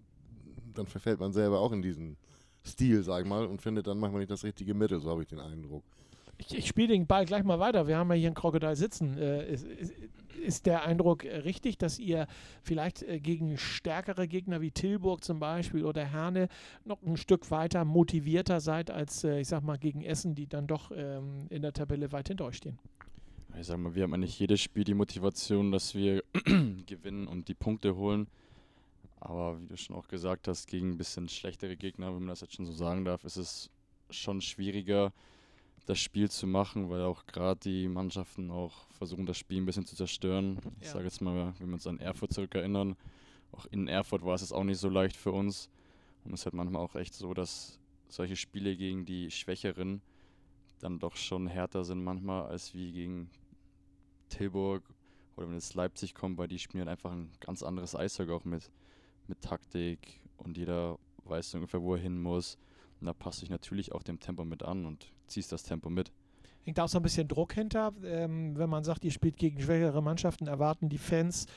dann 0.73 0.87
verfällt 0.87 1.19
man 1.19 1.33
selber 1.33 1.59
auch 1.59 1.71
in 1.71 1.81
diesen 1.81 2.17
Stil, 2.65 3.03
sag 3.03 3.21
ich 3.23 3.27
mal, 3.27 3.45
und 3.45 3.61
findet 3.61 3.87
dann 3.87 3.99
manchmal 3.99 4.19
nicht 4.21 4.31
das 4.31 4.43
richtige 4.43 4.73
Mittel, 4.73 4.99
so 4.99 5.09
habe 5.09 5.21
ich 5.23 5.27
den 5.27 5.39
Eindruck. 5.39 5.83
Ich, 6.37 6.55
ich 6.55 6.67
spiele 6.67 6.89
den 6.89 7.07
Ball 7.07 7.25
gleich 7.25 7.43
mal 7.43 7.59
weiter. 7.59 7.87
Wir 7.87 7.97
haben 7.97 8.09
ja 8.09 8.15
hier 8.15 8.27
einen 8.27 8.35
Krokodil 8.35 8.75
sitzen. 8.75 9.17
Äh, 9.17 9.51
ist, 9.51 9.65
ist, 10.43 10.65
der 10.65 10.83
Eindruck 10.83 11.25
äh, 11.25 11.37
richtig, 11.37 11.77
dass 11.77 11.97
ihr 11.97 12.27
vielleicht 12.61 13.03
äh, 13.03 13.19
gegen 13.19 13.57
stärkere 13.57 14.27
Gegner 14.27 14.61
wie 14.61 14.71
Tilburg 14.71 15.23
zum 15.23 15.39
Beispiel 15.39 15.83
oder 15.83 16.05
Herne 16.05 16.47
noch 16.85 17.01
ein 17.01 17.17
Stück 17.17 17.49
weiter 17.49 17.85
motivierter 17.85 18.59
seid 18.59 18.91
als, 18.91 19.23
äh, 19.23 19.39
ich 19.39 19.47
sag 19.47 19.63
mal, 19.63 19.77
gegen 19.77 20.03
Essen, 20.03 20.35
die 20.35 20.47
dann 20.47 20.67
doch 20.67 20.91
ähm, 20.95 21.47
in 21.49 21.63
der 21.63 21.73
Tabelle 21.73 22.11
weit 22.11 22.27
hinter 22.27 22.45
euch 22.45 22.57
stehen? 22.57 22.77
Ich 23.59 23.65
sag 23.65 23.79
mal, 23.79 23.95
wir 23.95 24.03
haben 24.03 24.13
eigentlich 24.13 24.37
jedes 24.37 24.61
Spiel 24.61 24.83
die 24.83 24.93
Motivation, 24.93 25.71
dass 25.71 25.95
wir 25.95 26.23
gewinnen 26.85 27.27
und 27.27 27.47
die 27.47 27.55
Punkte 27.55 27.95
holen. 27.95 28.27
Aber 29.19 29.59
wie 29.59 29.65
du 29.65 29.75
schon 29.77 29.95
auch 29.95 30.07
gesagt 30.07 30.47
hast, 30.47 30.67
gegen 30.67 30.91
ein 30.91 30.97
bisschen 30.97 31.27
schlechtere 31.27 31.75
Gegner, 31.75 32.07
wenn 32.07 32.19
man 32.19 32.27
das 32.27 32.41
jetzt 32.41 32.55
schon 32.55 32.67
so 32.67 32.71
sagen 32.71 33.03
darf, 33.03 33.23
ist 33.23 33.37
es 33.37 33.71
schon 34.11 34.41
schwieriger, 34.41 35.11
das 35.87 35.99
Spiel 35.99 36.29
zu 36.29 36.45
machen, 36.47 36.89
weil 36.89 37.01
auch 37.01 37.25
gerade 37.25 37.59
die 37.61 37.87
Mannschaften 37.87 38.51
auch 38.51 38.87
versuchen, 38.91 39.25
das 39.25 39.37
Spiel 39.37 39.61
ein 39.61 39.65
bisschen 39.65 39.85
zu 39.85 39.95
zerstören. 39.95 40.59
Ich 40.81 40.87
Ja. 40.87 40.93
sage 40.93 41.05
jetzt 41.05 41.21
mal, 41.21 41.53
wenn 41.59 41.67
wir 41.69 41.73
uns 41.75 41.87
an 41.87 41.99
Erfurt 41.99 42.33
zurückerinnern, 42.33 42.95
auch 43.53 43.65
in 43.67 43.87
Erfurt 43.87 44.23
war 44.23 44.35
es 44.35 44.41
jetzt 44.41 44.51
auch 44.51 44.65
nicht 44.65 44.79
so 44.79 44.89
leicht 44.89 45.15
für 45.15 45.31
uns. 45.31 45.69
Und 46.25 46.33
es 46.33 46.41
ist 46.41 46.45
halt 46.45 46.55
manchmal 46.55 46.81
auch 46.81 46.95
echt 46.95 47.13
so, 47.13 47.33
dass 47.33 47.79
solche 48.09 48.35
Spiele 48.35 48.75
gegen 48.75 49.05
die 49.05 49.31
Schwächeren 49.31 50.01
dann 50.79 50.99
doch 50.99 51.15
schon 51.15 51.47
härter 51.47 51.83
sind 51.85 52.03
manchmal 52.03 52.47
als 52.47 52.73
wie 52.73 52.91
gegen 52.91 53.29
Tilburg 54.29 54.83
oder 55.37 55.47
wenn 55.47 55.55
jetzt 55.55 55.73
Leipzig 55.73 56.13
kommt, 56.13 56.37
weil 56.37 56.49
die 56.49 56.59
spielen 56.59 56.81
halt 56.81 56.97
einfach 56.97 57.11
ein 57.11 57.31
ganz 57.39 57.63
anderes 57.63 57.95
Eishockey 57.95 58.31
auch 58.31 58.43
mit, 58.43 58.69
mit 59.27 59.39
Taktik 59.41 60.19
und 60.35 60.57
jeder 60.57 60.99
weiß 61.23 61.55
ungefähr, 61.55 61.81
wo 61.81 61.95
er 61.95 62.01
hin 62.01 62.21
muss. 62.21 62.57
Und 62.99 63.07
da 63.07 63.13
passt 63.13 63.39
sich 63.39 63.49
natürlich 63.49 63.91
auch 63.91 64.03
dem 64.03 64.19
Tempo 64.19 64.43
mit 64.45 64.63
an 64.63 64.85
und 64.85 65.11
ziehst 65.27 65.51
das 65.51 65.63
Tempo 65.63 65.89
mit. 65.89 66.11
Hängt 66.63 66.79
auch 66.79 66.89
so 66.89 66.99
ein 66.99 67.03
bisschen 67.03 67.27
Druck 67.27 67.53
hinter, 67.53 67.93
ähm, 68.03 68.57
wenn 68.57 68.69
man 68.69 68.83
sagt, 68.83 69.05
ihr 69.05 69.11
spielt 69.11 69.37
gegen 69.37 69.61
schwächere 69.61 70.01
Mannschaften, 70.01 70.47
erwarten 70.47 70.89
die 70.89 70.97
Fans, 70.97 71.47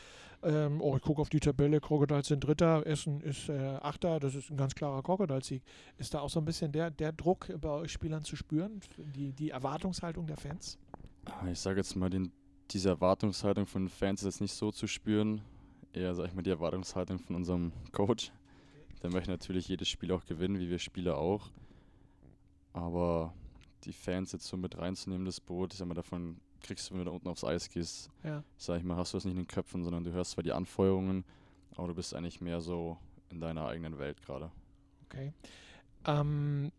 ähm, 0.42 0.81
oh, 0.81 0.96
ich 0.96 1.03
gucke 1.03 1.20
auf 1.20 1.29
die 1.29 1.40
Tabelle, 1.40 1.81
Crocodiles 1.81 2.29
sind 2.29 2.40
Dritter, 2.40 2.87
Essen 2.87 3.20
ist 3.20 3.48
äh, 3.48 3.79
Achter, 3.83 4.20
das 4.20 4.35
ist 4.35 4.50
ein 4.50 4.57
ganz 4.57 4.74
klarer 4.74 5.03
Crocodile-Sieg. 5.03 5.62
Ist 5.98 6.14
da 6.14 6.20
auch 6.20 6.31
so 6.31 6.40
ein 6.40 6.44
bisschen 6.44 6.72
der, 6.72 6.90
der 6.90 7.12
Druck 7.12 7.48
bei 7.61 7.68
euch 7.68 7.92
Spielern 7.92 8.24
zu 8.24 8.37
spüren, 8.37 8.81
die, 9.14 9.33
die 9.33 9.50
Erwartungshaltung 9.50 10.26
der 10.26 10.38
Fans? 10.38 10.79
Ah, 11.26 11.46
Ich 11.50 11.61
sage 11.61 11.79
jetzt 11.79 11.94
mal, 11.94 12.09
den, 12.09 12.33
diese 12.70 12.88
Erwartungshaltung 12.88 13.66
von 13.66 13.83
den 13.85 13.88
Fans 13.90 14.20
ist 14.22 14.26
jetzt 14.26 14.40
nicht 14.40 14.55
so 14.55 14.70
zu 14.70 14.87
spüren. 14.87 15.42
Eher, 15.92 16.14
sag 16.14 16.29
ich 16.29 16.35
mal, 16.35 16.42
die 16.42 16.50
Erwartungshaltung 16.50 17.18
von 17.18 17.37
unserem 17.37 17.72
Coach. 17.92 18.33
Der 19.02 19.10
möchte 19.10 19.30
natürlich 19.30 19.68
jedes 19.68 19.88
Spiel 19.88 20.12
auch 20.12 20.24
gewinnen, 20.26 20.58
wie 20.58 20.68
wir 20.70 20.78
Spieler 20.78 21.18
auch. 21.18 21.50
Aber 22.72 23.34
die 23.84 23.92
Fans 23.92 24.32
jetzt 24.32 24.46
so 24.46 24.56
mit 24.56 24.76
reinzunehmen, 24.78 25.24
das 25.24 25.40
Boot, 25.40 25.72
ich 25.72 25.78
sag 25.78 25.88
mal, 25.88 25.94
davon 25.94 26.38
kriegst 26.60 26.90
du, 26.90 26.94
wenn 26.94 27.00
du 27.00 27.04
da 27.06 27.10
unten 27.12 27.28
aufs 27.28 27.44
Eis 27.44 27.70
gehst, 27.70 28.10
Ja. 28.22 28.44
sag 28.58 28.78
ich 28.78 28.84
mal, 28.84 28.96
hast 28.96 29.12
du 29.12 29.16
das 29.16 29.24
nicht 29.24 29.32
in 29.34 29.42
den 29.42 29.46
Köpfen, 29.48 29.82
sondern 29.82 30.04
du 30.04 30.12
hörst 30.12 30.32
zwar 30.32 30.44
die 30.44 30.52
Anfeuerungen, 30.52 31.24
aber 31.76 31.88
du 31.88 31.94
bist 31.94 32.14
eigentlich 32.14 32.40
mehr 32.42 32.60
so 32.60 32.98
in 33.30 33.40
deiner 33.40 33.66
eigenen 33.66 33.98
Welt 33.98 34.20
gerade. 34.22 34.50
Okay. 35.06 35.32
Ähm, 36.04 36.70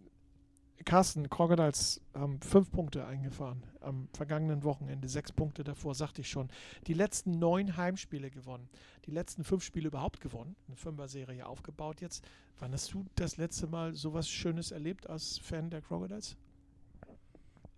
Carsten, 0.84 1.30
Crocodiles 1.30 2.02
haben 2.14 2.40
fünf 2.42 2.72
Punkte 2.72 3.06
eingefahren 3.06 3.64
am 3.82 4.08
vergangenen 4.14 4.64
Wochenende, 4.64 5.08
sechs 5.08 5.32
Punkte 5.32 5.64
davor, 5.64 5.96
sagte 5.96 6.22
ich 6.22 6.30
schon. 6.30 6.50
Die 6.88 6.94
letzten 6.94 7.32
neun 7.32 7.78
Heimspiele 7.78 8.30
gewonnen, 8.30 8.70
die 9.06 9.12
letzten 9.12 9.44
fünf 9.44 9.64
Spiele 9.64 9.88
überhaupt 9.88 10.22
gewonnen, 10.22 10.56
eine 10.68 10.76
Fünfer-Serie 10.76 11.46
aufgebaut 11.46 12.02
jetzt. 12.02 12.24
Wann 12.60 12.74
hast 12.74 12.94
du 12.94 13.06
das 13.16 13.38
letzte 13.38 13.68
Mal 13.68 13.96
sowas 13.96 14.30
Schönes 14.30 14.72
erlebt 14.72 15.10
als 15.10 15.38
Fan 15.38 15.70
der 15.70 15.82
Crocodiles? 15.82 16.36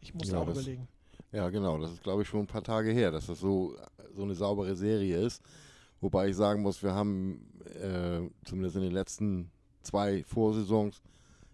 Ich 0.02 0.14
muss 0.14 0.30
Ja, 0.30 0.40
auch 0.40 0.48
überlegen. 0.48 0.88
Ja, 1.32 1.50
genau. 1.50 1.78
Das 1.80 1.92
ist, 1.92 2.04
glaube 2.04 2.22
ich, 2.22 2.28
schon 2.28 2.42
ein 2.42 2.48
paar 2.48 2.64
Tage 2.64 2.92
her, 2.92 3.12
dass 3.12 3.28
das 3.28 3.40
so, 3.40 3.76
so 4.16 4.24
eine 4.24 4.36
saubere 4.36 4.76
Serie 4.76 5.18
ist. 5.18 5.42
Wobei 6.02 6.28
ich 6.28 6.36
sagen 6.36 6.62
muss, 6.62 6.84
wir 6.84 6.94
haben 6.94 7.48
äh, 7.82 8.22
zumindest 8.46 8.76
in 8.76 8.84
den 8.84 8.92
letzten 8.92 9.50
zwei 9.82 10.24
Vorsaisons 10.26 11.02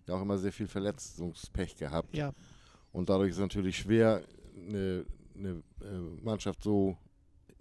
ja 0.10 0.16
auch 0.16 0.22
immer 0.22 0.38
sehr 0.38 0.52
viel 0.52 0.68
Verletzungspech 0.68 1.76
gehabt. 1.76 2.16
Ja, 2.16 2.34
Und 2.92 3.10
dadurch 3.10 3.30
ist 3.30 3.36
es 3.38 3.42
natürlich 3.42 3.78
schwer, 3.78 4.24
eine, 4.56 5.06
eine 5.36 5.64
äh, 5.82 6.24
Mannschaft 6.24 6.64
so 6.64 6.98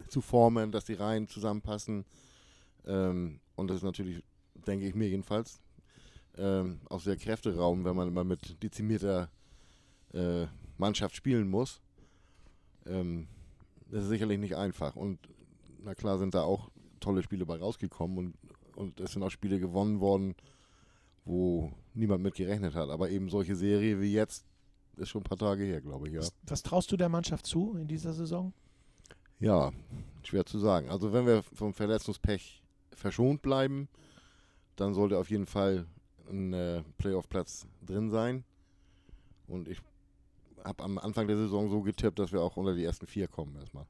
zu 0.09 0.21
formen, 0.21 0.73
dass 0.73 0.85
die 0.85 0.95
Reihen 0.95 1.29
zusammenpassen. 1.29 2.05
Ähm, 2.87 3.41
und 3.57 3.69
das 3.69 3.79
ist 3.79 3.83
natürlich, 3.83 4.23
denke 4.67 4.87
ich 4.87 4.95
mir 4.95 5.09
jedenfalls, 5.09 5.61
ähm, 6.37 6.81
auch 6.89 7.01
sehr 7.01 7.17
Kräfteraum, 7.17 7.85
wenn 7.85 7.97
man 7.97 8.09
immer 8.09 8.25
mit 8.25 8.63
dezimierter 8.63 9.31
äh, 10.15 10.47
Mannschaft 10.77 11.17
spielen 11.17 11.49
muss. 11.49 11.81
Ähm, 12.87 13.29
das 13.91 14.05
ist 14.05 14.09
sicherlich 14.09 14.39
nicht 14.39 14.57
einfach. 14.57 14.97
Und 14.97 15.19
na 15.83 15.95
klar 15.95 16.19
sind 16.19 16.35
da 16.35 16.43
auch 16.43 16.71
tolle 17.01 17.23
Spiele 17.23 17.47
bei 17.47 17.57
rausgekommen 17.57 18.19
und, 18.19 18.35
und 18.77 19.01
es 19.01 19.13
sind 19.13 19.23
auch 19.23 19.31
Spiele 19.31 19.59
gewonnen 19.59 20.01
worden, 20.01 20.35
wo 21.29 21.71
niemand 21.95 22.23
mit 22.23 22.35
gerechnet 22.35 22.75
hat. 22.75 22.88
Aber 22.88 23.11
eben 23.11 23.29
solche 23.29 23.55
Serie 23.55 24.01
wie 24.01 24.12
jetzt 24.12 24.47
ist 24.97 25.11
schon 25.11 25.21
ein 25.21 25.25
paar 25.25 25.38
Tage 25.38 25.62
her, 25.64 25.81
glaube 25.81 26.09
ich, 26.09 26.14
ja. 26.14 26.21
was, 26.21 26.33
was 26.47 26.62
traust 26.62 26.91
du 26.91 26.97
der 26.97 27.09
Mannschaft 27.09 27.47
zu 27.47 27.77
in 27.77 27.87
dieser 27.87 28.12
Saison? 28.12 28.53
Ja, 29.38 29.71
schwer 30.25 30.45
zu 30.45 30.59
sagen. 30.59 30.88
Also 30.88 31.12
wenn 31.12 31.27
wir 31.27 31.43
vom 31.43 31.73
Verletzungspech 31.73 32.62
verschont 32.93 33.43
bleiben, 33.43 33.88
dann 34.75 34.95
sollte 34.95 35.19
auf 35.19 35.31
jeden 35.31 35.47
Fall 35.47 35.87
ein 36.29 36.53
äh, 36.53 36.83
Playoff-Platz 36.97 37.69
drin 37.83 38.11
sein. 38.11 38.45
Und 39.47 39.69
ich 39.69 39.79
habe 40.64 40.83
am 40.83 40.99
Anfang 40.99 41.29
der 41.29 41.37
Saison 41.37 41.69
so 41.71 41.83
getippt, 41.83 42.19
dass 42.19 42.33
wir 42.33 42.41
auch 42.41 42.57
unter 42.57 42.75
die 42.75 42.85
ersten 42.85 43.07
vier 43.07 43.29
kommen 43.29 43.55
erstmal. 43.57 43.87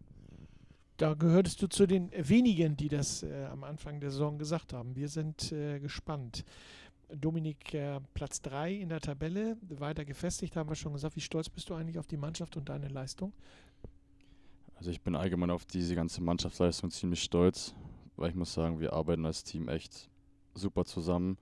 Da 0.98 1.14
gehörtest 1.14 1.62
du 1.62 1.68
zu 1.68 1.86
den 1.86 2.10
wenigen, 2.12 2.76
die 2.76 2.88
das 2.88 3.22
äh, 3.22 3.46
am 3.46 3.62
Anfang 3.62 4.00
der 4.00 4.10
Saison 4.10 4.36
gesagt 4.36 4.72
haben. 4.72 4.96
Wir 4.96 5.08
sind 5.08 5.52
äh, 5.52 5.78
gespannt. 5.78 6.44
Dominik, 7.08 7.74
äh, 7.74 8.00
Platz 8.14 8.42
3 8.42 8.72
in 8.72 8.88
der 8.88 9.00
Tabelle, 9.00 9.56
weiter 9.68 10.04
gefestigt, 10.04 10.56
haben 10.56 10.68
wir 10.68 10.76
schon 10.76 10.92
gesagt. 10.92 11.16
Wie 11.16 11.20
stolz 11.20 11.48
bist 11.48 11.70
du 11.70 11.74
eigentlich 11.74 11.98
auf 11.98 12.06
die 12.06 12.16
Mannschaft 12.16 12.56
und 12.56 12.68
deine 12.68 12.88
Leistung? 12.88 13.32
Also 14.76 14.90
ich 14.90 15.00
bin 15.00 15.16
allgemein 15.16 15.50
auf 15.50 15.64
diese 15.64 15.94
ganze 15.94 16.22
Mannschaftsleistung 16.22 16.90
ziemlich 16.90 17.22
stolz, 17.22 17.74
weil 18.16 18.30
ich 18.30 18.36
muss 18.36 18.54
sagen, 18.54 18.78
wir 18.78 18.92
arbeiten 18.92 19.26
als 19.26 19.42
Team 19.42 19.68
echt 19.68 20.08
super 20.54 20.84
zusammen. 20.84 21.38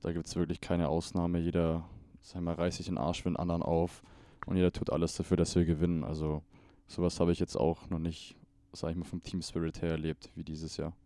Da 0.00 0.12
gibt 0.12 0.26
es 0.26 0.36
wirklich 0.36 0.60
keine 0.60 0.88
Ausnahme. 0.88 1.38
Jeder 1.38 1.88
sag 2.24 2.42
mal, 2.42 2.54
reißt 2.54 2.78
sich 2.78 2.86
den 2.86 2.98
Arsch 2.98 3.22
für 3.22 3.28
den 3.28 3.36
anderen 3.36 3.62
auf 3.62 4.02
und 4.46 4.56
jeder 4.56 4.72
tut 4.72 4.90
alles 4.90 5.14
dafür, 5.14 5.36
dass 5.36 5.54
wir 5.54 5.64
gewinnen. 5.64 6.04
Also 6.04 6.42
sowas 6.86 7.20
habe 7.20 7.32
ich 7.32 7.38
jetzt 7.38 7.56
auch 7.56 7.88
noch 7.90 7.98
nicht, 7.98 8.36
sag 8.72 8.90
ich 8.90 8.96
mal, 8.96 9.04
vom 9.04 9.22
Team 9.22 9.42
Spirit 9.42 9.82
her 9.82 9.90
erlebt 9.90 10.30
wie 10.34 10.42
dieses 10.42 10.76
Jahr. 10.76 10.96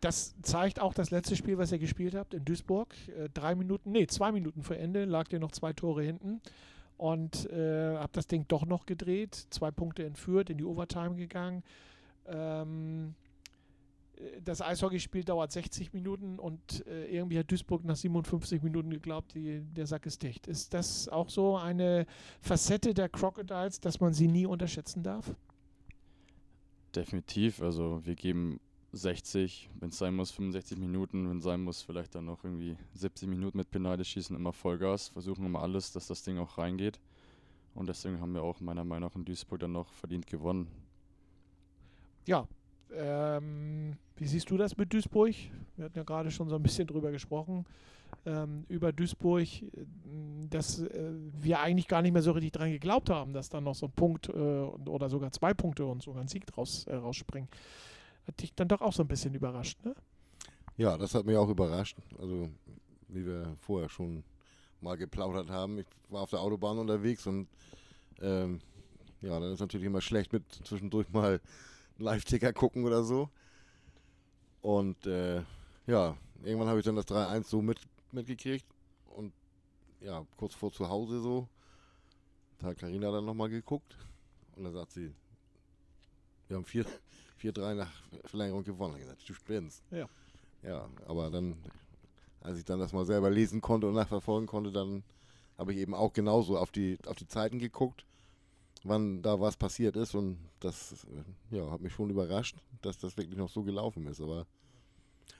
Das 0.00 0.34
zeigt 0.42 0.80
auch 0.80 0.94
das 0.94 1.10
letzte 1.10 1.36
Spiel, 1.36 1.58
was 1.58 1.72
ihr 1.72 1.78
gespielt 1.78 2.14
habt 2.14 2.32
in 2.32 2.44
Duisburg. 2.44 2.94
Äh, 3.08 3.28
drei 3.34 3.54
Minuten, 3.54 3.92
nee, 3.92 4.06
zwei 4.06 4.32
Minuten 4.32 4.62
vor 4.62 4.76
Ende 4.76 5.04
lag 5.04 5.30
ihr 5.30 5.40
noch 5.40 5.52
zwei 5.52 5.72
Tore 5.72 6.02
hinten 6.02 6.40
und 6.96 7.50
äh, 7.50 7.96
habt 7.96 8.16
das 8.16 8.26
Ding 8.26 8.46
doch 8.48 8.64
noch 8.64 8.86
gedreht. 8.86 9.46
Zwei 9.50 9.70
Punkte 9.70 10.04
entführt, 10.04 10.50
in 10.50 10.58
die 10.58 10.64
Overtime 10.64 11.16
gegangen. 11.16 11.62
Ähm, 12.26 13.14
äh, 14.16 14.40
das 14.44 14.62
Eishockeyspiel 14.62 15.24
dauert 15.24 15.52
60 15.52 15.92
Minuten 15.92 16.38
und 16.38 16.86
äh, 16.86 17.06
irgendwie 17.06 17.38
hat 17.38 17.50
Duisburg 17.50 17.84
nach 17.84 17.96
57 17.96 18.62
Minuten 18.62 18.90
geglaubt, 18.90 19.34
die, 19.34 19.60
der 19.60 19.86
Sack 19.86 20.06
ist 20.06 20.22
dicht. 20.22 20.46
Ist 20.46 20.74
das 20.74 21.08
auch 21.08 21.28
so 21.28 21.56
eine 21.56 22.06
Facette 22.40 22.94
der 22.94 23.08
Crocodiles, 23.08 23.80
dass 23.80 24.00
man 24.00 24.12
sie 24.12 24.28
nie 24.28 24.46
unterschätzen 24.46 25.02
darf? 25.02 25.34
Definitiv. 26.94 27.62
Also 27.62 28.04
wir 28.04 28.14
geben 28.14 28.60
60, 28.92 29.70
wenn 29.78 29.90
es 29.90 29.98
sein 29.98 30.14
muss, 30.14 30.30
65 30.32 30.78
Minuten, 30.78 31.28
wenn 31.30 31.38
es 31.38 31.44
sein 31.44 31.62
muss, 31.62 31.82
vielleicht 31.82 32.14
dann 32.14 32.24
noch 32.26 32.42
irgendwie 32.44 32.76
70 32.94 33.28
Minuten 33.28 33.58
mit 33.58 33.70
Penalty 33.70 34.04
schießen, 34.04 34.34
immer 34.34 34.52
Vollgas, 34.52 35.08
versuchen 35.08 35.46
immer 35.46 35.62
alles, 35.62 35.92
dass 35.92 36.08
das 36.08 36.22
Ding 36.22 36.38
auch 36.38 36.58
reingeht. 36.58 36.98
Und 37.74 37.88
deswegen 37.88 38.20
haben 38.20 38.34
wir 38.34 38.42
auch 38.42 38.60
meiner 38.60 38.84
Meinung 38.84 39.08
nach 39.08 39.16
in 39.16 39.24
Duisburg 39.24 39.60
dann 39.60 39.72
noch 39.72 39.92
verdient 39.92 40.26
gewonnen. 40.26 40.66
ja, 42.26 42.46
Ähm, 42.92 43.96
wie 44.16 44.26
siehst 44.26 44.50
du 44.50 44.56
das 44.56 44.76
mit 44.76 44.92
Duisburg? 44.92 45.32
Wir 45.76 45.84
hatten 45.84 45.96
ja 45.96 46.02
gerade 46.02 46.30
schon 46.30 46.48
so 46.48 46.56
ein 46.56 46.62
bisschen 46.62 46.86
drüber 46.88 47.12
gesprochen, 47.12 47.64
ähm, 48.26 48.64
über 48.68 48.92
Duisburg, 48.92 49.46
dass 50.50 50.80
äh, 50.80 51.12
wir 51.40 51.60
eigentlich 51.60 51.88
gar 51.88 52.02
nicht 52.02 52.12
mehr 52.12 52.22
so 52.22 52.32
richtig 52.32 52.52
dran 52.52 52.70
geglaubt 52.70 53.08
haben, 53.08 53.32
dass 53.32 53.48
da 53.48 53.60
noch 53.60 53.76
so 53.76 53.86
ein 53.86 53.92
Punkt 53.92 54.28
äh, 54.28 54.32
oder 54.32 55.08
sogar 55.08 55.30
zwei 55.30 55.54
Punkte 55.54 55.86
und 55.86 56.02
sogar 56.02 56.22
ein 56.22 56.28
Sieg 56.28 56.46
draus 56.46 56.86
äh, 56.86 56.96
rausspringen. 56.96 57.48
Hat 58.30 58.42
dich 58.42 58.54
dann 58.54 58.68
doch 58.68 58.80
auch 58.80 58.92
so 58.92 59.02
ein 59.02 59.08
bisschen 59.08 59.34
überrascht, 59.34 59.84
ne? 59.84 59.92
Ja, 60.76 60.96
das 60.96 61.16
hat 61.16 61.26
mich 61.26 61.36
auch 61.36 61.48
überrascht. 61.48 61.96
Also, 62.16 62.48
wie 63.08 63.26
wir 63.26 63.56
vorher 63.58 63.88
schon 63.88 64.22
mal 64.80 64.96
geplaudert 64.96 65.50
haben. 65.50 65.80
Ich 65.80 65.86
war 66.10 66.22
auf 66.22 66.30
der 66.30 66.38
Autobahn 66.38 66.78
unterwegs 66.78 67.26
und 67.26 67.48
ähm, 68.20 68.60
ja, 69.20 69.40
dann 69.40 69.52
ist 69.52 69.58
natürlich 69.58 69.86
immer 69.86 70.00
schlecht 70.00 70.32
mit 70.32 70.44
zwischendurch 70.64 71.10
mal 71.10 71.40
Live-Ticker 71.98 72.52
gucken 72.52 72.84
oder 72.84 73.02
so. 73.02 73.28
Und 74.62 75.08
äh, 75.08 75.42
ja, 75.88 76.16
irgendwann 76.44 76.68
habe 76.68 76.78
ich 76.78 76.84
dann 76.84 76.94
das 76.94 77.08
3-1 77.08 77.48
so 77.48 77.60
mit, 77.60 77.80
mitgekriegt 78.12 78.66
und 79.16 79.32
ja, 80.00 80.24
kurz 80.36 80.54
vor 80.54 80.70
zu 80.70 80.88
Hause 80.88 81.20
so, 81.20 81.48
da 82.60 82.68
hat 82.68 82.78
Karina 82.78 83.10
dann 83.10 83.24
nochmal 83.24 83.48
geguckt 83.48 83.96
und 84.54 84.62
dann 84.62 84.72
sagt 84.72 84.92
sie, 84.92 85.12
wir 86.46 86.58
haben 86.58 86.64
4-3 87.40 87.74
nach 87.74 87.92
Verlängerung 88.24 88.64
gewonnen. 88.64 88.94
Ich 88.96 89.02
gesagt, 89.02 89.28
du 89.28 89.34
spinnst. 89.34 89.82
Ja. 89.90 90.08
Ja, 90.62 90.88
aber 91.06 91.30
dann, 91.30 91.56
als 92.40 92.58
ich 92.58 92.64
dann 92.64 92.78
das 92.78 92.92
mal 92.92 93.06
selber 93.06 93.30
lesen 93.30 93.60
konnte 93.60 93.86
und 93.86 93.94
nachverfolgen 93.94 94.46
konnte, 94.46 94.70
dann 94.70 95.02
habe 95.56 95.72
ich 95.72 95.78
eben 95.78 95.94
auch 95.94 96.12
genauso 96.12 96.58
auf 96.58 96.70
die, 96.70 96.98
auf 97.06 97.16
die 97.16 97.26
Zeiten 97.26 97.58
geguckt 97.58 98.04
wann 98.84 99.22
da 99.22 99.40
was 99.40 99.56
passiert 99.56 99.96
ist 99.96 100.14
und 100.14 100.38
das 100.60 101.06
ja, 101.50 101.70
hat 101.70 101.80
mich 101.80 101.92
schon 101.92 102.10
überrascht, 102.10 102.56
dass 102.82 102.98
das 102.98 103.16
wirklich 103.16 103.36
noch 103.36 103.48
so 103.48 103.62
gelaufen 103.62 104.06
ist. 104.06 104.20
Aber 104.20 104.46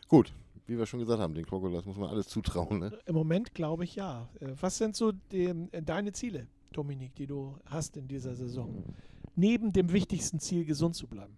gut, 0.09 0.33
wie 0.67 0.79
wir 0.79 0.87
schon 0.87 1.01
gesagt 1.01 1.21
haben, 1.21 1.35
den 1.35 1.47
Krokodil, 1.47 1.83
muss 1.85 1.97
man 1.97 2.11
alles 2.11 2.29
zutrauen. 2.29 2.81
Ne? 2.81 2.99
Im 3.07 3.15
Moment 3.15 3.55
glaube 3.55 3.85
ich 3.85 3.97
ja. 3.97 4.29
Äh, 4.41 4.53
was 4.61 4.79
sind 4.79 4.97
so 4.97 5.13
die, 5.13 5.45
äh, 5.45 5.83
deine 5.83 6.13
Ziele, 6.13 6.47
Dominik, 6.73 7.15
die 7.15 7.27
du 7.27 7.57
hast 7.67 7.97
in 7.97 8.09
dieser 8.09 8.35
Saison? 8.35 8.85
Neben 9.37 9.73
dem 9.73 9.93
wichtigsten 9.93 10.39
Ziel, 10.39 10.65
gesund 10.65 10.95
zu 10.95 11.07
bleiben. 11.07 11.37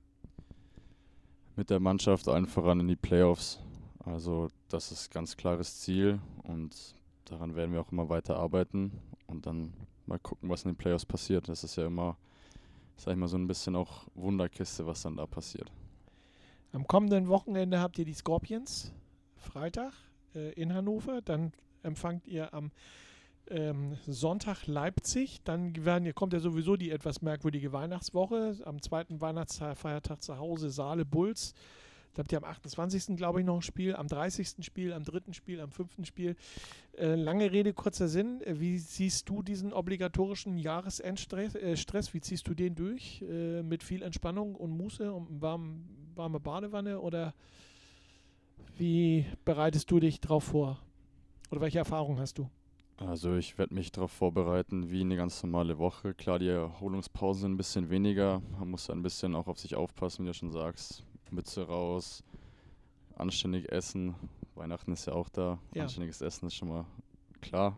Mit 1.55 1.71
der 1.71 1.81
Mannschaft 1.81 2.29
allen 2.29 2.47
voran 2.47 2.81
in 2.81 2.89
die 2.89 2.97
Playoffs. 2.97 3.61
Also 4.05 4.49
das 4.69 4.91
ist 4.91 5.11
ganz 5.11 5.37
klares 5.37 5.81
Ziel 5.81 6.19
und 6.45 6.95
daran 7.27 7.55
werden 7.55 7.73
wir 7.73 7.81
auch 7.81 7.93
immer 7.93 8.09
weiter 8.09 8.37
arbeiten 8.37 8.93
und 9.27 9.47
dann 9.47 9.75
mal 10.07 10.19
gucken, 10.19 10.49
was 10.49 10.65
in 10.65 10.71
den 10.71 10.77
Playoffs 10.77 11.05
passiert. 11.05 11.49
Das 11.49 11.63
ist 11.63 11.77
ja 11.77 11.87
immer, 11.87 12.17
sag 12.97 13.13
ich 13.13 13.19
mal, 13.19 13.29
so 13.29 13.37
ein 13.37 13.47
bisschen 13.47 13.77
auch 13.77 14.07
Wunderkiste, 14.15 14.87
was 14.87 15.03
dann 15.03 15.17
da 15.17 15.27
passiert. 15.27 15.71
Am 16.73 16.87
kommenden 16.87 17.29
Wochenende 17.29 17.81
habt 17.81 17.99
ihr 17.99 18.07
die 18.07 18.15
Scorpions, 18.15 18.93
Freitag 19.37 19.93
äh, 20.35 20.53
in 20.55 20.73
Hannover. 20.73 21.21
Dann 21.21 21.53
empfangt 21.83 22.27
ihr 22.27 22.53
am 22.55 22.71
ähm, 23.53 23.99
Sonntag 24.07 24.67
Leipzig. 24.67 25.43
Dann 25.45 25.85
werden, 25.85 26.13
kommt 26.15 26.33
ja 26.33 26.41
sowieso 26.41 26.77
die 26.77 26.91
etwas 26.91 27.23
merkwürdige 27.23 27.73
Weihnachtswoche. 27.73 28.57
Am 28.65 28.81
zweiten 28.81 29.21
Weihnachtsfeiertag 29.21 30.23
zu 30.23 30.39
Hause 30.39 30.71
Saale 30.71 31.05
Bulls. 31.05 31.55
Da 32.15 32.21
habt 32.21 32.33
ihr 32.33 32.39
am 32.39 32.45
28. 32.45 33.17
glaube 33.17 33.41
ich 33.41 33.47
noch 33.47 33.57
ein 33.57 33.63
Spiel, 33.63 33.97
am 33.97 34.07
30. 34.07 34.57
Spiel, 34.61 34.93
am 34.93 35.03
3. 35.03 35.33
Spiel, 35.33 35.61
am 35.61 35.71
5. 35.71 36.05
Spiel. 36.05 36.37
Äh, 36.99 37.15
lange 37.15 37.53
Rede, 37.53 37.73
kurzer 37.73 38.09
Sinn. 38.09 38.43
Äh, 38.43 38.61
wie 38.61 38.79
siehst 38.79 39.29
du 39.29 39.43
diesen 39.43 39.73
obligatorischen 39.73 40.59
Jahresendstress? 40.59 41.55
Äh? 41.55 41.77
Wie 42.13 42.21
ziehst 42.21 42.47
du 42.49 42.55
den 42.55 42.75
durch? 42.75 43.23
Äh, 43.23 43.63
mit 43.63 43.83
viel 43.83 44.03
Entspannung 44.03 44.55
und 44.57 44.77
Muße 44.77 45.13
und 45.13 45.41
warm, 45.41 45.85
warme 46.15 46.39
Badewanne? 46.39 47.01
Oder 47.01 47.35
wie 48.77 49.25
bereitest 49.45 49.91
du 49.91 49.99
dich 49.99 50.21
darauf 50.21 50.45
vor? 50.45 50.81
Oder 51.51 51.63
welche 51.63 51.79
Erfahrungen 51.79 52.19
hast 52.19 52.37
du? 52.39 52.51
Also 53.07 53.35
ich 53.35 53.59
werde 53.59 53.75
mich 53.75 53.91
darauf 53.91 54.13
vorbereiten 54.13 54.91
wie 54.91 55.01
eine 55.01 55.17
ganz 55.17 55.43
normale 55.43 55.79
Woche. 55.79 56.15
Klar, 56.15 56.39
die 56.39 56.49
Erholungspausen 56.49 57.43
sind 57.43 57.53
ein 57.53 57.57
bisschen 57.57 57.91
weniger. 57.91 58.41
Man 58.59 58.71
muss 58.71 58.89
ein 58.91 59.03
bisschen 59.03 59.35
auch 59.35 59.49
auf 59.49 59.59
sich 59.59 59.75
aufpassen, 59.75 60.25
wie 60.25 60.29
du 60.29 60.35
schon 60.35 60.53
sagst. 60.53 61.05
Mütze 61.31 61.67
raus, 61.67 62.23
anständig 63.17 63.71
essen. 63.73 64.15
Weihnachten 64.55 64.93
ist 64.93 65.07
ja 65.07 65.15
auch 65.15 65.29
da. 65.29 65.59
Ja. 65.75 65.83
Anständiges 65.83 66.21
Essen 66.21 66.47
ist 66.47 66.55
schon 66.55 66.69
mal 66.69 66.87
klar. 67.41 67.77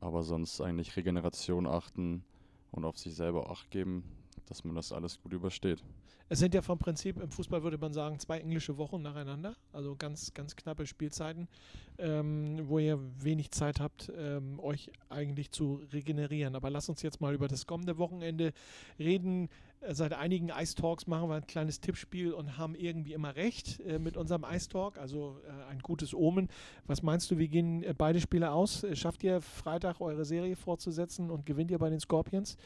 Aber 0.00 0.22
sonst 0.22 0.60
eigentlich 0.60 0.96
Regeneration 0.96 1.66
achten 1.66 2.24
und 2.70 2.84
auf 2.84 2.96
sich 2.96 3.14
selber 3.14 3.50
Acht 3.50 3.70
geben, 3.70 4.04
dass 4.46 4.64
man 4.64 4.76
das 4.76 4.92
alles 4.92 5.20
gut 5.20 5.32
übersteht. 5.32 5.82
Es 6.30 6.40
sind 6.40 6.54
ja 6.54 6.60
vom 6.60 6.78
Prinzip, 6.78 7.18
im 7.22 7.30
Fußball 7.30 7.62
würde 7.62 7.78
man 7.78 7.94
sagen, 7.94 8.18
zwei 8.18 8.40
englische 8.40 8.76
Wochen 8.76 9.00
nacheinander, 9.00 9.56
also 9.72 9.96
ganz, 9.96 10.34
ganz 10.34 10.56
knappe 10.56 10.86
Spielzeiten, 10.86 11.48
ähm, 11.96 12.68
wo 12.68 12.78
ihr 12.78 12.98
wenig 13.22 13.50
Zeit 13.50 13.80
habt, 13.80 14.12
ähm, 14.14 14.60
euch 14.60 14.90
eigentlich 15.08 15.52
zu 15.52 15.80
regenerieren. 15.90 16.54
Aber 16.54 16.68
lass 16.68 16.90
uns 16.90 17.00
jetzt 17.00 17.22
mal 17.22 17.34
über 17.34 17.48
das 17.48 17.66
kommende 17.66 17.96
Wochenende 17.96 18.52
reden. 18.98 19.48
Seit 19.88 20.12
einigen 20.12 20.50
Ice 20.50 20.74
Talks 20.74 21.06
machen 21.06 21.30
wir 21.30 21.36
ein 21.36 21.46
kleines 21.46 21.80
Tippspiel 21.80 22.32
und 22.32 22.58
haben 22.58 22.74
irgendwie 22.74 23.14
immer 23.14 23.34
recht 23.34 23.80
äh, 23.80 23.98
mit 23.98 24.18
unserem 24.18 24.44
Ice 24.52 24.68
Talk, 24.68 24.98
also 24.98 25.40
äh, 25.46 25.70
ein 25.70 25.78
gutes 25.78 26.12
Omen. 26.12 26.48
Was 26.86 27.02
meinst 27.02 27.30
du, 27.30 27.38
wie 27.38 27.48
gehen 27.48 27.82
äh, 27.84 27.94
beide 27.96 28.20
Spiele 28.20 28.50
aus? 28.50 28.84
Äh, 28.84 28.96
schafft 28.96 29.24
ihr 29.24 29.40
Freitag 29.40 30.02
eure 30.02 30.26
Serie 30.26 30.56
fortzusetzen 30.56 31.30
und 31.30 31.46
gewinnt 31.46 31.70
ihr 31.70 31.78
bei 31.78 31.88
den 31.88 32.00
Scorpions? 32.00 32.58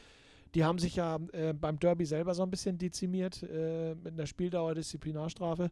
Die 0.53 0.63
haben 0.63 0.77
sich 0.77 0.95
ja 0.95 1.19
äh, 1.31 1.53
beim 1.53 1.79
Derby 1.79 2.05
selber 2.05 2.33
so 2.35 2.43
ein 2.43 2.51
bisschen 2.51 2.77
dezimiert 2.77 3.41
äh, 3.43 3.95
mit 3.95 4.13
einer 4.13 4.27
Spieldauer-Disziplinarstrafe 4.27 5.71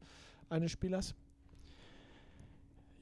eines 0.49 0.71
Spielers. 0.71 1.15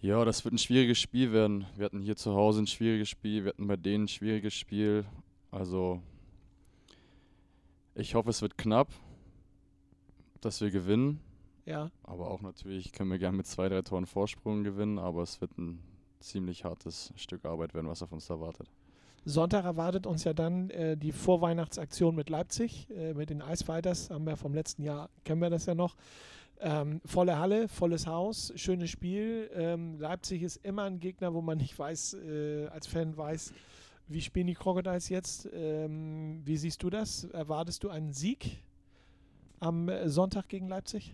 Ja, 0.02 0.24
das 0.24 0.46
wird 0.46 0.54
ein 0.54 0.60
schwieriges 0.60 1.00
Spiel 1.00 1.34
werden. 1.34 1.66
Wir 1.76 1.86
hatten 1.86 2.02
hier 2.02 2.16
zu 2.16 2.34
Hause 2.34 2.62
ein 2.62 2.68
schwieriges 2.68 3.10
Spiel, 3.10 3.44
wir 3.44 3.50
hatten 3.50 3.68
bei 3.68 3.76
denen 3.76 4.06
ein 4.06 4.08
schwieriges 4.08 4.54
Spiel. 4.54 5.06
Also 5.52 6.02
ich 7.96 8.16
hoffe, 8.16 8.30
es 8.30 8.42
wird 8.42 8.58
knapp, 8.58 8.90
dass 10.40 10.62
wir 10.62 10.72
gewinnen. 10.72 11.20
Ja. 11.66 11.92
Aber 12.04 12.32
auch 12.32 12.42
natürlich 12.42 12.92
können 12.94 13.12
wir 13.12 13.20
gerne 13.20 13.38
mit 13.38 13.48
zwei, 13.48 13.68
drei 13.68 13.82
Toren 13.82 14.06
Vorsprung 14.06 14.64
gewinnen, 14.64 15.00
aber 15.00 15.22
es 15.22 15.42
wird 15.42 15.58
ein 15.58 15.80
ziemlich 16.20 16.64
hartes 16.64 17.14
Stück 17.16 17.46
Arbeit 17.46 17.74
werden, 17.74 17.88
was 17.88 18.02
auf 18.02 18.12
uns 18.12 18.30
erwartet. 18.30 18.70
Sonntag 19.26 19.66
erwartet 19.66 20.08
uns 20.08 20.24
ja 20.24 20.34
dann 20.34 20.70
äh, 20.70 20.98
die 20.98 21.12
Vorweihnachtsaktion 21.12 22.16
mit 22.16 22.30
Leipzig, 22.30 22.88
äh, 22.90 23.14
mit 23.14 23.30
den 23.30 23.42
Ice 23.42 23.64
Fighters. 23.64 24.10
Haben 24.10 24.26
wir 24.26 24.38
vom 24.38 24.54
letzten 24.54 24.84
Jahr, 24.84 25.10
kennen 25.24 25.42
wir 25.42 25.50
das 25.50 25.66
ja 25.66 25.76
noch. 25.76 25.96
Ähm, 26.62 27.00
volle 27.06 27.38
Halle, 27.38 27.68
volles 27.70 28.06
Haus, 28.06 28.52
schönes 28.56 28.90
Spiel. 28.90 29.50
Ähm, 29.54 29.98
Leipzig 30.00 30.42
ist 30.44 30.58
immer 30.58 30.84
ein 30.84 31.00
Gegner, 31.00 31.34
wo 31.34 31.42
man 31.42 31.58
nicht 31.58 31.78
weiß, 31.78 32.16
äh, 32.16 32.68
als 32.68 32.88
Fan 32.88 33.16
weiß, 33.16 33.54
wie 34.08 34.22
spielen 34.22 34.48
die 34.48 34.56
Crocodiles 34.56 35.10
jetzt. 35.10 35.48
Ähm, 35.54 36.42
wie 36.44 36.58
siehst 36.58 36.84
du 36.84 36.90
das? 36.90 37.26
Erwartest 37.26 37.84
du 37.84 37.90
einen 37.90 38.12
Sieg 38.12 38.62
am 39.60 39.88
äh, 39.88 40.10
Sonntag 40.10 40.50
gegen 40.50 40.68
Leipzig? 40.68 41.14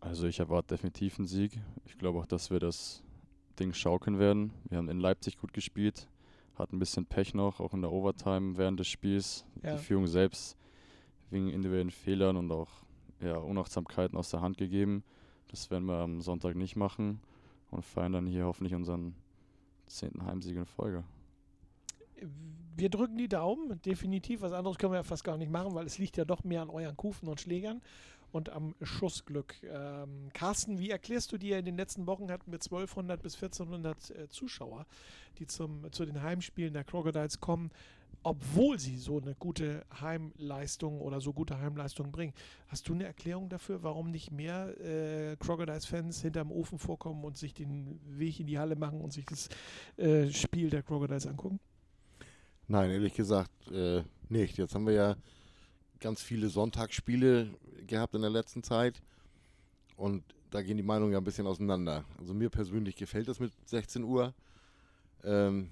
Also 0.00 0.26
ich 0.26 0.38
erwarte 0.38 0.74
definitiv 0.74 1.18
einen 1.18 1.26
Sieg. 1.26 1.58
Ich 1.84 1.98
glaube 1.98 2.18
auch, 2.18 2.26
dass 2.26 2.50
wir 2.50 2.60
das 2.60 3.02
Ding 3.58 3.74
schaukeln 3.74 4.18
werden. 4.18 4.52
Wir 4.68 4.78
haben 4.78 4.88
in 4.88 5.00
Leipzig 5.00 5.36
gut 5.36 5.52
gespielt 5.52 6.08
hat 6.58 6.72
ein 6.72 6.78
bisschen 6.78 7.06
Pech 7.06 7.34
noch, 7.34 7.60
auch 7.60 7.74
in 7.74 7.82
der 7.82 7.92
Overtime 7.92 8.56
während 8.56 8.80
des 8.80 8.88
Spiels. 8.88 9.44
Ja. 9.62 9.76
Die 9.76 9.82
Führung 9.82 10.06
selbst 10.06 10.56
wegen 11.30 11.50
individuellen 11.50 11.90
Fehlern 11.90 12.36
und 12.36 12.50
auch 12.52 12.68
ja, 13.20 13.36
Unachtsamkeiten 13.36 14.16
aus 14.16 14.30
der 14.30 14.40
Hand 14.40 14.58
gegeben. 14.58 15.04
Das 15.48 15.70
werden 15.70 15.86
wir 15.86 15.98
am 15.98 16.20
Sonntag 16.20 16.56
nicht 16.56 16.76
machen 16.76 17.20
und 17.70 17.84
feiern 17.84 18.12
dann 18.12 18.26
hier 18.26 18.44
hoffentlich 18.44 18.74
unseren 18.74 19.14
zehnten 19.86 20.24
Heimsieg 20.24 20.56
in 20.56 20.66
Folge. 20.66 21.04
Wir 22.76 22.90
drücken 22.90 23.18
die 23.18 23.28
Daumen, 23.28 23.80
definitiv. 23.82 24.42
Was 24.42 24.52
anderes 24.52 24.78
können 24.78 24.92
wir 24.92 24.98
ja 24.98 25.02
fast 25.02 25.24
gar 25.24 25.36
nicht 25.36 25.50
machen, 25.50 25.74
weil 25.74 25.86
es 25.86 25.98
liegt 25.98 26.16
ja 26.16 26.24
doch 26.24 26.44
mehr 26.44 26.62
an 26.62 26.70
euren 26.70 26.96
Kufen 26.96 27.28
und 27.28 27.40
Schlägern 27.40 27.80
und 28.36 28.50
am 28.50 28.74
Schussglück. 28.82 29.54
Ähm, 29.62 30.28
Carsten, 30.34 30.78
wie 30.78 30.90
erklärst 30.90 31.32
du 31.32 31.38
dir, 31.38 31.58
in 31.58 31.64
den 31.64 31.76
letzten 31.76 32.06
Wochen 32.06 32.30
hatten 32.30 32.52
wir 32.52 32.58
1200 32.58 33.22
bis 33.22 33.34
1400 33.36 34.10
äh, 34.10 34.28
Zuschauer, 34.28 34.86
die 35.38 35.46
zum, 35.46 35.90
zu 35.90 36.04
den 36.04 36.22
Heimspielen 36.22 36.74
der 36.74 36.84
Crocodiles 36.84 37.40
kommen, 37.40 37.70
obwohl 38.22 38.78
sie 38.78 38.98
so 38.98 39.18
eine 39.18 39.34
gute 39.34 39.86
Heimleistung 40.00 41.00
oder 41.00 41.22
so 41.22 41.32
gute 41.32 41.58
Heimleistung 41.58 42.12
bringen. 42.12 42.34
Hast 42.68 42.86
du 42.88 42.92
eine 42.92 43.04
Erklärung 43.04 43.48
dafür, 43.48 43.82
warum 43.82 44.10
nicht 44.10 44.30
mehr 44.30 44.78
äh, 44.80 45.36
Crocodiles-Fans 45.36 46.20
hinterm 46.20 46.52
Ofen 46.52 46.78
vorkommen 46.78 47.24
und 47.24 47.38
sich 47.38 47.54
den 47.54 47.98
Weg 48.06 48.38
in 48.38 48.46
die 48.46 48.58
Halle 48.58 48.76
machen 48.76 49.00
und 49.00 49.14
sich 49.14 49.24
das 49.24 49.48
äh, 49.96 50.30
Spiel 50.30 50.68
der 50.68 50.82
Crocodiles 50.82 51.26
angucken? 51.26 51.58
Nein, 52.68 52.90
ehrlich 52.90 53.14
gesagt 53.14 53.70
äh, 53.70 54.02
nicht. 54.28 54.58
Jetzt 54.58 54.74
haben 54.74 54.86
wir 54.86 54.92
ja 54.92 55.16
ganz 56.00 56.22
viele 56.22 56.48
Sonntagsspiele 56.48 57.54
gehabt 57.86 58.14
in 58.14 58.22
der 58.22 58.30
letzten 58.30 58.62
Zeit. 58.62 59.02
Und 59.96 60.22
da 60.50 60.62
gehen 60.62 60.76
die 60.76 60.82
Meinungen 60.82 61.12
ja 61.12 61.18
ein 61.18 61.24
bisschen 61.24 61.46
auseinander. 61.46 62.04
Also 62.18 62.34
mir 62.34 62.50
persönlich 62.50 62.96
gefällt 62.96 63.28
das 63.28 63.40
mit 63.40 63.52
16 63.66 64.04
Uhr. 64.04 64.34
Ähm, 65.24 65.70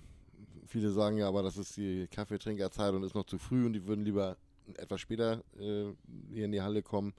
viele 0.66 0.90
sagen 0.90 1.18
ja 1.18 1.28
aber, 1.28 1.42
das 1.42 1.56
ist 1.56 1.76
die 1.76 2.08
Kaffeetrinkerzeit 2.08 2.94
und 2.94 3.02
ist 3.02 3.14
noch 3.14 3.26
zu 3.26 3.38
früh 3.38 3.66
und 3.66 3.72
die 3.72 3.86
würden 3.86 4.04
lieber 4.04 4.36
etwas 4.76 5.00
später 5.00 5.42
äh, 5.58 5.92
hier 6.32 6.44
in 6.46 6.52
die 6.52 6.62
Halle 6.62 6.82
kommen. 6.82 7.12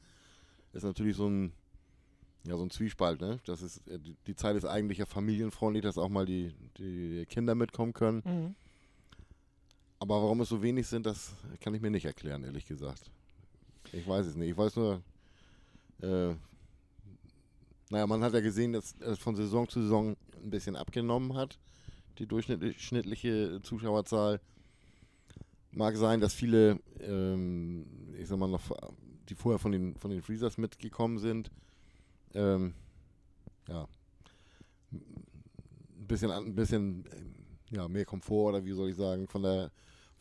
ist 0.73 0.83
natürlich 0.83 1.15
so 1.15 1.27
ein, 1.27 1.53
ja, 2.47 2.57
so 2.57 2.63
ein 2.63 2.69
Zwiespalt, 2.69 3.21
ne? 3.21 3.39
Das 3.45 3.61
ist, 3.61 3.87
äh, 3.87 3.99
die, 4.27 4.35
Zeit 4.35 4.55
ist 4.55 4.65
eigentlich 4.65 4.97
ja 4.97 5.05
familienfreundlich, 5.05 5.83
dass 5.83 5.97
auch 5.97 6.09
mal 6.09 6.25
die, 6.25 6.53
die 6.77 7.25
Kinder 7.27 7.55
mitkommen 7.55 7.93
können. 7.93 8.21
Mhm. 8.25 8.55
Aber 10.05 10.21
warum 10.21 10.41
es 10.41 10.49
so 10.49 10.61
wenig 10.61 10.85
sind, 10.85 11.07
das 11.07 11.33
kann 11.59 11.73
ich 11.73 11.81
mir 11.81 11.89
nicht 11.89 12.05
erklären, 12.05 12.43
ehrlich 12.43 12.67
gesagt. 12.67 13.09
Ich 13.91 14.07
weiß 14.07 14.27
es 14.27 14.35
nicht. 14.35 14.51
Ich 14.51 14.57
weiß 14.57 14.75
nur, 14.75 15.01
äh, 16.03 16.35
naja, 17.89 18.05
man 18.05 18.23
hat 18.23 18.35
ja 18.35 18.39
gesehen, 18.39 18.73
dass 18.73 18.93
es 18.99 19.17
von 19.17 19.35
Saison 19.35 19.67
zu 19.67 19.81
Saison 19.81 20.15
ein 20.43 20.51
bisschen 20.51 20.75
abgenommen 20.75 21.35
hat, 21.35 21.57
die 22.19 22.27
durchschnittliche 22.27 23.61
Zuschauerzahl. 23.63 24.39
Mag 25.71 25.97
sein, 25.97 26.21
dass 26.21 26.35
viele, 26.35 26.79
ähm, 26.99 27.87
ich 28.19 28.27
sag 28.27 28.37
mal 28.37 28.47
noch, 28.47 28.61
die 29.27 29.33
vorher 29.33 29.57
von 29.57 29.71
den, 29.71 29.95
von 29.95 30.11
den 30.11 30.21
Freezers 30.21 30.59
mitgekommen 30.59 31.17
sind, 31.17 31.49
ähm, 32.35 32.75
ja, 33.67 33.87
ein 34.91 36.07
bisschen, 36.07 36.29
ein 36.29 36.53
bisschen 36.53 37.05
ja, 37.71 37.87
mehr 37.87 38.05
Komfort 38.05 38.49
oder 38.49 38.65
wie 38.65 38.73
soll 38.73 38.91
ich 38.91 38.97
sagen, 38.97 39.27
von 39.27 39.41
der, 39.41 39.71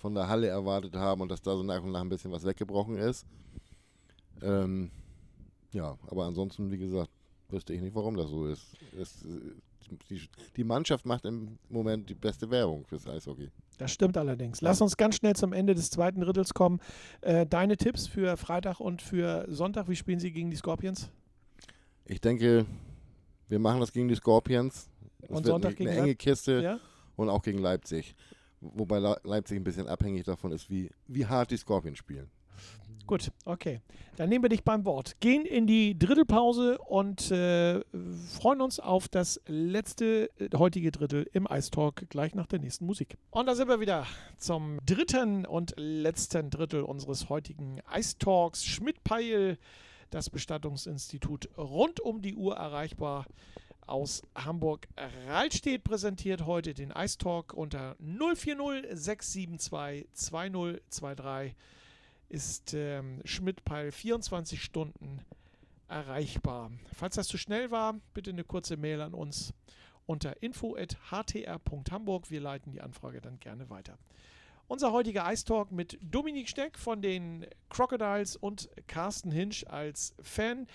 von 0.05 0.15
der 0.15 0.29
Halle 0.29 0.49
erwartet 0.49 0.95
haben 0.97 1.23
und 1.23 1.31
dass 1.31 1.41
da 1.41 1.57
so 1.57 1.63
nach 1.63 1.83
und 1.83 1.93
nach 1.93 2.03
ein 2.03 2.11
bisschen 2.11 2.31
was 2.31 2.45
weggebrochen 2.45 2.99
ist. 2.99 3.25
Ähm, 4.43 4.91
ja, 5.73 5.97
aber 6.09 6.27
ansonsten, 6.27 6.71
wie 6.71 6.77
gesagt, 6.77 7.11
wüsste 7.49 7.73
ich 7.73 7.81
nicht, 7.81 7.95
warum 7.95 8.15
das 8.15 8.29
so 8.29 8.47
ist. 8.47 8.77
Es, 9.01 9.27
die, 10.11 10.29
die, 10.59 10.65
Mannschaft 10.65 11.07
macht 11.07 11.25
im 11.25 11.59
Moment 11.71 12.11
die 12.11 12.15
beste 12.15 12.51
Werbung 12.51 12.85
fürs 12.85 13.07
Eishockey. 13.07 13.49
Das 13.79 13.93
stimmt 13.93 14.19
allerdings. 14.19 14.61
Lass 14.61 14.83
uns 14.83 14.99
ganz 14.99 15.17
schnell 15.17 15.37
zum 15.37 15.55
Ende 15.55 15.75
des 15.75 15.89
zweiten 15.89 16.21
Drittels 16.21 16.53
kommen. 16.53 16.81
Äh, 17.23 17.47
deine 17.47 17.79
Tipps 17.79 18.07
für 18.07 18.37
Freitag 18.37 18.81
und 18.81 19.01
für 19.01 19.47
Sonntag, 19.49 19.89
wie 19.89 19.97
spielen 19.97 20.21
sie 20.21 20.33
gegen 20.33 20.51
die 20.51 20.57
Scorpions? 20.59 21.11
Ich 22.05 22.21
denke, 22.21 22.67
wir 23.49 23.59
machen 23.59 23.81
das 23.81 23.91
gegen 23.91 24.09
die 24.09 24.17
Scorpions. 24.17 24.91
Das 25.21 25.31
und 25.31 25.47
Sonntag 25.47 25.69
eine, 25.69 25.77
gegen 25.77 25.91
eine 25.91 26.01
enge 26.01 26.15
Kiste 26.15 26.61
ja? 26.61 26.79
und 27.17 27.31
auch 27.31 27.41
gegen 27.41 27.61
Leipzig. 27.61 28.15
Wobei 28.75 28.99
Leipzig 29.23 29.59
ein 29.59 29.65
bisschen 29.65 29.89
abhängig 29.89 30.25
davon 30.25 30.53
ist, 30.53 30.71
wie, 30.71 30.91
wie 31.07 31.27
hart 31.27 31.51
die 31.51 31.57
Scorpions 31.57 31.99
spielen. 31.99 32.31
Gut, 33.07 33.31
okay. 33.45 33.81
Dann 34.17 34.31
nehmen 34.31 34.45
wir 34.45 34.49
dich 34.49 34.65
beim 34.65 34.87
Wort. 34.87 35.21
Gehen 35.21 35.45
in 35.45 35.67
die 35.67 35.99
Drittelpause 35.99 36.79
und 36.79 37.31
äh, 37.31 37.81
freuen 38.39 38.63
uns 38.63 38.81
auf 38.81 39.09
das 39.09 39.41
letzte 39.47 40.31
äh, 40.39 40.49
heutige 40.57 40.91
Drittel 40.91 41.29
im 41.33 41.47
Ice 41.51 41.71
Talk 41.71 42.09
gleich 42.09 42.35
nach 42.35 42.47
der 42.47 42.61
nächsten 42.61 42.87
Musik. 42.87 43.19
Und 43.31 43.47
da 43.47 43.55
sind 43.55 43.69
wir 43.69 43.81
wieder 43.81 44.07
zum 44.39 44.79
dritten 44.87 45.45
und 45.45 45.75
letzten 45.77 46.49
Drittel 46.49 46.83
unseres 46.83 47.29
heutigen 47.29 47.81
Ice 47.95 48.17
Talks. 48.19 48.65
Schmidt-Peil, 48.65 49.59
das 50.09 50.31
Bestattungsinstitut 50.31 51.51
rund 51.59 52.01
um 52.01 52.23
die 52.23 52.37
Uhr 52.37 52.57
erreichbar 52.57 53.27
aus 53.87 54.23
Hamburg-Rallstedt 54.35 55.85
präsentiert 55.85 56.47
heute 56.47 56.75
den 56.75 56.91
Ice 56.91 57.19
Talk 57.19 57.53
unter 57.55 57.97
040 57.99 58.89
672 58.93 60.07
2023 60.13 61.57
ist 62.29 62.75
ähm, 62.75 63.21
Schmidtpeil 63.25 63.93
24 63.93 64.63
Stunden 64.63 65.21
erreichbar. 65.89 66.73
Falls 66.93 67.15
das 67.15 67.29
zu 67.29 67.39
schnell 67.39 67.71
war, 67.71 67.95
bitte 68.13 68.31
eine 68.31 68.43
kurze 68.43 68.77
Mail 68.77 69.01
an 69.03 69.15
uns 69.15 69.55
unter 70.07 70.43
info.htr.hamburg. 70.43 72.31
Wir 72.31 72.41
leiten 72.41 72.73
die 72.73 72.81
Anfrage 72.81 73.21
dann 73.21 73.39
gerne 73.39 73.71
weiter. 73.71 73.99
Unser 74.67 74.93
heutiger 74.93 75.31
Ice 75.31 75.45
Talk 75.45 75.71
mit 75.71 75.99
Dominik 76.01 76.49
Steck 76.49 76.79
von 76.79 77.03
den 77.03 77.47
Crocodiles 77.69 78.35
und 78.37 78.69
Carsten 78.89 79.31
Hinsch 79.31 79.65
als 79.69 80.15
Fan. 80.21 80.67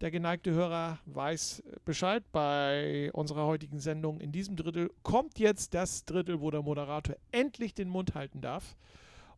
Der 0.00 0.12
geneigte 0.12 0.52
Hörer 0.52 1.00
weiß 1.06 1.64
Bescheid 1.84 2.22
bei 2.30 3.10
unserer 3.14 3.46
heutigen 3.46 3.80
Sendung. 3.80 4.20
In 4.20 4.30
diesem 4.30 4.54
Drittel 4.54 4.92
kommt 5.02 5.40
jetzt 5.40 5.74
das 5.74 6.04
Drittel, 6.04 6.40
wo 6.40 6.52
der 6.52 6.62
Moderator 6.62 7.16
endlich 7.32 7.74
den 7.74 7.88
Mund 7.88 8.14
halten 8.14 8.40
darf. 8.40 8.76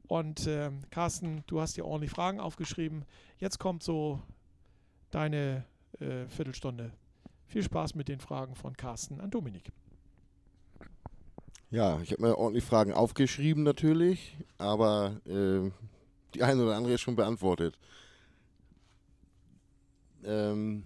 Und 0.07 0.47
äh, 0.47 0.71
Carsten, 0.91 1.45
du 1.47 1.63
hast 1.63 1.79
dir 1.79 1.87
ordentlich 1.87 2.11
Fragen 2.11 2.41
aufgeschrieben. 2.41 3.07
Jetzt 3.39 3.59
kommt 3.59 3.83
so 3.83 4.21
deine 5.11 5.65
äh, 5.99 6.27
Viertelstunde. 6.29 6.93
Viel 7.47 7.63
Spaß 7.63 7.95
mit 7.95 8.09
den 8.09 8.21
Fragen 8.21 8.55
von 8.55 8.77
Carsten 8.77 9.19
an 9.21 9.31
Dominik. 9.31 9.73
Ja, 11.71 12.01
ich 12.03 12.13
habe 12.13 12.23
mir 12.23 12.37
ordentlich 12.37 12.65
Fragen 12.65 12.93
aufgeschrieben 12.93 13.63
natürlich, 13.63 14.37
aber 14.59 15.21
äh, 15.27 15.71
die 16.35 16.43
eine 16.43 16.65
oder 16.65 16.77
andere 16.77 16.95
ist 16.95 17.01
schon 17.01 17.17
beantwortet. 17.17 17.79
Ähm, 20.25 20.85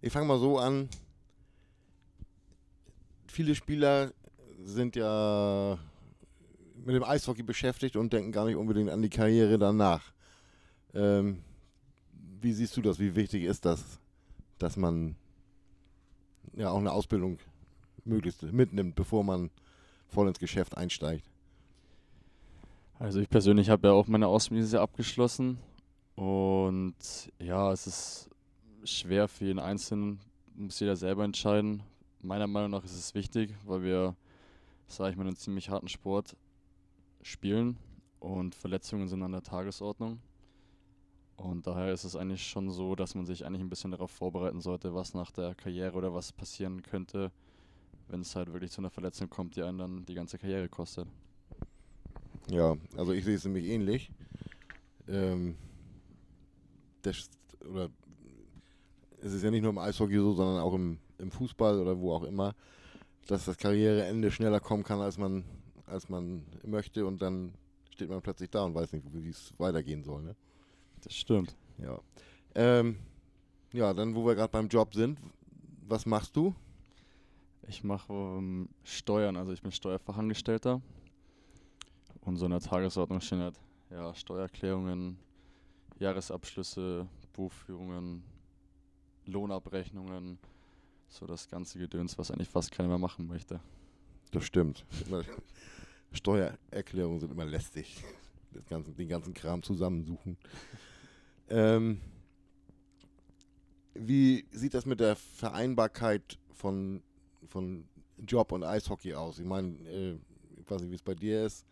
ich 0.00 0.12
fange 0.12 0.26
mal 0.26 0.38
so 0.38 0.58
an. 0.58 0.88
Viele 3.26 3.54
Spieler 3.54 4.12
sind 4.62 4.96
ja 4.96 5.78
mit 6.84 6.94
dem 6.94 7.04
Eishockey 7.04 7.42
beschäftigt 7.42 7.96
und 7.96 8.12
denken 8.12 8.32
gar 8.32 8.46
nicht 8.46 8.56
unbedingt 8.56 8.90
an 8.90 9.02
die 9.02 9.10
Karriere 9.10 9.58
danach. 9.58 10.12
Ähm, 10.94 11.42
wie 12.40 12.52
siehst 12.52 12.76
du 12.76 12.82
das? 12.82 12.98
Wie 12.98 13.14
wichtig 13.14 13.44
ist 13.44 13.64
das, 13.64 13.98
dass 14.58 14.76
man 14.76 15.16
ja 16.54 16.70
auch 16.70 16.78
eine 16.78 16.92
Ausbildung 16.92 17.38
möglichst 18.04 18.42
mitnimmt, 18.42 18.96
bevor 18.96 19.22
man 19.24 19.50
voll 20.08 20.28
ins 20.28 20.38
Geschäft 20.38 20.76
einsteigt? 20.76 21.24
Also 22.98 23.20
ich 23.20 23.30
persönlich 23.30 23.70
habe 23.70 23.88
ja 23.88 23.94
auch 23.94 24.08
meine 24.08 24.26
Ausbildung 24.26 24.80
abgeschlossen 24.80 25.58
und 26.20 27.32
ja, 27.38 27.72
es 27.72 27.86
ist 27.86 28.30
schwer 28.84 29.26
für 29.26 29.46
jeden 29.46 29.58
Einzelnen, 29.58 30.20
muss 30.54 30.78
jeder 30.78 30.94
selber 30.94 31.24
entscheiden. 31.24 31.82
Meiner 32.20 32.46
Meinung 32.46 32.72
nach 32.72 32.84
ist 32.84 32.94
es 32.94 33.14
wichtig, 33.14 33.54
weil 33.64 33.82
wir, 33.82 34.14
sage 34.86 35.12
ich 35.12 35.16
mal, 35.16 35.26
einen 35.26 35.36
ziemlich 35.36 35.70
harten 35.70 35.88
Sport 35.88 36.36
spielen 37.22 37.78
und 38.18 38.54
Verletzungen 38.54 39.08
sind 39.08 39.22
an 39.22 39.32
der 39.32 39.42
Tagesordnung. 39.42 40.20
Und 41.36 41.66
daher 41.66 41.90
ist 41.90 42.04
es 42.04 42.16
eigentlich 42.16 42.46
schon 42.46 42.70
so, 42.70 42.94
dass 42.94 43.14
man 43.14 43.24
sich 43.24 43.46
eigentlich 43.46 43.62
ein 43.62 43.70
bisschen 43.70 43.92
darauf 43.92 44.10
vorbereiten 44.10 44.60
sollte, 44.60 44.94
was 44.94 45.14
nach 45.14 45.30
der 45.30 45.54
Karriere 45.54 45.96
oder 45.96 46.12
was 46.12 46.32
passieren 46.34 46.82
könnte, 46.82 47.32
wenn 48.08 48.20
es 48.20 48.36
halt 48.36 48.52
wirklich 48.52 48.72
zu 48.72 48.82
einer 48.82 48.90
Verletzung 48.90 49.30
kommt, 49.30 49.56
die 49.56 49.62
einen 49.62 49.78
dann 49.78 50.04
die 50.04 50.14
ganze 50.14 50.36
Karriere 50.36 50.68
kostet. 50.68 51.08
Ja, 52.50 52.76
also 52.94 53.14
ich 53.14 53.24
sehe 53.24 53.36
es 53.36 53.44
nämlich 53.46 53.68
ähnlich. 53.68 54.10
Ähm, 55.08 55.56
das, 57.02 57.30
oder 57.68 57.90
es 59.20 59.32
ist 59.32 59.42
ja 59.42 59.50
nicht 59.50 59.62
nur 59.62 59.70
im 59.70 59.78
Eishockey 59.78 60.16
so, 60.16 60.32
sondern 60.32 60.62
auch 60.62 60.74
im, 60.74 60.98
im 61.18 61.30
Fußball 61.30 61.78
oder 61.78 61.98
wo 61.98 62.12
auch 62.12 62.24
immer, 62.24 62.54
dass 63.26 63.44
das 63.44 63.58
Karriereende 63.58 64.30
schneller 64.30 64.60
kommen 64.60 64.82
kann, 64.82 65.00
als 65.00 65.18
man 65.18 65.44
als 65.90 66.08
man 66.08 66.46
möchte 66.64 67.04
und 67.04 67.20
dann 67.20 67.52
steht 67.90 68.08
man 68.08 68.22
plötzlich 68.22 68.50
da 68.50 68.64
und 68.64 68.74
weiß 68.74 68.92
nicht, 68.92 69.04
wie 69.12 69.28
es 69.28 69.52
weitergehen 69.58 70.02
soll. 70.02 70.22
Ne? 70.22 70.36
Das 71.02 71.14
stimmt. 71.14 71.56
Ja. 71.78 72.00
Ähm, 72.54 72.98
ja, 73.72 73.92
dann, 73.92 74.14
wo 74.14 74.24
wir 74.24 74.34
gerade 74.34 74.50
beim 74.50 74.68
Job 74.68 74.94
sind, 74.94 75.18
was 75.86 76.06
machst 76.06 76.34
du? 76.36 76.54
Ich 77.68 77.84
mache 77.84 78.12
ähm, 78.12 78.68
Steuern, 78.84 79.36
also 79.36 79.52
ich 79.52 79.62
bin 79.62 79.72
Steuerfachangestellter. 79.72 80.80
Und 82.22 82.36
so 82.36 82.46
in 82.46 82.50
der 82.52 82.60
Tagesordnung 82.60 83.20
stehen 83.20 83.40
halt 83.40 83.60
ja, 83.90 84.14
Steuererklärungen, 84.14 85.18
Jahresabschlüsse, 86.00 87.06
Buchführungen, 87.32 88.24
Lohnabrechnungen, 89.26 90.38
so 91.08 91.26
das 91.26 91.48
ganze 91.48 91.78
Gedöns, 91.78 92.18
was 92.18 92.30
eigentlich 92.30 92.48
fast 92.48 92.72
keiner 92.72 92.88
mehr 92.88 92.98
machen 92.98 93.26
möchte. 93.26 93.60
Das 94.32 94.44
stimmt. 94.44 94.84
Steuererklärungen 96.12 97.20
sind 97.20 97.32
immer 97.32 97.44
lästig. 97.44 98.02
Das 98.52 98.66
ganze, 98.66 98.90
den 98.92 99.08
ganzen 99.08 99.34
Kram 99.34 99.62
zusammensuchen. 99.62 100.36
Ähm, 101.48 102.00
wie 103.94 104.46
sieht 104.50 104.74
das 104.74 104.86
mit 104.86 105.00
der 105.00 105.16
Vereinbarkeit 105.16 106.38
von, 106.52 107.02
von 107.46 107.84
Job 108.26 108.52
und 108.52 108.64
Eishockey 108.64 109.14
aus? 109.14 109.38
Ich 109.38 109.46
meine, 109.46 109.76
äh, 109.88 110.18
ich 110.56 110.70
weiß 110.70 110.80
nicht, 110.80 110.90
wie 110.90 110.96
es 110.96 111.02
bei 111.02 111.14
dir 111.14 111.44
ist. 111.44 111.66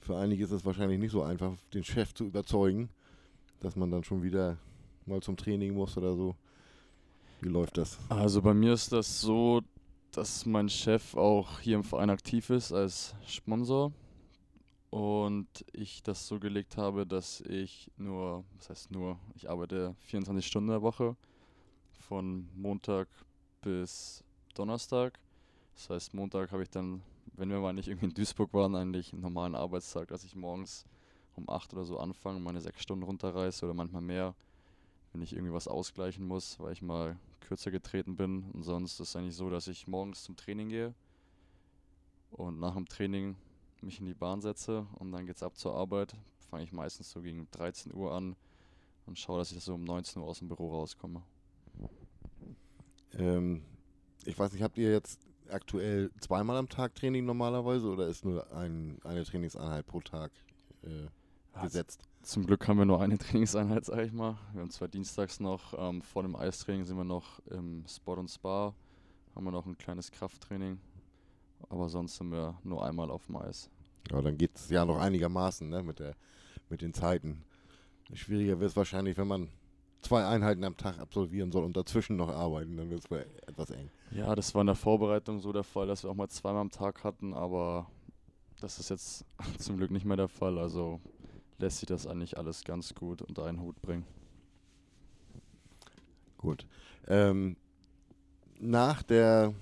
Für 0.00 0.16
einige 0.16 0.44
ist 0.44 0.52
es 0.52 0.64
wahrscheinlich 0.64 0.98
nicht 0.98 1.10
so 1.10 1.22
einfach, 1.22 1.56
den 1.74 1.84
Chef 1.84 2.14
zu 2.14 2.24
überzeugen, 2.24 2.90
dass 3.60 3.76
man 3.76 3.90
dann 3.90 4.04
schon 4.04 4.22
wieder 4.22 4.58
mal 5.06 5.20
zum 5.20 5.36
Training 5.36 5.74
muss 5.74 5.96
oder 5.96 6.14
so. 6.14 6.36
Wie 7.40 7.48
läuft 7.48 7.78
das? 7.78 7.98
Also 8.08 8.42
bei 8.42 8.54
mir 8.54 8.72
ist 8.72 8.92
das 8.92 9.20
so, 9.20 9.62
dass 10.12 10.46
mein 10.46 10.68
Chef 10.68 11.14
auch 11.14 11.60
hier 11.60 11.76
im 11.76 11.84
Verein 11.84 12.10
aktiv 12.10 12.50
ist 12.50 12.72
als 12.72 13.14
Sponsor 13.26 13.92
und 14.90 15.46
ich 15.72 16.02
das 16.02 16.26
so 16.26 16.38
gelegt 16.38 16.76
habe, 16.76 17.06
dass 17.06 17.42
ich 17.42 17.90
nur, 17.98 18.44
was 18.56 18.70
heißt 18.70 18.90
nur, 18.90 19.18
ich 19.34 19.50
arbeite 19.50 19.94
24 20.00 20.46
Stunden 20.46 20.70
in 20.70 20.74
der 20.74 20.82
Woche 20.82 21.16
von 21.98 22.48
Montag 22.54 23.08
bis 23.60 24.24
Donnerstag. 24.54 25.18
Das 25.74 25.90
heißt, 25.90 26.14
Montag 26.14 26.52
habe 26.52 26.62
ich 26.62 26.70
dann, 26.70 27.02
wenn 27.34 27.50
wir 27.50 27.60
mal 27.60 27.74
nicht 27.74 27.88
irgendwie 27.88 28.06
in 28.06 28.14
Duisburg 28.14 28.54
waren, 28.54 28.74
eigentlich 28.74 29.12
einen 29.12 29.22
normalen 29.22 29.54
Arbeitstag, 29.54 30.08
dass 30.08 30.24
ich 30.24 30.34
morgens 30.34 30.86
um 31.36 31.48
8 31.48 31.72
oder 31.74 31.84
so 31.84 31.98
anfange, 31.98 32.40
meine 32.40 32.60
sechs 32.60 32.82
Stunden 32.82 33.04
runterreiße 33.04 33.64
oder 33.64 33.74
manchmal 33.74 34.02
mehr, 34.02 34.34
wenn 35.12 35.22
ich 35.22 35.32
irgendwie 35.32 35.52
was 35.52 35.68
ausgleichen 35.68 36.26
muss, 36.26 36.58
weil 36.58 36.72
ich 36.72 36.82
mal 36.82 37.16
kürzer 37.40 37.70
getreten 37.70 38.16
bin. 38.16 38.50
Und 38.52 38.62
sonst 38.62 38.94
ist 38.94 39.10
es 39.10 39.16
eigentlich 39.16 39.36
so, 39.36 39.50
dass 39.50 39.68
ich 39.68 39.86
morgens 39.86 40.24
zum 40.24 40.36
Training 40.36 40.68
gehe 40.68 40.94
und 42.30 42.58
nach 42.58 42.74
dem 42.74 42.86
Training 42.86 43.36
mich 43.82 44.00
in 44.00 44.06
die 44.06 44.14
Bahn 44.14 44.40
setze 44.40 44.86
und 44.98 45.12
dann 45.12 45.26
geht's 45.26 45.42
ab 45.42 45.56
zur 45.56 45.74
Arbeit. 45.74 46.14
Fange 46.50 46.64
ich 46.64 46.72
meistens 46.72 47.10
so 47.10 47.20
gegen 47.20 47.48
13 47.52 47.94
Uhr 47.94 48.12
an 48.12 48.36
und 49.06 49.18
schaue, 49.18 49.38
dass 49.38 49.52
ich 49.52 49.62
so 49.62 49.74
um 49.74 49.84
19 49.84 50.22
Uhr 50.22 50.28
aus 50.28 50.38
dem 50.38 50.48
Büro 50.48 50.70
rauskomme. 50.70 51.22
Ähm, 53.12 53.62
ich 54.24 54.38
weiß 54.38 54.52
nicht, 54.52 54.62
habt 54.62 54.78
ihr 54.78 54.90
jetzt 54.90 55.20
aktuell 55.48 56.10
zweimal 56.20 56.56
am 56.56 56.68
Tag 56.68 56.94
Training 56.94 57.24
normalerweise 57.24 57.88
oder 57.88 58.08
ist 58.08 58.24
nur 58.24 58.52
ein, 58.52 58.98
eine 59.04 59.24
Trainingseinheit 59.24 59.86
pro 59.86 60.00
Tag 60.00 60.32
äh, 60.82 61.06
gesetzt? 61.62 62.02
Zum 62.22 62.46
Glück 62.46 62.66
haben 62.66 62.78
wir 62.78 62.84
nur 62.84 63.00
eine 63.00 63.18
Trainingseinheit, 63.18 63.84
sag 63.84 64.00
ich 64.04 64.12
mal. 64.12 64.38
Wir 64.52 64.62
haben 64.62 64.70
zwar 64.70 64.88
dienstags 64.88 65.40
noch, 65.40 65.74
ähm, 65.78 66.02
vor 66.02 66.22
dem 66.22 66.36
Eistraining 66.36 66.84
sind 66.84 66.96
wir 66.96 67.04
noch 67.04 67.40
im 67.46 67.84
Spot 67.88 68.14
und 68.14 68.28
Spa, 68.28 68.74
haben 69.34 69.44
wir 69.44 69.52
noch 69.52 69.66
ein 69.66 69.78
kleines 69.78 70.10
Krafttraining, 70.10 70.78
aber 71.68 71.88
sonst 71.88 72.16
sind 72.16 72.30
wir 72.30 72.58
nur 72.64 72.84
einmal 72.84 73.10
auf 73.10 73.26
dem 73.26 73.36
Eis. 73.36 73.70
Ja, 74.10 74.20
dann 74.22 74.36
geht 74.36 74.56
es 74.56 74.70
ja 74.70 74.84
noch 74.84 74.98
einigermaßen 74.98 75.68
ne, 75.68 75.82
mit, 75.82 75.98
der, 75.98 76.14
mit 76.68 76.82
den 76.82 76.94
Zeiten. 76.94 77.44
Schwieriger 78.12 78.60
wird 78.60 78.70
es 78.70 78.76
wahrscheinlich, 78.76 79.16
wenn 79.16 79.28
man 79.28 79.48
zwei 80.02 80.24
Einheiten 80.24 80.62
am 80.64 80.76
Tag 80.76 80.98
absolvieren 80.98 81.50
soll 81.50 81.64
und 81.64 81.76
dazwischen 81.76 82.16
noch 82.16 82.28
arbeiten, 82.28 82.76
dann 82.76 82.90
wird 82.90 83.04
es 83.04 83.10
etwas 83.46 83.70
eng. 83.70 83.90
Ja, 84.12 84.34
das 84.34 84.54
war 84.54 84.60
in 84.60 84.68
der 84.68 84.76
Vorbereitung 84.76 85.40
so 85.40 85.52
der 85.52 85.64
Fall, 85.64 85.86
dass 85.86 86.04
wir 86.04 86.10
auch 86.10 86.14
mal 86.14 86.28
zweimal 86.28 86.60
am 86.60 86.70
Tag 86.70 87.02
hatten, 87.02 87.34
aber 87.34 87.90
das 88.60 88.78
ist 88.78 88.90
jetzt 88.90 89.24
zum 89.58 89.76
Glück 89.76 89.90
nicht 89.90 90.04
mehr 90.06 90.16
der 90.16 90.28
Fall. 90.28 90.58
Also 90.58 91.00
lässt 91.58 91.78
sich 91.78 91.86
das 91.86 92.06
eigentlich 92.06 92.38
alles 92.38 92.64
ganz 92.64 92.94
gut 92.94 93.22
unter 93.22 93.44
einen 93.44 93.60
Hut 93.60 93.80
bringen. 93.82 94.04
Gut. 96.36 96.66
Ähm, 97.06 97.56
nach 98.58 99.02
der 99.02 99.54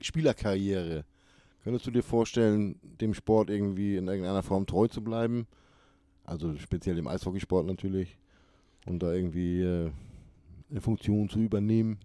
Spielerkarriere, 0.00 1.04
könntest 1.62 1.86
du 1.86 1.90
dir 1.90 2.02
vorstellen, 2.02 2.78
dem 2.82 3.14
Sport 3.14 3.50
irgendwie 3.50 3.96
in 3.96 4.08
irgendeiner 4.08 4.42
Form 4.42 4.66
treu 4.66 4.88
zu 4.88 5.02
bleiben? 5.02 5.46
Also 6.24 6.56
speziell 6.56 6.96
dem 6.96 7.08
Eishockeysport 7.08 7.66
natürlich. 7.66 8.18
Und 8.86 9.00
da 9.02 9.12
irgendwie 9.12 9.62
äh, 9.62 9.92
eine 10.70 10.80
Funktion 10.80 11.28
zu 11.28 11.38
übernehmen? 11.38 11.98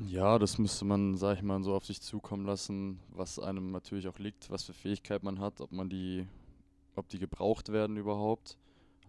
Ja, 0.00 0.40
das 0.40 0.58
müsste 0.58 0.84
man, 0.84 1.16
sag 1.16 1.36
ich 1.36 1.42
mal, 1.42 1.62
so 1.62 1.72
auf 1.72 1.86
sich 1.86 2.00
zukommen 2.00 2.44
lassen, 2.44 2.98
was 3.10 3.38
einem 3.38 3.70
natürlich 3.70 4.08
auch 4.08 4.18
liegt, 4.18 4.50
was 4.50 4.64
für 4.64 4.72
Fähigkeit 4.72 5.22
man 5.22 5.38
hat, 5.38 5.60
ob 5.60 5.70
man 5.70 5.88
die, 5.88 6.26
ob 6.96 7.08
die 7.08 7.18
gebraucht 7.18 7.70
werden 7.70 7.96
überhaupt. 7.96 8.58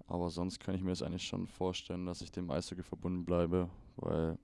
Aber 0.07 0.29
sonst 0.29 0.59
kann 0.59 0.75
ich 0.75 0.83
mir 0.83 0.91
das 0.91 1.01
eigentlich 1.01 1.25
schon 1.25 1.47
vorstellen, 1.47 2.05
dass 2.05 2.21
ich 2.21 2.31
dem 2.31 2.49
Eishockey 2.51 2.83
verbunden 2.83 3.25
bleibe, 3.25 3.69
weil 3.95 4.38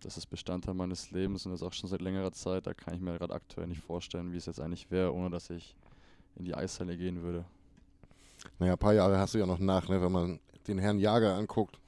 das 0.00 0.16
ist 0.16 0.26
Bestandteil 0.26 0.74
meines 0.74 1.10
Lebens 1.10 1.44
und 1.46 1.52
das 1.52 1.62
auch 1.62 1.72
schon 1.72 1.88
seit 1.88 2.00
längerer 2.00 2.32
Zeit. 2.32 2.66
Da 2.66 2.74
kann 2.74 2.94
ich 2.94 3.00
mir 3.00 3.18
gerade 3.18 3.34
aktuell 3.34 3.66
nicht 3.66 3.80
vorstellen, 3.80 4.32
wie 4.32 4.36
es 4.36 4.46
jetzt 4.46 4.60
eigentlich 4.60 4.90
wäre, 4.90 5.12
ohne 5.12 5.30
dass 5.30 5.50
ich 5.50 5.76
in 6.36 6.44
die 6.44 6.54
Eishalle 6.54 6.96
gehen 6.96 7.22
würde. 7.22 7.44
Naja, 8.58 8.72
ein 8.72 8.78
paar 8.78 8.94
Jahre 8.94 9.18
hast 9.18 9.34
du 9.34 9.38
ja 9.38 9.46
noch 9.46 9.58
nach, 9.58 9.88
ne? 9.88 10.00
wenn 10.00 10.12
man 10.12 10.40
den 10.66 10.78
Herrn 10.78 10.98
Jager 10.98 11.34
anguckt. 11.34 11.80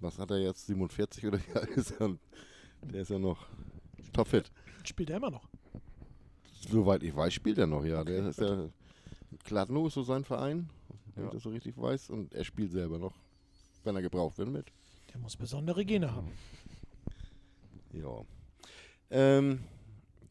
Was 0.00 0.18
hat 0.18 0.30
er 0.30 0.38
jetzt? 0.38 0.66
47 0.66 1.26
oder 1.26 1.38
wie 1.38 1.56
alt 1.58 1.70
ist 1.70 1.90
er? 1.92 2.16
Der 2.82 3.02
ist 3.02 3.10
ja 3.10 3.18
noch 3.18 3.46
topfit. 4.12 4.50
Spielt 4.84 5.10
er 5.10 5.16
immer 5.16 5.30
noch? 5.30 5.48
Soweit 6.68 7.02
ich 7.02 7.14
weiß, 7.14 7.32
spielt 7.32 7.58
er 7.58 7.66
noch, 7.66 7.84
ja. 7.84 8.04
Der 8.04 8.28
ist 8.28 8.40
ja 8.40 8.68
Kladno 9.44 9.86
ist 9.86 9.94
so 9.94 10.02
sein 10.02 10.24
Verein, 10.24 10.70
wenn 11.14 11.24
ja. 11.24 11.28
ich 11.28 11.34
das 11.34 11.42
so 11.42 11.50
richtig 11.50 11.76
weiß. 11.76 12.10
Und 12.10 12.34
er 12.34 12.44
spielt 12.44 12.72
selber 12.72 12.98
noch, 12.98 13.14
wenn 13.84 13.96
er 13.96 14.02
gebraucht 14.02 14.38
wird, 14.38 14.48
mit. 14.48 14.72
Der 15.12 15.18
muss 15.18 15.36
besondere 15.36 15.84
Gene 15.84 16.12
haben. 16.14 16.30
Ja. 17.92 18.24
Ähm, 19.10 19.60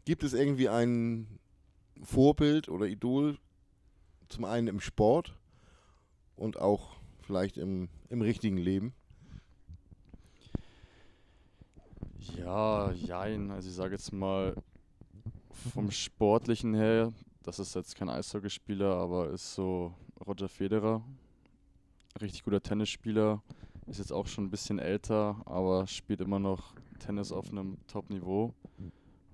gibt 0.05 0.23
es 0.23 0.33
irgendwie 0.33 0.69
ein 0.69 1.27
Vorbild 2.03 2.69
oder 2.69 2.85
Idol, 2.85 3.37
zum 4.29 4.45
einen 4.45 4.67
im 4.67 4.79
Sport 4.79 5.35
und 6.35 6.59
auch 6.59 6.95
vielleicht 7.21 7.57
im, 7.57 7.89
im 8.09 8.21
richtigen 8.21 8.57
Leben? 8.57 8.93
Ja, 12.35 12.91
jein. 12.91 13.51
Also 13.51 13.69
ich 13.69 13.75
sage 13.75 13.95
jetzt 13.95 14.11
mal 14.11 14.55
vom 15.73 15.91
Sportlichen 15.91 16.73
her, 16.73 17.13
das 17.43 17.59
ist 17.59 17.75
jetzt 17.75 17.95
kein 17.95 18.09
Eishockeyspieler, 18.09 18.95
aber 18.95 19.29
ist 19.29 19.53
so 19.53 19.93
Roger 20.25 20.49
Federer. 20.49 21.03
Richtig 22.19 22.43
guter 22.43 22.61
Tennisspieler. 22.61 23.41
Ist 23.85 23.99
jetzt 23.99 24.11
auch 24.11 24.27
schon 24.27 24.45
ein 24.45 24.49
bisschen 24.49 24.79
älter, 24.79 25.41
aber 25.45 25.87
spielt 25.87 26.21
immer 26.21 26.39
noch 26.39 26.73
Tennis 26.99 27.31
auf 27.31 27.49
einem 27.51 27.77
Top-Niveau. 27.87 28.53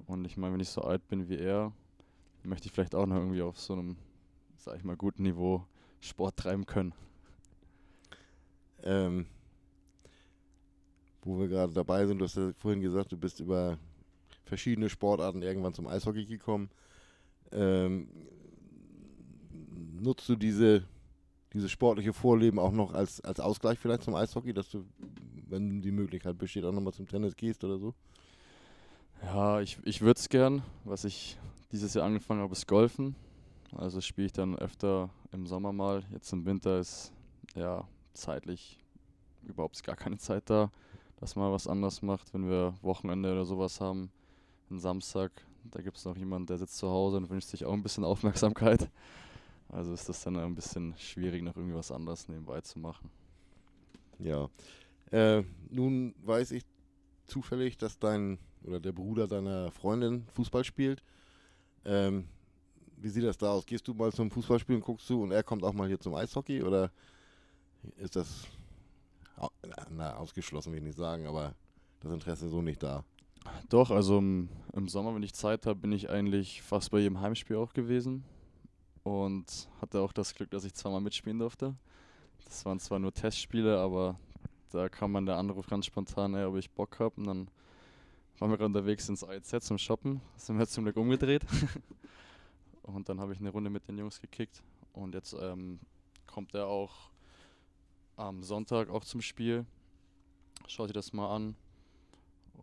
Und 0.06 0.26
ich 0.26 0.38
meine, 0.38 0.54
wenn 0.54 0.60
ich 0.60 0.70
so 0.70 0.82
alt 0.82 1.08
bin 1.08 1.30
wie 1.30 1.38
er, 1.38 1.72
möchte 2.44 2.68
ich 2.68 2.74
vielleicht 2.74 2.94
auch 2.94 3.06
noch 3.06 3.16
irgendwie 3.16 3.42
auf 3.42 3.60
so 3.60 3.74
einem, 3.74 3.96
sag 4.58 4.76
ich 4.76 4.84
mal, 4.84 4.98
guten 4.98 5.24
Niveau 5.24 5.66
Sport 6.02 6.38
treiben 6.38 6.66
können. 6.66 6.94
Ähm, 8.84 9.26
wo 11.22 11.40
wir 11.40 11.48
gerade 11.48 11.74
dabei 11.74 12.06
sind, 12.06 12.20
du 12.20 12.26
hast 12.26 12.36
ja 12.36 12.52
vorhin 12.58 12.82
gesagt, 12.82 13.12
du 13.12 13.18
bist 13.18 13.40
über 13.40 13.78
verschiedene 14.44 14.90
Sportarten 14.90 15.42
irgendwann 15.42 15.74
zum 15.74 15.88
Eishockey 15.88 16.26
gekommen. 16.26 16.70
Ähm, 17.54 18.08
nutzt 20.00 20.28
du 20.28 20.36
diese, 20.36 20.84
dieses 21.54 21.72
sportliche 21.72 22.14
Vorleben 22.14 22.60
auch 22.60 22.72
noch 22.72 22.94
als, 22.94 23.22
als 23.22 23.40
Ausgleich 23.40 23.80
vielleicht 23.80 24.04
zum 24.04 24.16
Eishockey, 24.16 24.54
dass 24.54 24.70
du, 24.70 24.86
wenn 25.48 25.82
die 25.82 25.92
Möglichkeit 25.92 26.38
besteht, 26.38 26.66
auch 26.66 26.72
nochmal 26.72 26.94
zum 26.94 27.08
Tennis 27.08 27.36
gehst 27.36 27.64
oder 27.64 27.78
so? 27.78 27.94
Ja, 29.22 29.62
ich, 29.62 29.78
ich 29.84 30.02
würde 30.02 30.20
es 30.20 30.28
gern. 30.30 30.64
Was 30.84 31.06
ich 31.06 31.38
dieses 31.72 31.94
Jahr 31.94 32.06
angefangen 32.06 32.42
habe, 32.42 32.54
ist 32.54 32.68
Golfen. 32.68 33.16
Also 33.76 34.02
spiele 34.02 34.28
ich 34.28 34.34
dann 34.34 34.58
öfter 34.58 35.10
im 35.32 35.48
Sommer 35.48 35.72
mal. 35.72 36.04
Jetzt 36.12 36.32
im 36.34 36.46
Winter 36.46 36.80
ist 36.80 37.14
ja 37.56 37.88
zeitlich 38.14 38.80
überhaupt 39.44 39.82
gar 39.84 39.96
keine 39.96 40.18
Zeit 40.18 40.50
da 40.50 40.70
dass 41.24 41.38
man 41.38 41.54
was 41.54 41.68
anderes 41.68 42.02
macht, 42.02 42.34
wenn 42.34 42.50
wir 42.50 42.74
Wochenende 42.82 43.32
oder 43.32 43.46
sowas 43.46 43.80
haben, 43.80 44.12
einen 44.70 44.80
Samstag, 44.80 45.32
da 45.64 45.82
gibt 45.82 45.98
es 45.98 46.06
noch 46.06 46.18
jemanden, 46.18 46.48
der 46.48 46.58
sitzt 46.58 46.78
zu 46.78 46.90
Hause 46.90 47.18
und 47.18 47.30
wünscht 47.30 47.48
sich 47.48 47.66
auch 47.66 47.74
ein 47.74 47.84
bisschen 47.84 48.04
Aufmerksamkeit. 48.04 48.90
Also 49.70 49.94
ist 49.94 50.08
das 50.08 50.24
dann 50.24 50.38
ein 50.38 50.56
bisschen 50.56 50.96
schwierig, 50.98 51.42
noch 51.42 51.56
irgendwie 51.56 51.76
was 51.76 51.92
anderes 51.92 52.28
nebenbei 52.28 52.62
zu 52.62 52.80
machen. 52.80 53.10
Ja. 54.20 54.50
Äh, 55.12 55.44
nun 55.70 56.14
weiß 56.24 56.52
ich 56.52 56.64
zufällig, 57.26 57.78
dass 57.78 57.98
dein 57.98 58.38
oder 58.64 58.80
der 58.80 58.92
Bruder 58.92 59.28
deiner 59.28 59.72
Freundin 59.72 60.28
Fußball 60.34 60.64
spielt. 60.64 61.04
Ähm, 61.86 62.28
wie 62.98 63.10
sieht 63.10 63.24
das 63.24 63.38
da 63.38 63.52
aus? 63.52 63.66
Gehst 63.66 63.88
du 63.88 63.94
mal 63.94 64.12
zum 64.14 64.32
Fußballspielen, 64.32 64.82
guckst 64.82 65.10
du 65.10 65.24
und 65.24 65.32
er 65.32 65.44
kommt 65.44 65.64
auch 65.64 65.74
mal 65.74 65.88
hier 65.88 66.00
zum 66.00 66.16
Eishockey 66.16 66.64
oder 66.64 66.92
ist 67.98 68.16
das 68.16 68.48
na, 69.90 70.16
ausgeschlossen 70.16 70.72
will 70.72 70.80
ich 70.80 70.86
nicht 70.86 70.98
sagen, 70.98 71.28
aber 71.28 71.56
das 72.02 72.12
Interesse 72.12 72.46
ist 72.46 72.52
so 72.52 72.62
nicht 72.62 72.82
da. 72.82 73.04
Doch, 73.70 73.92
also 73.92 74.20
im, 74.20 74.50
im 74.74 74.88
Sommer, 74.88 75.16
wenn 75.16 75.24
ich 75.24 75.34
Zeit 75.34 75.66
habe, 75.66 75.80
bin 75.80 75.92
ich 75.92 76.10
eigentlich 76.10 76.62
fast 76.62 76.92
bei 76.92 77.00
jedem 77.00 77.20
Heimspiel 77.22 77.58
auch 77.58 77.74
gewesen 77.74 78.24
und 79.04 79.70
hatte 79.82 80.00
auch 80.02 80.14
das 80.14 80.34
Glück, 80.36 80.50
dass 80.52 80.64
ich 80.64 80.74
zweimal 80.74 81.02
mitspielen 81.02 81.40
durfte. 81.40 81.76
Das 82.46 82.66
waren 82.66 82.80
zwar 82.80 83.00
nur 83.00 83.14
Testspiele, 83.14 83.80
aber 83.80 84.20
da 84.72 84.90
kam 84.90 85.12
man 85.12 85.26
der 85.26 85.38
Anruf 85.38 85.68
ganz 85.68 85.86
spontan, 85.86 86.34
ey, 86.36 86.46
ob 86.46 86.58
ich 86.58 86.70
Bock 86.72 87.00
habe 87.00 87.16
und 87.18 87.28
dann 87.28 87.48
waren 88.40 88.50
wir 88.50 88.58
gerade 88.58 88.66
unterwegs 88.66 89.08
ins 89.10 89.24
AEZ 89.24 89.66
zum 89.66 89.78
Shoppen, 89.78 90.22
sind 90.36 90.58
wir 90.58 90.68
zum 90.68 90.84
Glück 90.84 90.98
umgedreht 90.98 91.46
und 92.84 93.08
dann 93.10 93.20
habe 93.20 93.34
ich 93.34 93.40
eine 93.40 93.50
Runde 93.50 93.70
mit 93.70 93.88
den 93.88 93.98
Jungs 93.98 94.20
gekickt 94.20 94.62
und 94.94 95.14
jetzt 95.14 95.36
ähm, 95.40 95.80
kommt 96.28 96.54
er 96.54 96.68
auch 96.68 97.12
am 98.16 98.44
Sonntag 98.44 98.90
auch 98.90 99.04
zum 99.04 99.22
Spiel. 99.22 99.66
Schaut 100.68 100.90
ihr 100.90 100.94
das 100.94 101.14
mal 101.14 101.34
an. 101.34 101.56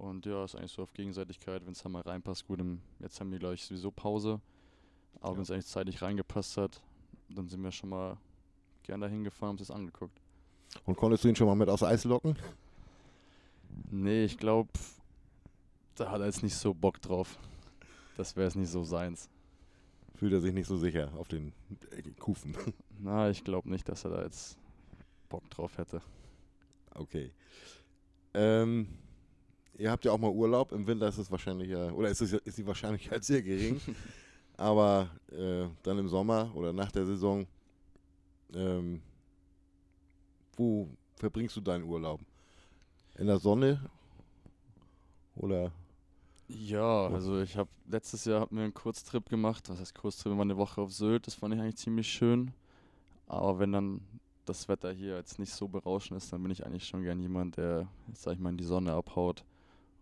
Und 0.01 0.25
ja, 0.25 0.45
ist 0.45 0.55
eigentlich 0.55 0.73
so 0.73 0.83
auf 0.83 0.95
Gegenseitigkeit, 0.95 1.67
wenn 1.67 1.73
es 1.73 1.83
da 1.83 1.91
mal 1.91 2.01
reinpasst. 2.01 2.47
Gut, 2.47 2.59
im, 2.59 2.81
jetzt 3.01 3.21
haben 3.21 3.31
wir, 3.31 3.39
glaube 3.39 3.55
ich, 3.55 3.67
sowieso 3.67 3.91
Pause. 3.91 4.41
Aber 5.21 5.33
ja. 5.33 5.37
wenn 5.37 5.43
es 5.43 5.51
eigentlich 5.51 5.67
zeitlich 5.67 6.01
reingepasst 6.01 6.57
hat, 6.57 6.81
dann 7.29 7.51
sind 7.51 7.63
wir 7.63 7.71
schon 7.71 7.91
mal 7.91 8.17
gern 8.83 9.03
dahin 9.03 9.25
gefahren 9.25 9.51
und 9.51 9.61
es 9.61 9.71
angeguckt. 9.71 10.19
Und 10.87 10.97
konntest 10.97 11.25
du 11.25 11.29
ihn 11.29 11.37
schon 11.37 11.47
mal 11.47 11.55
mit 11.55 11.69
aufs 11.69 11.83
Eis 11.83 12.05
locken? 12.05 12.35
Nee, 13.91 14.25
ich 14.25 14.39
glaube, 14.39 14.71
da 15.97 16.11
hat 16.11 16.21
er 16.21 16.27
jetzt 16.27 16.43
nicht 16.43 16.57
so 16.57 16.73
Bock 16.73 17.03
drauf. 17.03 17.39
Das 18.17 18.37
wäre 18.37 18.49
es 18.49 18.55
nicht 18.55 18.71
so 18.71 18.85
seins. 18.85 19.29
Fühlt 20.15 20.33
er 20.33 20.41
sich 20.41 20.55
nicht 20.55 20.67
so 20.67 20.79
sicher 20.79 21.13
auf 21.19 21.29
den 21.29 21.53
Kufen? 22.19 22.57
Na, 22.99 23.29
ich 23.29 23.45
glaube 23.45 23.69
nicht, 23.69 23.87
dass 23.87 24.05
er 24.05 24.13
da 24.13 24.23
jetzt 24.23 24.57
Bock 25.29 25.49
drauf 25.51 25.77
hätte. 25.77 26.01
Okay. 26.95 27.33
Ähm, 28.33 28.89
ihr 29.81 29.91
habt 29.91 30.05
ja 30.05 30.13
auch 30.13 30.19
mal 30.19 30.31
Urlaub. 30.31 30.73
Im 30.73 30.87
Winter 30.87 31.09
ist 31.09 31.19
es 31.19 31.31
wahrscheinlich 31.31 31.71
ja, 31.71 31.91
oder 31.93 32.11
ist, 32.11 32.21
es, 32.21 32.33
ist 32.33 32.59
die 32.59 32.67
Wahrscheinlichkeit 32.67 33.25
sehr 33.25 33.43
gering. 33.43 33.81
Aber 34.57 35.09
äh, 35.33 35.67
dann 35.83 35.99
im 35.99 36.09
Sommer 36.09 36.51
oder 36.55 36.73
nach 36.73 36.93
der 36.93 37.07
Saison, 37.07 37.47
ähm, 38.55 39.01
wo 40.57 40.89
verbringst 41.17 41.57
du 41.57 41.61
deinen 41.63 41.85
Urlaub? 41.85 42.21
In 43.17 43.27
der 43.27 43.39
Sonne? 43.39 43.81
Oder? 45.35 45.73
Ja, 46.49 47.07
also 47.07 47.41
ich 47.41 47.57
habe 47.57 47.71
letztes 47.89 48.25
Jahr 48.25 48.41
hab 48.41 48.53
mir 48.53 48.63
einen 48.65 48.75
Kurztrip 48.75 49.29
gemacht. 49.29 49.69
Was 49.71 49.81
heißt 49.81 49.95
Kurztrip? 49.95 50.33
Immer 50.33 50.43
eine 50.43 50.57
Woche 50.57 50.81
auf 50.81 50.93
Sylt. 50.93 51.27
Das 51.27 51.35
fand 51.35 51.55
ich 51.55 51.61
eigentlich 51.61 51.77
ziemlich 51.77 52.09
schön. 52.09 52.53
Aber 53.27 53.59
wenn 53.59 53.73
dann 53.73 54.01
das 54.45 54.69
Wetter 54.69 54.93
hier 54.93 55.17
jetzt 55.17 55.39
nicht 55.39 55.53
so 55.53 55.69
berauschend 55.69 56.19
ist, 56.19 56.33
dann 56.33 56.43
bin 56.43 56.51
ich 56.51 56.67
eigentlich 56.67 56.87
schon 56.87 57.03
gern 57.03 57.21
jemand, 57.21 57.57
der, 57.57 57.87
sag 58.13 58.35
ich 58.35 58.41
mal, 58.41 58.51
in 58.51 58.57
die 58.59 58.65
Sonne 58.65 58.93
abhaut. 58.93 59.45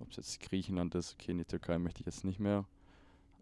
Ob 0.00 0.10
es 0.10 0.16
jetzt 0.16 0.40
Griechenland 0.40 0.94
ist, 0.94 1.14
okay, 1.14 1.32
in 1.32 1.38
die 1.38 1.44
Türkei 1.44 1.78
möchte 1.78 2.00
ich 2.00 2.06
jetzt 2.06 2.24
nicht 2.24 2.38
mehr. 2.38 2.64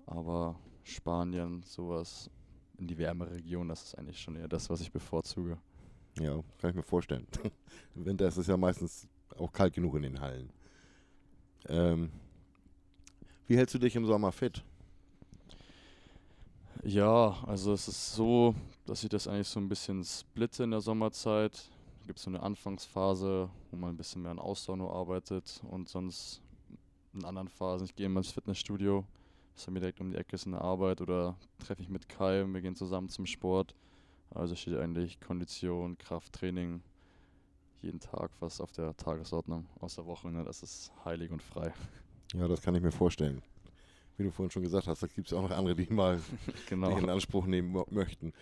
Aber 0.06 0.58
Spanien, 0.84 1.62
sowas 1.62 2.30
in 2.78 2.86
die 2.86 2.98
wärmere 2.98 3.32
Region, 3.32 3.68
das 3.68 3.82
ist 3.82 3.98
eigentlich 3.98 4.20
schon 4.20 4.36
eher 4.36 4.48
das, 4.48 4.70
was 4.70 4.80
ich 4.80 4.92
bevorzuge. 4.92 5.58
Ja, 6.18 6.42
kann 6.58 6.70
ich 6.70 6.76
mir 6.76 6.82
vorstellen. 6.82 7.26
Im 7.94 8.04
Winter 8.06 8.26
ist 8.26 8.36
es 8.36 8.46
ja 8.46 8.56
meistens 8.56 9.08
auch 9.36 9.52
kalt 9.52 9.74
genug 9.74 9.96
in 9.96 10.02
den 10.02 10.20
Hallen. 10.20 10.50
Ähm, 11.68 12.10
wie 13.46 13.56
hältst 13.56 13.74
du 13.74 13.78
dich 13.78 13.94
im 13.96 14.06
Sommer 14.06 14.32
fit? 14.32 14.64
Ja, 16.82 17.36
also 17.46 17.72
es 17.72 17.88
ist 17.88 18.14
so, 18.14 18.54
dass 18.86 19.02
ich 19.02 19.08
das 19.08 19.26
eigentlich 19.26 19.48
so 19.48 19.58
ein 19.60 19.68
bisschen 19.68 20.04
splitte 20.04 20.64
in 20.64 20.70
der 20.70 20.80
Sommerzeit. 20.80 21.68
Es 22.00 22.06
gibt 22.06 22.18
so 22.18 22.30
eine 22.30 22.42
Anfangsphase, 22.42 23.50
wo 23.70 23.76
man 23.76 23.90
ein 23.90 23.96
bisschen 23.96 24.22
mehr 24.22 24.30
an 24.30 24.38
Ausdauer 24.38 24.76
nur 24.76 24.94
arbeitet 24.94 25.60
und 25.68 25.88
sonst 25.88 26.42
in 27.16 27.24
anderen 27.24 27.48
Phasen, 27.48 27.86
ich 27.86 27.94
gehe 27.94 28.06
immer 28.06 28.20
ins 28.20 28.30
Fitnessstudio, 28.30 29.04
das 29.54 29.62
ist 29.62 29.70
mir 29.70 29.80
direkt 29.80 30.00
um 30.00 30.10
die 30.10 30.16
Ecke 30.16 30.36
ist 30.36 30.46
in 30.46 30.52
der 30.52 30.60
Arbeit 30.60 31.00
oder 31.00 31.36
treffe 31.58 31.82
ich 31.82 31.88
mit 31.88 32.08
Kai 32.08 32.42
und 32.42 32.52
wir 32.54 32.60
gehen 32.60 32.76
zusammen 32.76 33.08
zum 33.08 33.26
Sport. 33.26 33.74
Also 34.30 34.54
steht 34.54 34.76
eigentlich 34.76 35.18
Kondition, 35.20 35.96
Krafttraining 35.96 36.82
jeden 37.80 38.00
Tag 38.00 38.34
fast 38.34 38.60
auf 38.60 38.72
der 38.72 38.96
Tagesordnung, 38.96 39.66
außer 39.80 40.04
Wochenende, 40.06 40.44
das 40.44 40.62
ist 40.62 40.92
heilig 41.04 41.30
und 41.30 41.42
frei. 41.42 41.72
Ja, 42.34 42.48
das 42.48 42.60
kann 42.60 42.74
ich 42.74 42.82
mir 42.82 42.92
vorstellen. 42.92 43.42
Wie 44.16 44.24
du 44.24 44.30
vorhin 44.30 44.50
schon 44.50 44.62
gesagt 44.62 44.86
hast, 44.86 45.02
da 45.02 45.06
gibt 45.06 45.28
es 45.28 45.32
auch 45.32 45.42
noch 45.42 45.50
andere, 45.50 45.74
die 45.76 45.92
mal 45.92 46.20
genau. 46.68 46.96
in 46.96 47.08
Anspruch 47.08 47.46
nehmen 47.46 47.82
möchten. 47.90 48.32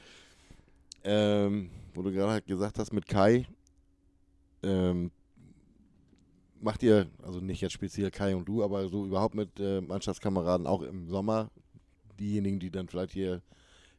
Ähm, 1.03 1.71
wo 1.93 2.03
du 2.03 2.13
gerade 2.13 2.33
halt 2.33 2.47
gesagt 2.47 2.79
hast, 2.79 2.93
mit 2.93 3.07
Kai, 3.07 3.47
ähm, 4.63 5.11
macht 6.65 6.83
ihr, 6.83 7.07
also 7.23 7.41
nicht 7.41 7.61
jetzt 7.61 7.73
speziell 7.73 8.11
Kai 8.11 8.35
und 8.35 8.47
du, 8.47 8.65
aber 8.65 8.89
so 8.89 9.05
überhaupt 9.05 9.35
mit 9.35 9.61
äh, 9.61 9.81
Mannschaftskameraden 9.81 10.67
auch 10.67 10.83
im 10.83 11.09
Sommer, 11.09 11.51
diejenigen, 12.19 12.59
die 12.59 12.71
dann 12.71 12.89
vielleicht 12.89 13.13
hier 13.13 13.43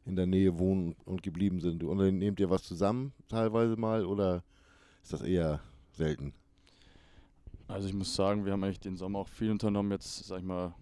in 0.06 0.16
der 0.16 0.26
Nähe 0.26 0.58
wohnen 0.58 0.96
und 1.06 1.24
geblieben 1.24 1.62
sind, 1.62 1.84
und 1.84 1.98
dann 1.98 2.18
nehmt 2.18 2.40
ihr 2.40 2.50
was 2.50 2.64
zusammen 2.64 3.14
teilweise 3.28 3.76
mal 3.76 4.06
oder 4.06 4.44
ist 5.04 5.14
das 5.14 5.22
eher 5.22 5.62
selten? 5.92 6.34
Also 7.68 7.88
ich 7.88 7.94
muss 7.94 8.16
sagen, 8.16 8.46
wir 8.46 8.52
haben 8.52 8.64
eigentlich 8.64 8.80
den 8.80 8.98
Sommer 8.98 9.20
auch 9.20 9.28
viel 9.28 9.52
unternommen, 9.52 9.92
jetzt 9.92 10.26
sag 10.26 10.40
ich 10.40 10.46
mal 10.46 10.74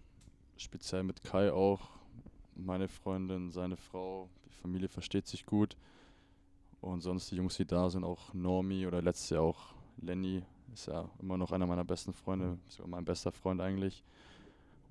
speziell 0.57 1.03
mit 1.03 1.23
Kai 1.23 1.51
auch. 1.51 1.89
Meine 2.55 2.87
Freundin, 2.87 3.51
seine 3.51 3.77
Frau, 3.77 4.29
die 4.45 4.53
Familie 4.61 4.87
versteht 4.87 5.27
sich 5.27 5.45
gut. 5.45 5.75
Und 6.81 7.01
sonst 7.01 7.31
die 7.31 7.35
Jungs, 7.35 7.55
die 7.55 7.65
da 7.65 7.89
sind, 7.89 8.03
auch 8.03 8.33
Normi 8.33 8.85
oder 8.85 9.01
letztes 9.01 9.29
Jahr 9.29 9.43
auch 9.43 9.73
Lenny, 10.01 10.43
ist 10.73 10.87
ja 10.87 11.09
immer 11.19 11.37
noch 11.37 11.51
einer 11.51 11.65
meiner 11.65 11.83
besten 11.83 12.13
Freunde, 12.13 12.57
sogar 12.67 12.89
mein 12.89 13.05
bester 13.05 13.31
Freund 13.31 13.61
eigentlich. 13.61 14.03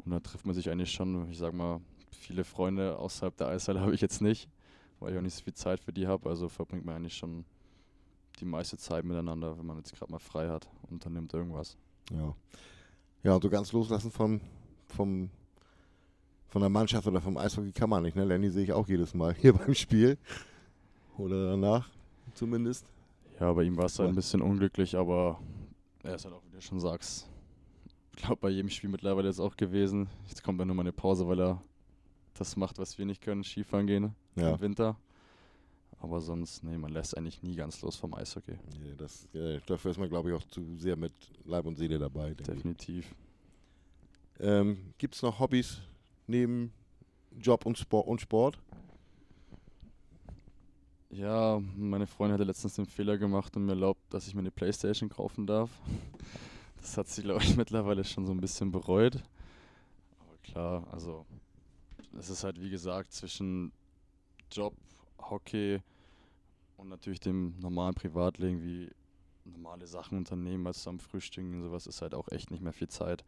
Und 0.05 0.13
da 0.13 0.21
trifft 0.21 0.47
man 0.47 0.55
sich 0.55 0.71
eigentlich 0.71 0.93
schon, 0.93 1.31
ich 1.31 1.39
sag 1.39 1.53
mal, 1.53 1.81
viele 2.11 2.45
Freunde 2.45 2.99
außerhalb 2.99 3.37
der 3.37 3.49
Eishalle 3.49 3.81
habe 3.81 3.95
ich 3.95 4.01
jetzt 4.01 4.21
nicht, 4.21 4.49
weil 5.01 5.13
ich 5.13 5.19
auch 5.19 5.23
nicht 5.23 5.35
so 5.35 5.43
viel 5.43 5.55
Zeit 5.55 5.81
für 5.81 5.93
die 5.93 6.07
habe. 6.07 6.29
Also 6.29 6.49
verbringt 6.49 6.85
man 6.85 6.97
eigentlich 6.97 7.17
schon 7.17 7.45
die 8.41 8.45
meiste 8.45 8.77
Zeit 8.79 9.05
miteinander, 9.05 9.57
wenn 9.59 9.67
man 9.67 9.77
jetzt 9.79 9.95
gerade 9.95 10.11
mal 10.11 10.19
frei 10.19 10.49
hat 10.49 10.69
und 10.83 10.93
unternimmt 10.93 11.33
irgendwas. 11.33 11.77
Ja. 12.11 12.35
Ja, 13.23 13.35
und 13.35 13.43
so 13.43 13.51
ganz 13.51 13.73
loslassen 13.73 14.11
vom, 14.11 14.41
vom, 14.89 15.31
von 16.49 16.61
der 16.61 16.71
Mannschaft 16.71 17.07
oder 17.07 17.21
vom 17.21 17.37
Eishockey 17.37 17.73
kann 17.73 17.89
man 17.89 18.03
nicht. 18.03 18.17
Ne? 18.17 18.25
Lenny 18.25 18.51
sehe 18.51 18.65
ich 18.65 18.73
auch 18.73 18.89
jedes 18.89 19.15
Mal 19.15 19.35
hier 19.35 19.53
beim 19.59 19.75
Spiel. 19.75 20.19
Oder 21.19 21.51
danach 21.51 21.89
zumindest. 22.35 22.87
Ja, 23.39 23.53
bei 23.53 23.63
ihm 23.63 23.77
war 23.77 23.87
es 23.87 23.99
halt 23.99 24.09
ein 24.09 24.15
bisschen 24.15 24.43
unglücklich, 24.43 24.97
aber 24.97 25.39
er 26.03 26.15
ist 26.15 26.25
halt 26.25 26.35
auch, 26.35 26.43
wie 26.47 26.51
du 26.51 26.61
schon 26.61 26.81
sagst, 26.81 27.29
ich 28.17 28.23
glaube 28.23 28.37
bei 28.41 28.51
jedem 28.51 28.69
Spiel 28.71 28.91
mittlerweile 28.91 29.29
jetzt 29.29 29.41
auch 29.41 29.57
gewesen. 29.57 30.09
Jetzt 30.29 30.43
kommt 30.43 30.61
dann 30.61 30.69
nur 30.69 30.77
mal 30.77 30.83
eine 30.83 30.93
Pause, 30.93 31.27
weil 31.29 31.41
er 31.41 31.63
das 32.35 32.57
macht, 32.57 32.79
was 32.79 32.99
wir 32.99 33.05
nicht 33.07 33.23
können, 33.23 33.45
Skifahren 33.45 33.87
gehen 33.87 34.15
Ja. 34.37 34.51
im 34.55 34.61
Winter. 34.61 34.97
Aber 36.01 36.21
sonst, 36.21 36.65
nee, 36.65 36.77
man 36.77 36.91
lässt 36.91 37.17
eigentlich 37.17 37.43
nie 37.43 37.55
ganz 37.55 37.81
los 37.83 37.95
vom 37.97 38.13
Eishockey. 38.15 38.59
Nee, 38.81 38.95
das, 38.97 39.27
äh, 39.35 39.61
dafür 39.67 39.93
ist 39.93 39.99
man, 39.99 40.09
glaube 40.09 40.31
ich, 40.31 40.35
auch 40.37 40.43
zu 40.49 40.77
sehr 40.77 40.97
mit 40.97 41.13
Leib 41.45 41.65
und 41.65 41.77
Seele 41.77 41.99
dabei. 41.99 42.35
Definitiv. 42.35 43.15
Ähm, 44.41 44.93
Gibt 44.99 45.15
es 45.15 45.23
noch 45.23 45.39
Hobbys 45.39 45.81
neben 46.27 46.73
Job 47.41 47.65
und 47.67 47.79
Sport? 47.79 48.09
Und 48.09 48.21
Sport? 48.21 48.59
Ja, 51.13 51.61
meine 51.77 52.07
Freundin 52.07 52.35
hatte 52.35 52.45
letztens 52.45 52.77
den 52.77 52.87
Fehler 52.87 53.19
gemacht 53.19 53.55
und 53.55 53.67
mir 53.67 53.73
erlaubt, 53.73 54.01
dass 54.09 54.27
ich 54.27 54.35
mir 54.35 54.41
eine 54.41 54.51
Playstation 54.51 55.11
kaufen 55.11 55.47
darf. 55.47 55.71
Das 56.81 56.97
hat 56.97 57.07
sie, 57.07 57.21
glaube 57.23 57.43
ich, 57.45 57.55
mittlerweile 57.59 58.03
schon 58.03 58.25
so 58.25 58.33
ein 58.33 58.41
bisschen 58.41 58.73
bereut. 58.73 59.17
Aber 60.19 60.39
klar, 60.43 60.89
also 60.91 61.27
es 62.19 62.31
ist 62.31 62.45
halt 62.45 62.59
wie 62.63 62.71
gesagt 62.71 63.13
zwischen 63.13 63.73
Job, 64.51 64.75
Hockey 65.19 65.83
und 66.79 66.89
natürlich 66.89 67.21
dem 67.21 67.59
normalen 67.61 67.95
Privatleben 67.95 68.63
wie 68.63 68.91
normale 69.45 69.87
Sachen 69.87 70.17
unternehmen, 70.17 70.67
als 70.67 70.89
am 70.89 70.99
Frühstücken 70.99 71.55
und 71.55 71.63
sowas 71.63 71.87
ist 71.87 72.01
halt 72.01 72.15
auch 72.15 72.29
echt 72.29 72.51
nicht 72.51 72.63
mehr 72.63 72.73
viel 72.73 72.89
Zeit. 72.89 73.23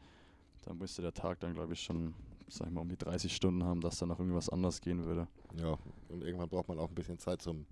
Da 0.62 0.72
müsste 0.72 1.03
der 1.03 1.12
Tag 1.12 1.39
dann, 1.41 1.53
glaube 1.53 1.74
ich, 1.74 1.82
schon, 1.82 2.14
sag 2.49 2.68
ich 2.68 2.72
mal, 2.72 2.80
um 2.82 2.88
die 2.88 2.97
30 2.97 3.34
Stunden 3.34 3.64
haben, 3.64 3.80
dass 3.80 3.99
da 3.99 4.07
noch 4.07 4.18
irgendwas 4.18 4.49
anders 4.49 4.80
gehen 4.80 5.05
würde. 5.05 5.28
Ja, 5.59 5.78
und 6.09 6.22
irgendwann 6.22 6.49
braucht 6.49 6.68
man 6.68 6.78
auch 6.78 6.88
ein 6.88 6.95
bisschen 6.95 7.18
Zeit 7.18 7.42
zum 7.42 7.66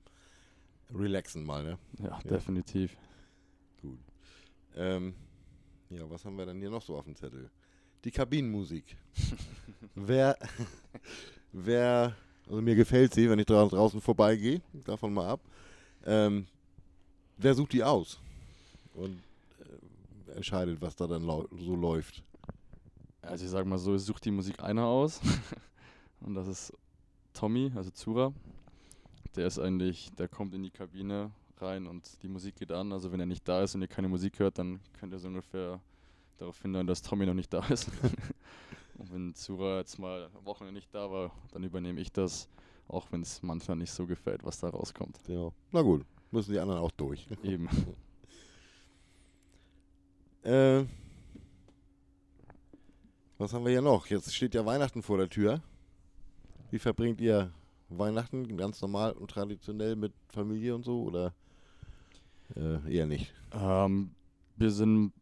Relaxen 0.94 1.44
mal, 1.44 1.62
ne? 1.62 1.78
Ja, 2.02 2.18
definitiv. 2.20 2.96
Gut. 3.80 3.98
Ähm, 4.76 5.14
ja, 5.90 6.08
was 6.08 6.24
haben 6.24 6.36
wir 6.36 6.46
denn 6.46 6.58
hier 6.58 6.70
noch 6.70 6.82
so 6.82 6.96
auf 6.96 7.04
dem 7.04 7.16
Zettel? 7.16 7.50
Die 8.04 8.10
Kabinenmusik. 8.10 8.96
wer, 9.94 10.36
wer, 11.52 12.16
also 12.46 12.60
mir 12.60 12.74
gefällt 12.74 13.14
sie, 13.14 13.28
wenn 13.28 13.38
ich 13.38 13.46
dra 13.46 13.66
draußen 13.66 14.00
vorbeigehe, 14.00 14.60
davon 14.72 15.12
mal 15.12 15.28
ab. 15.28 15.40
Ähm, 16.04 16.46
wer 17.36 17.54
sucht 17.54 17.72
die 17.72 17.84
aus? 17.84 18.18
Und 18.94 19.22
äh, 19.60 20.32
entscheidet, 20.32 20.80
was 20.80 20.96
da 20.96 21.06
dann 21.06 21.24
so 21.24 21.76
läuft. 21.76 22.22
Also 23.22 23.44
ich 23.44 23.50
sag 23.50 23.64
mal 23.66 23.78
so, 23.78 23.94
es 23.94 24.04
sucht 24.04 24.24
die 24.24 24.30
Musik 24.30 24.62
einer 24.62 24.84
aus. 24.84 25.20
und 26.20 26.34
das 26.34 26.48
ist 26.48 26.72
Tommy, 27.32 27.72
also 27.74 27.90
Zura. 27.90 28.32
Der 29.36 29.46
ist 29.46 29.58
eigentlich, 29.58 30.10
der 30.18 30.28
kommt 30.28 30.54
in 30.54 30.62
die 30.62 30.70
Kabine 30.70 31.30
rein 31.58 31.86
und 31.86 32.22
die 32.22 32.28
Musik 32.28 32.56
geht 32.56 32.72
an. 32.72 32.92
Also 32.92 33.12
wenn 33.12 33.20
er 33.20 33.26
nicht 33.26 33.46
da 33.46 33.62
ist 33.62 33.74
und 33.74 33.82
ihr 33.82 33.88
keine 33.88 34.08
Musik 34.08 34.38
hört, 34.40 34.58
dann 34.58 34.80
könnt 34.98 35.12
ihr 35.12 35.18
so 35.18 35.28
ungefähr 35.28 35.80
darauf 36.36 36.60
hindern, 36.60 36.86
dass 36.86 37.00
Tommy 37.00 37.24
noch 37.24 37.34
nicht 37.34 37.52
da 37.52 37.64
ist. 37.68 37.88
und 38.98 39.12
wenn 39.12 39.34
Zura 39.34 39.78
jetzt 39.78 39.98
mal 39.98 40.28
am 40.34 40.44
Wochenende 40.44 40.74
nicht 40.74 40.92
da 40.92 41.10
war, 41.10 41.30
dann 41.52 41.62
übernehme 41.62 42.00
ich 42.00 42.12
das, 42.12 42.48
auch 42.88 43.06
wenn 43.12 43.22
es 43.22 43.42
manchmal 43.42 43.76
nicht 43.76 43.92
so 43.92 44.06
gefällt, 44.06 44.44
was 44.44 44.58
da 44.58 44.68
rauskommt. 44.68 45.18
Ja. 45.28 45.50
Na 45.70 45.82
gut, 45.82 46.04
müssen 46.32 46.52
die 46.52 46.58
anderen 46.58 46.80
auch 46.80 46.90
durch. 46.90 47.26
Eben. 47.42 47.68
Äh, 50.44 50.86
was 53.43 53.53
haben 53.53 53.64
wir 53.64 53.72
hier 53.72 53.82
noch? 53.82 54.07
Jetzt 54.07 54.32
steht 54.32 54.55
ja 54.55 54.64
Weihnachten 54.64 55.03
vor 55.03 55.18
der 55.18 55.28
Tür. 55.28 55.61
Wie 56.70 56.78
verbringt 56.78 57.20
ihr 57.20 57.51
Weihnachten? 57.88 58.57
Ganz 58.57 58.80
normal 58.80 59.12
und 59.12 59.32
traditionell 59.32 59.97
mit 59.97 60.12
Familie 60.28 60.76
und 60.76 60.84
so? 60.84 61.03
Oder 61.03 61.34
äh, 62.55 62.88
eher 62.88 63.07
nicht? 63.07 63.34
Ähm, 63.53 64.14
wir 64.57 64.70
sind 64.70 65.12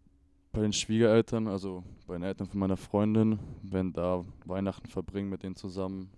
bei 0.52 0.60
den 0.60 0.74
Schwiegereltern, 0.74 1.48
also 1.48 1.82
bei 2.06 2.12
den 2.12 2.22
Eltern 2.24 2.46
von 2.46 2.60
meiner 2.60 2.76
Freundin, 2.76 3.38
werden 3.62 3.94
da 3.94 4.22
Weihnachten 4.44 4.88
verbringen 4.88 5.30
mit 5.30 5.42
denen 5.42 5.56
zusammen. 5.56 6.10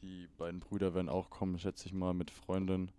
Die 0.00 0.28
beiden 0.38 0.60
Brüder 0.60 0.94
werden 0.94 1.08
auch 1.08 1.28
kommen, 1.28 1.58
schätze 1.58 1.86
ich 1.86 1.92
mal, 1.92 2.14
mit 2.14 2.30
Freundin. 2.30 2.92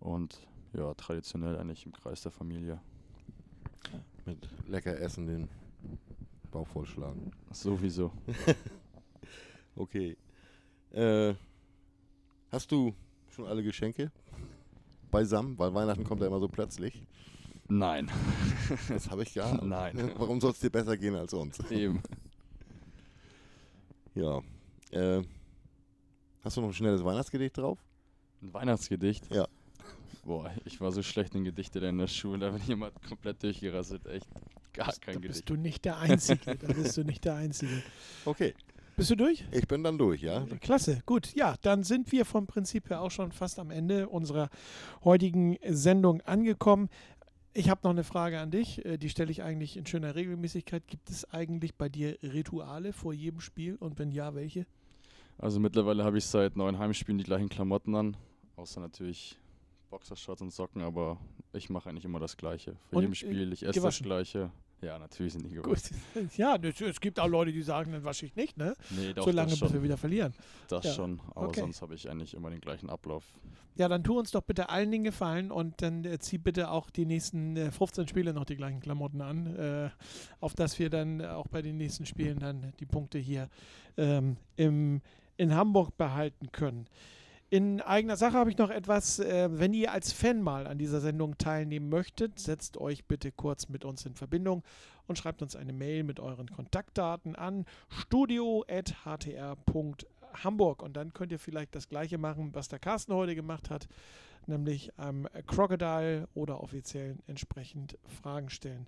Und 0.00 0.40
ja, 0.72 0.92
traditionell 0.94 1.56
eigentlich 1.56 1.86
im 1.86 1.92
Kreis 1.92 2.20
der 2.22 2.32
Familie. 2.32 2.80
Mit 4.26 4.48
lecker 4.66 4.98
Essen 4.98 5.26
den 5.26 5.48
Bauch 6.54 6.68
vollschlagen. 6.68 7.32
Sowieso. 7.50 8.12
Okay. 9.76 10.16
Äh, 10.92 11.34
hast 12.52 12.70
du 12.70 12.94
schon 13.28 13.44
alle 13.46 13.64
Geschenke 13.64 14.12
beisammen? 15.10 15.58
Weil 15.58 15.74
Weihnachten 15.74 16.04
kommt 16.04 16.20
ja 16.20 16.28
immer 16.28 16.38
so 16.38 16.46
plötzlich. 16.46 17.04
Nein. 17.66 18.08
Das 18.88 19.10
habe 19.10 19.24
ich 19.24 19.34
geahnt. 19.34 19.64
Nein. 19.64 20.12
Warum 20.16 20.40
soll 20.40 20.52
es 20.52 20.60
dir 20.60 20.70
besser 20.70 20.96
gehen 20.96 21.16
als 21.16 21.34
uns? 21.34 21.58
Eben. 21.70 22.00
Ja. 24.14 24.40
Äh, 24.92 25.24
hast 26.42 26.56
du 26.56 26.60
noch 26.60 26.68
ein 26.68 26.74
schnelles 26.74 27.02
Weihnachtsgedicht 27.02 27.58
drauf? 27.58 27.84
Ein 28.42 28.54
Weihnachtsgedicht? 28.54 29.28
Ja. 29.34 29.48
Boah, 30.24 30.52
ich 30.64 30.80
war 30.80 30.92
so 30.92 31.02
schlecht 31.02 31.34
in 31.34 31.42
Gedichte 31.42 31.80
in 31.80 31.98
der 31.98 32.06
Schule, 32.06 32.38
da 32.38 32.50
bin 32.50 32.62
ich 32.62 32.70
immer 32.70 32.92
komplett 33.08 33.42
durchgerasselt. 33.42 34.06
Echt 34.06 34.28
gar 34.74 34.86
kein 34.92 35.14
da 35.14 35.20
Gedicht. 35.20 35.28
bist 35.28 35.50
du 35.50 35.56
nicht 35.56 35.84
der 35.84 35.98
Einzige. 35.98 36.56
da 36.56 36.72
bist 36.72 36.96
du 36.96 37.04
nicht 37.04 37.24
der 37.24 37.36
Einzige. 37.36 37.82
Okay, 38.24 38.54
Bist 38.96 39.10
du 39.10 39.16
durch? 39.16 39.44
ich 39.50 39.66
bin 39.66 39.82
dann 39.82 39.98
durch, 39.98 40.22
ja? 40.22 40.46
Klasse, 40.60 41.02
gut. 41.06 41.34
Ja, 41.34 41.56
dann 41.62 41.82
sind 41.82 42.12
wir 42.12 42.24
vom 42.24 42.46
Prinzip 42.46 42.90
her 42.90 43.00
auch 43.00 43.10
schon 43.10 43.32
fast 43.32 43.58
am 43.58 43.70
Ende 43.70 44.08
unserer 44.08 44.50
heutigen 45.02 45.56
Sendung 45.68 46.20
angekommen. 46.22 46.88
Ich 47.54 47.70
habe 47.70 47.80
noch 47.84 47.90
eine 47.90 48.04
Frage 48.04 48.40
an 48.40 48.50
dich, 48.50 48.84
äh, 48.84 48.98
die 48.98 49.08
stelle 49.08 49.30
ich 49.30 49.42
eigentlich 49.42 49.76
in 49.76 49.86
schöner 49.86 50.14
Regelmäßigkeit. 50.16 50.86
Gibt 50.88 51.08
es 51.10 51.24
eigentlich 51.32 51.74
bei 51.76 51.88
dir 51.88 52.18
Rituale 52.22 52.92
vor 52.92 53.12
jedem 53.12 53.40
Spiel 53.40 53.76
und 53.76 53.98
wenn 53.98 54.10
ja, 54.10 54.34
welche? 54.34 54.66
Also 55.38 55.60
mittlerweile 55.60 56.04
habe 56.04 56.18
ich 56.18 56.26
seit 56.26 56.56
neun 56.56 56.78
Heimspielen 56.78 57.18
die 57.18 57.24
gleichen 57.24 57.48
Klamotten 57.48 57.94
an. 57.94 58.16
Außer 58.56 58.80
natürlich 58.80 59.38
Boxershorts 59.90 60.42
und 60.42 60.52
Socken, 60.52 60.82
aber 60.82 61.18
ich 61.52 61.70
mache 61.70 61.88
eigentlich 61.88 62.04
immer 62.04 62.18
das 62.20 62.36
Gleiche. 62.36 62.76
Vor 62.90 62.98
Und, 62.98 63.02
jedem 63.02 63.12
äh, 63.12 63.16
Spiel, 63.16 63.52
ich 63.52 63.62
esse 63.62 63.66
das 63.66 63.74
gewaschen? 63.76 64.04
Gleiche. 64.06 64.50
Ja, 64.84 64.98
natürlich 64.98 65.32
sind 65.32 65.50
die 65.50 65.54
Gut. 65.56 65.64
gewaschen. 65.64 66.30
Ja, 66.36 66.56
es 66.56 67.00
gibt 67.00 67.18
auch 67.18 67.28
Leute, 67.28 67.52
die 67.52 67.62
sagen, 67.62 67.92
dann 67.92 68.04
wasche 68.04 68.26
ich 68.26 68.36
nicht, 68.36 68.56
ne? 68.56 68.74
Nee, 68.90 69.12
doch, 69.14 69.24
Solange 69.24 69.56
bis 69.56 69.72
wir 69.72 69.82
wieder 69.82 69.96
verlieren. 69.96 70.34
Das 70.68 70.84
Ja, 70.84 70.92
schon. 70.92 71.20
Aber 71.34 71.48
okay. 71.48 71.60
sonst 71.60 71.82
habe 71.82 71.94
ich 71.94 72.08
eigentlich 72.10 72.34
immer 72.34 72.50
den 72.50 72.60
gleichen 72.60 72.90
Ablauf. 72.90 73.24
Ja, 73.76 73.88
dann 73.88 74.04
tu 74.04 74.18
uns 74.18 74.30
doch 74.30 74.42
bitte 74.42 74.68
allen 74.68 74.92
den 74.92 75.02
Gefallen 75.02 75.50
und 75.50 75.82
dann 75.82 76.04
äh, 76.04 76.18
zieh 76.20 76.38
bitte 76.38 76.70
auch 76.70 76.90
die 76.90 77.06
nächsten 77.06 77.56
äh, 77.56 77.72
15 77.72 78.06
Spiele 78.06 78.32
noch 78.32 78.44
die 78.44 78.56
gleichen 78.56 78.80
Klamotten 78.80 79.20
an, 79.20 79.56
äh, 79.56 79.90
auf 80.40 80.54
dass 80.54 80.78
wir 80.78 80.90
dann 80.90 81.24
auch 81.24 81.48
bei 81.48 81.60
den 81.60 81.76
nächsten 81.76 82.06
Spielen 82.06 82.38
dann 82.38 82.72
die 82.78 82.86
Punkte 82.86 83.18
hier 83.18 83.48
ähm, 83.96 84.36
im, 84.56 85.00
in 85.36 85.54
Hamburg 85.54 85.96
behalten 85.96 86.52
können. 86.52 86.86
In 87.50 87.80
eigener 87.80 88.16
Sache 88.16 88.36
habe 88.36 88.50
ich 88.50 88.58
noch 88.58 88.70
etwas, 88.70 89.20
äh, 89.20 89.48
wenn 89.52 89.74
ihr 89.74 89.92
als 89.92 90.12
Fan 90.12 90.42
mal 90.42 90.66
an 90.66 90.78
dieser 90.78 91.00
Sendung 91.00 91.38
teilnehmen 91.38 91.88
möchtet, 91.88 92.40
setzt 92.40 92.78
euch 92.78 93.04
bitte 93.04 93.30
kurz 93.32 93.68
mit 93.68 93.84
uns 93.84 94.06
in 94.06 94.14
Verbindung 94.14 94.62
und 95.06 95.18
schreibt 95.18 95.42
uns 95.42 95.54
eine 95.54 95.72
Mail 95.72 96.02
mit 96.04 96.20
euren 96.20 96.50
Kontaktdaten 96.50 97.36
an 97.36 97.66
studio.htr.hamburg 97.88 100.82
und 100.82 100.96
dann 100.96 101.12
könnt 101.12 101.32
ihr 101.32 101.38
vielleicht 101.38 101.74
das 101.74 101.88
gleiche 101.88 102.16
machen, 102.18 102.54
was 102.54 102.68
der 102.68 102.78
Carsten 102.78 103.12
heute 103.12 103.34
gemacht 103.34 103.68
hat, 103.70 103.88
nämlich 104.46 104.90
am 104.96 105.28
Crocodile 105.46 106.28
oder 106.34 106.62
offiziell 106.62 107.16
entsprechend 107.26 107.98
Fragen 108.22 108.48
stellen. 108.50 108.86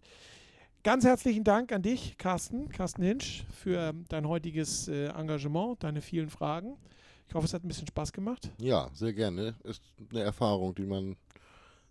Ganz 0.82 1.04
herzlichen 1.04 1.44
Dank 1.44 1.72
an 1.72 1.82
dich, 1.82 2.16
Carsten, 2.16 2.70
Carsten 2.70 3.02
Hinsch, 3.02 3.44
für 3.50 3.92
dein 4.09 4.26
heutiges 4.28 4.88
äh, 4.88 5.09
Engagement, 5.09 5.82
deine 5.82 6.00
vielen 6.00 6.30
Fragen. 6.30 6.78
Ich 7.29 7.35
hoffe, 7.35 7.47
es 7.47 7.55
hat 7.55 7.64
ein 7.64 7.68
bisschen 7.68 7.87
Spaß 7.87 8.12
gemacht. 8.12 8.51
Ja, 8.59 8.89
sehr 8.95 9.12
gerne. 9.12 9.55
Ist 9.64 9.83
eine 10.11 10.20
Erfahrung, 10.20 10.74
die 10.74 10.87
man 10.87 11.16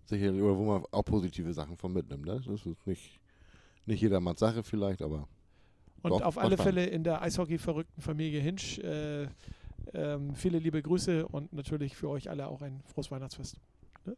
sicherlich, 0.06 0.42
oder 0.42 0.58
wo 0.58 0.66
man 0.66 0.84
auch 0.92 1.04
positive 1.04 1.54
Sachen 1.54 1.78
von 1.78 1.92
mitnimmt. 1.94 2.26
Ne? 2.26 2.42
Das 2.46 2.66
ist 2.66 2.88
nicht, 2.88 3.20
nicht 3.86 4.02
jedermanns 4.02 4.40
Sache 4.40 4.64
vielleicht, 4.64 5.02
aber 5.02 5.28
Und 6.02 6.12
Doch, 6.12 6.22
auf 6.22 6.38
alle. 6.38 6.58
Fälle 6.58 6.86
in 6.86 7.04
der 7.04 7.22
Eishockey-verrückten 7.22 8.02
Familie 8.02 8.40
Hinsch 8.40 8.80
äh, 8.80 9.28
ähm, 9.94 10.36
viele 10.36 10.60
liebe 10.60 10.82
Grüße 10.82 11.28
und 11.28 11.54
natürlich 11.54 11.96
für 11.96 12.10
euch 12.10 12.30
alle 12.30 12.48
auch 12.48 12.62
ein 12.62 12.82
frohes 12.86 13.12
Weihnachtsfest. 13.12 13.58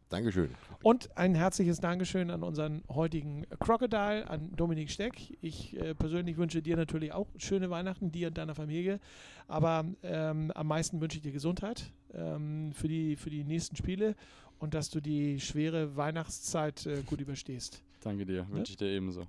Dankeschön. 0.09 0.49
Und 0.83 1.15
ein 1.17 1.35
herzliches 1.35 1.79
Dankeschön 1.79 2.29
an 2.29 2.43
unseren 2.43 2.83
heutigen 2.89 3.45
Crocodile, 3.59 4.29
an 4.29 4.51
Dominik 4.55 4.89
Steck. 4.89 5.37
Ich 5.41 5.75
äh, 5.77 5.93
persönlich 5.93 6.37
wünsche 6.37 6.61
dir 6.61 6.75
natürlich 6.77 7.11
auch 7.13 7.27
schöne 7.37 7.69
Weihnachten, 7.69 8.11
dir 8.11 8.27
und 8.27 8.37
deiner 8.37 8.55
Familie. 8.55 8.99
Aber 9.47 9.85
ähm, 10.03 10.51
am 10.51 10.67
meisten 10.67 11.01
wünsche 11.01 11.17
ich 11.17 11.23
dir 11.23 11.31
Gesundheit 11.31 11.91
ähm, 12.13 12.71
für, 12.73 12.87
die, 12.87 13.15
für 13.15 13.29
die 13.29 13.43
nächsten 13.43 13.75
Spiele 13.75 14.15
und 14.59 14.73
dass 14.73 14.89
du 14.89 14.99
die 14.99 15.39
schwere 15.39 15.95
Weihnachtszeit 15.95 16.85
äh, 16.85 17.01
gut 17.03 17.21
überstehst. 17.21 17.81
Danke 18.01 18.25
dir, 18.25 18.47
wünsche 18.49 18.71
ich 18.71 18.77
dir 18.77 18.87
ebenso. 18.87 19.27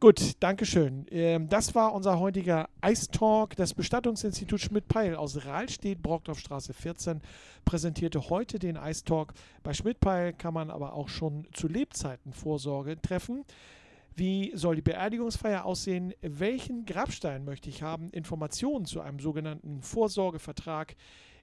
Gut, 0.00 0.34
Dankeschön. 0.38 1.06
Ähm, 1.10 1.48
das 1.48 1.74
war 1.74 1.92
unser 1.92 2.20
heutiger 2.20 2.68
Eistalk. 2.80 3.56
Das 3.56 3.74
Bestattungsinstitut 3.74 4.60
Schmidt-Peil 4.60 5.16
aus 5.16 5.44
Rahlstedt, 5.44 6.00
Brockdorfstraße 6.02 6.72
14, 6.72 7.20
präsentierte 7.64 8.30
heute 8.30 8.60
den 8.60 8.76
Eistalk. 8.76 9.34
Bei 9.64 9.74
Schmidt-Peil 9.74 10.34
kann 10.34 10.54
man 10.54 10.70
aber 10.70 10.92
auch 10.92 11.08
schon 11.08 11.48
zu 11.52 11.66
Lebzeiten 11.66 12.32
Vorsorge 12.32 13.02
treffen. 13.02 13.44
Wie 14.14 14.52
soll 14.54 14.76
die 14.76 14.82
Beerdigungsfeier 14.82 15.64
aussehen? 15.64 16.14
Welchen 16.22 16.84
Grabstein 16.84 17.44
möchte 17.44 17.68
ich 17.68 17.82
haben? 17.82 18.12
Informationen 18.12 18.84
zu 18.84 19.00
einem 19.00 19.18
sogenannten 19.18 19.82
Vorsorgevertrag, 19.82 20.94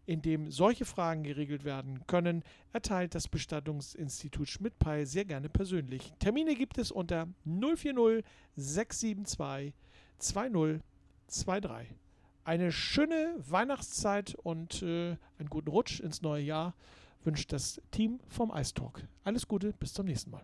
in 0.06 0.22
dem 0.22 0.51
solche 0.51 0.86
Fragen 0.86 1.24
geregelt 1.24 1.64
werden 1.64 2.06
können, 2.08 2.43
erteilt 2.74 3.16
das 3.16 3.28
Bestattungsinstitut 3.28 4.47
Schmidt-Peil 4.47 5.06
sehr 5.06 5.26
gerne 5.26 5.49
persönlich. 5.49 6.14
Termine 6.20 6.56
gibt 6.56 6.78
es 6.78 6.91
unter 6.91 7.28
040 7.45 8.24
672 8.56 9.74
2023. 10.18 11.95
Eine 12.43 12.72
schöne 12.72 13.36
Weihnachtszeit 13.38 14.36
und 14.36 14.84
äh, 14.84 15.18
einen 15.39 15.49
guten 15.49 15.70
Rutsch 15.70 15.99
ins 15.99 16.22
neue 16.22 16.43
Jahr 16.43 16.76
wünscht 17.24 17.51
das 17.51 17.82
Team 17.89 18.20
vom 18.28 18.51
Eistalk. 18.51 19.08
Alles 19.24 19.47
Gute, 19.47 19.74
bis 19.74 19.93
zum 19.93 20.06
nächsten 20.06 20.30
Mal. 20.30 20.43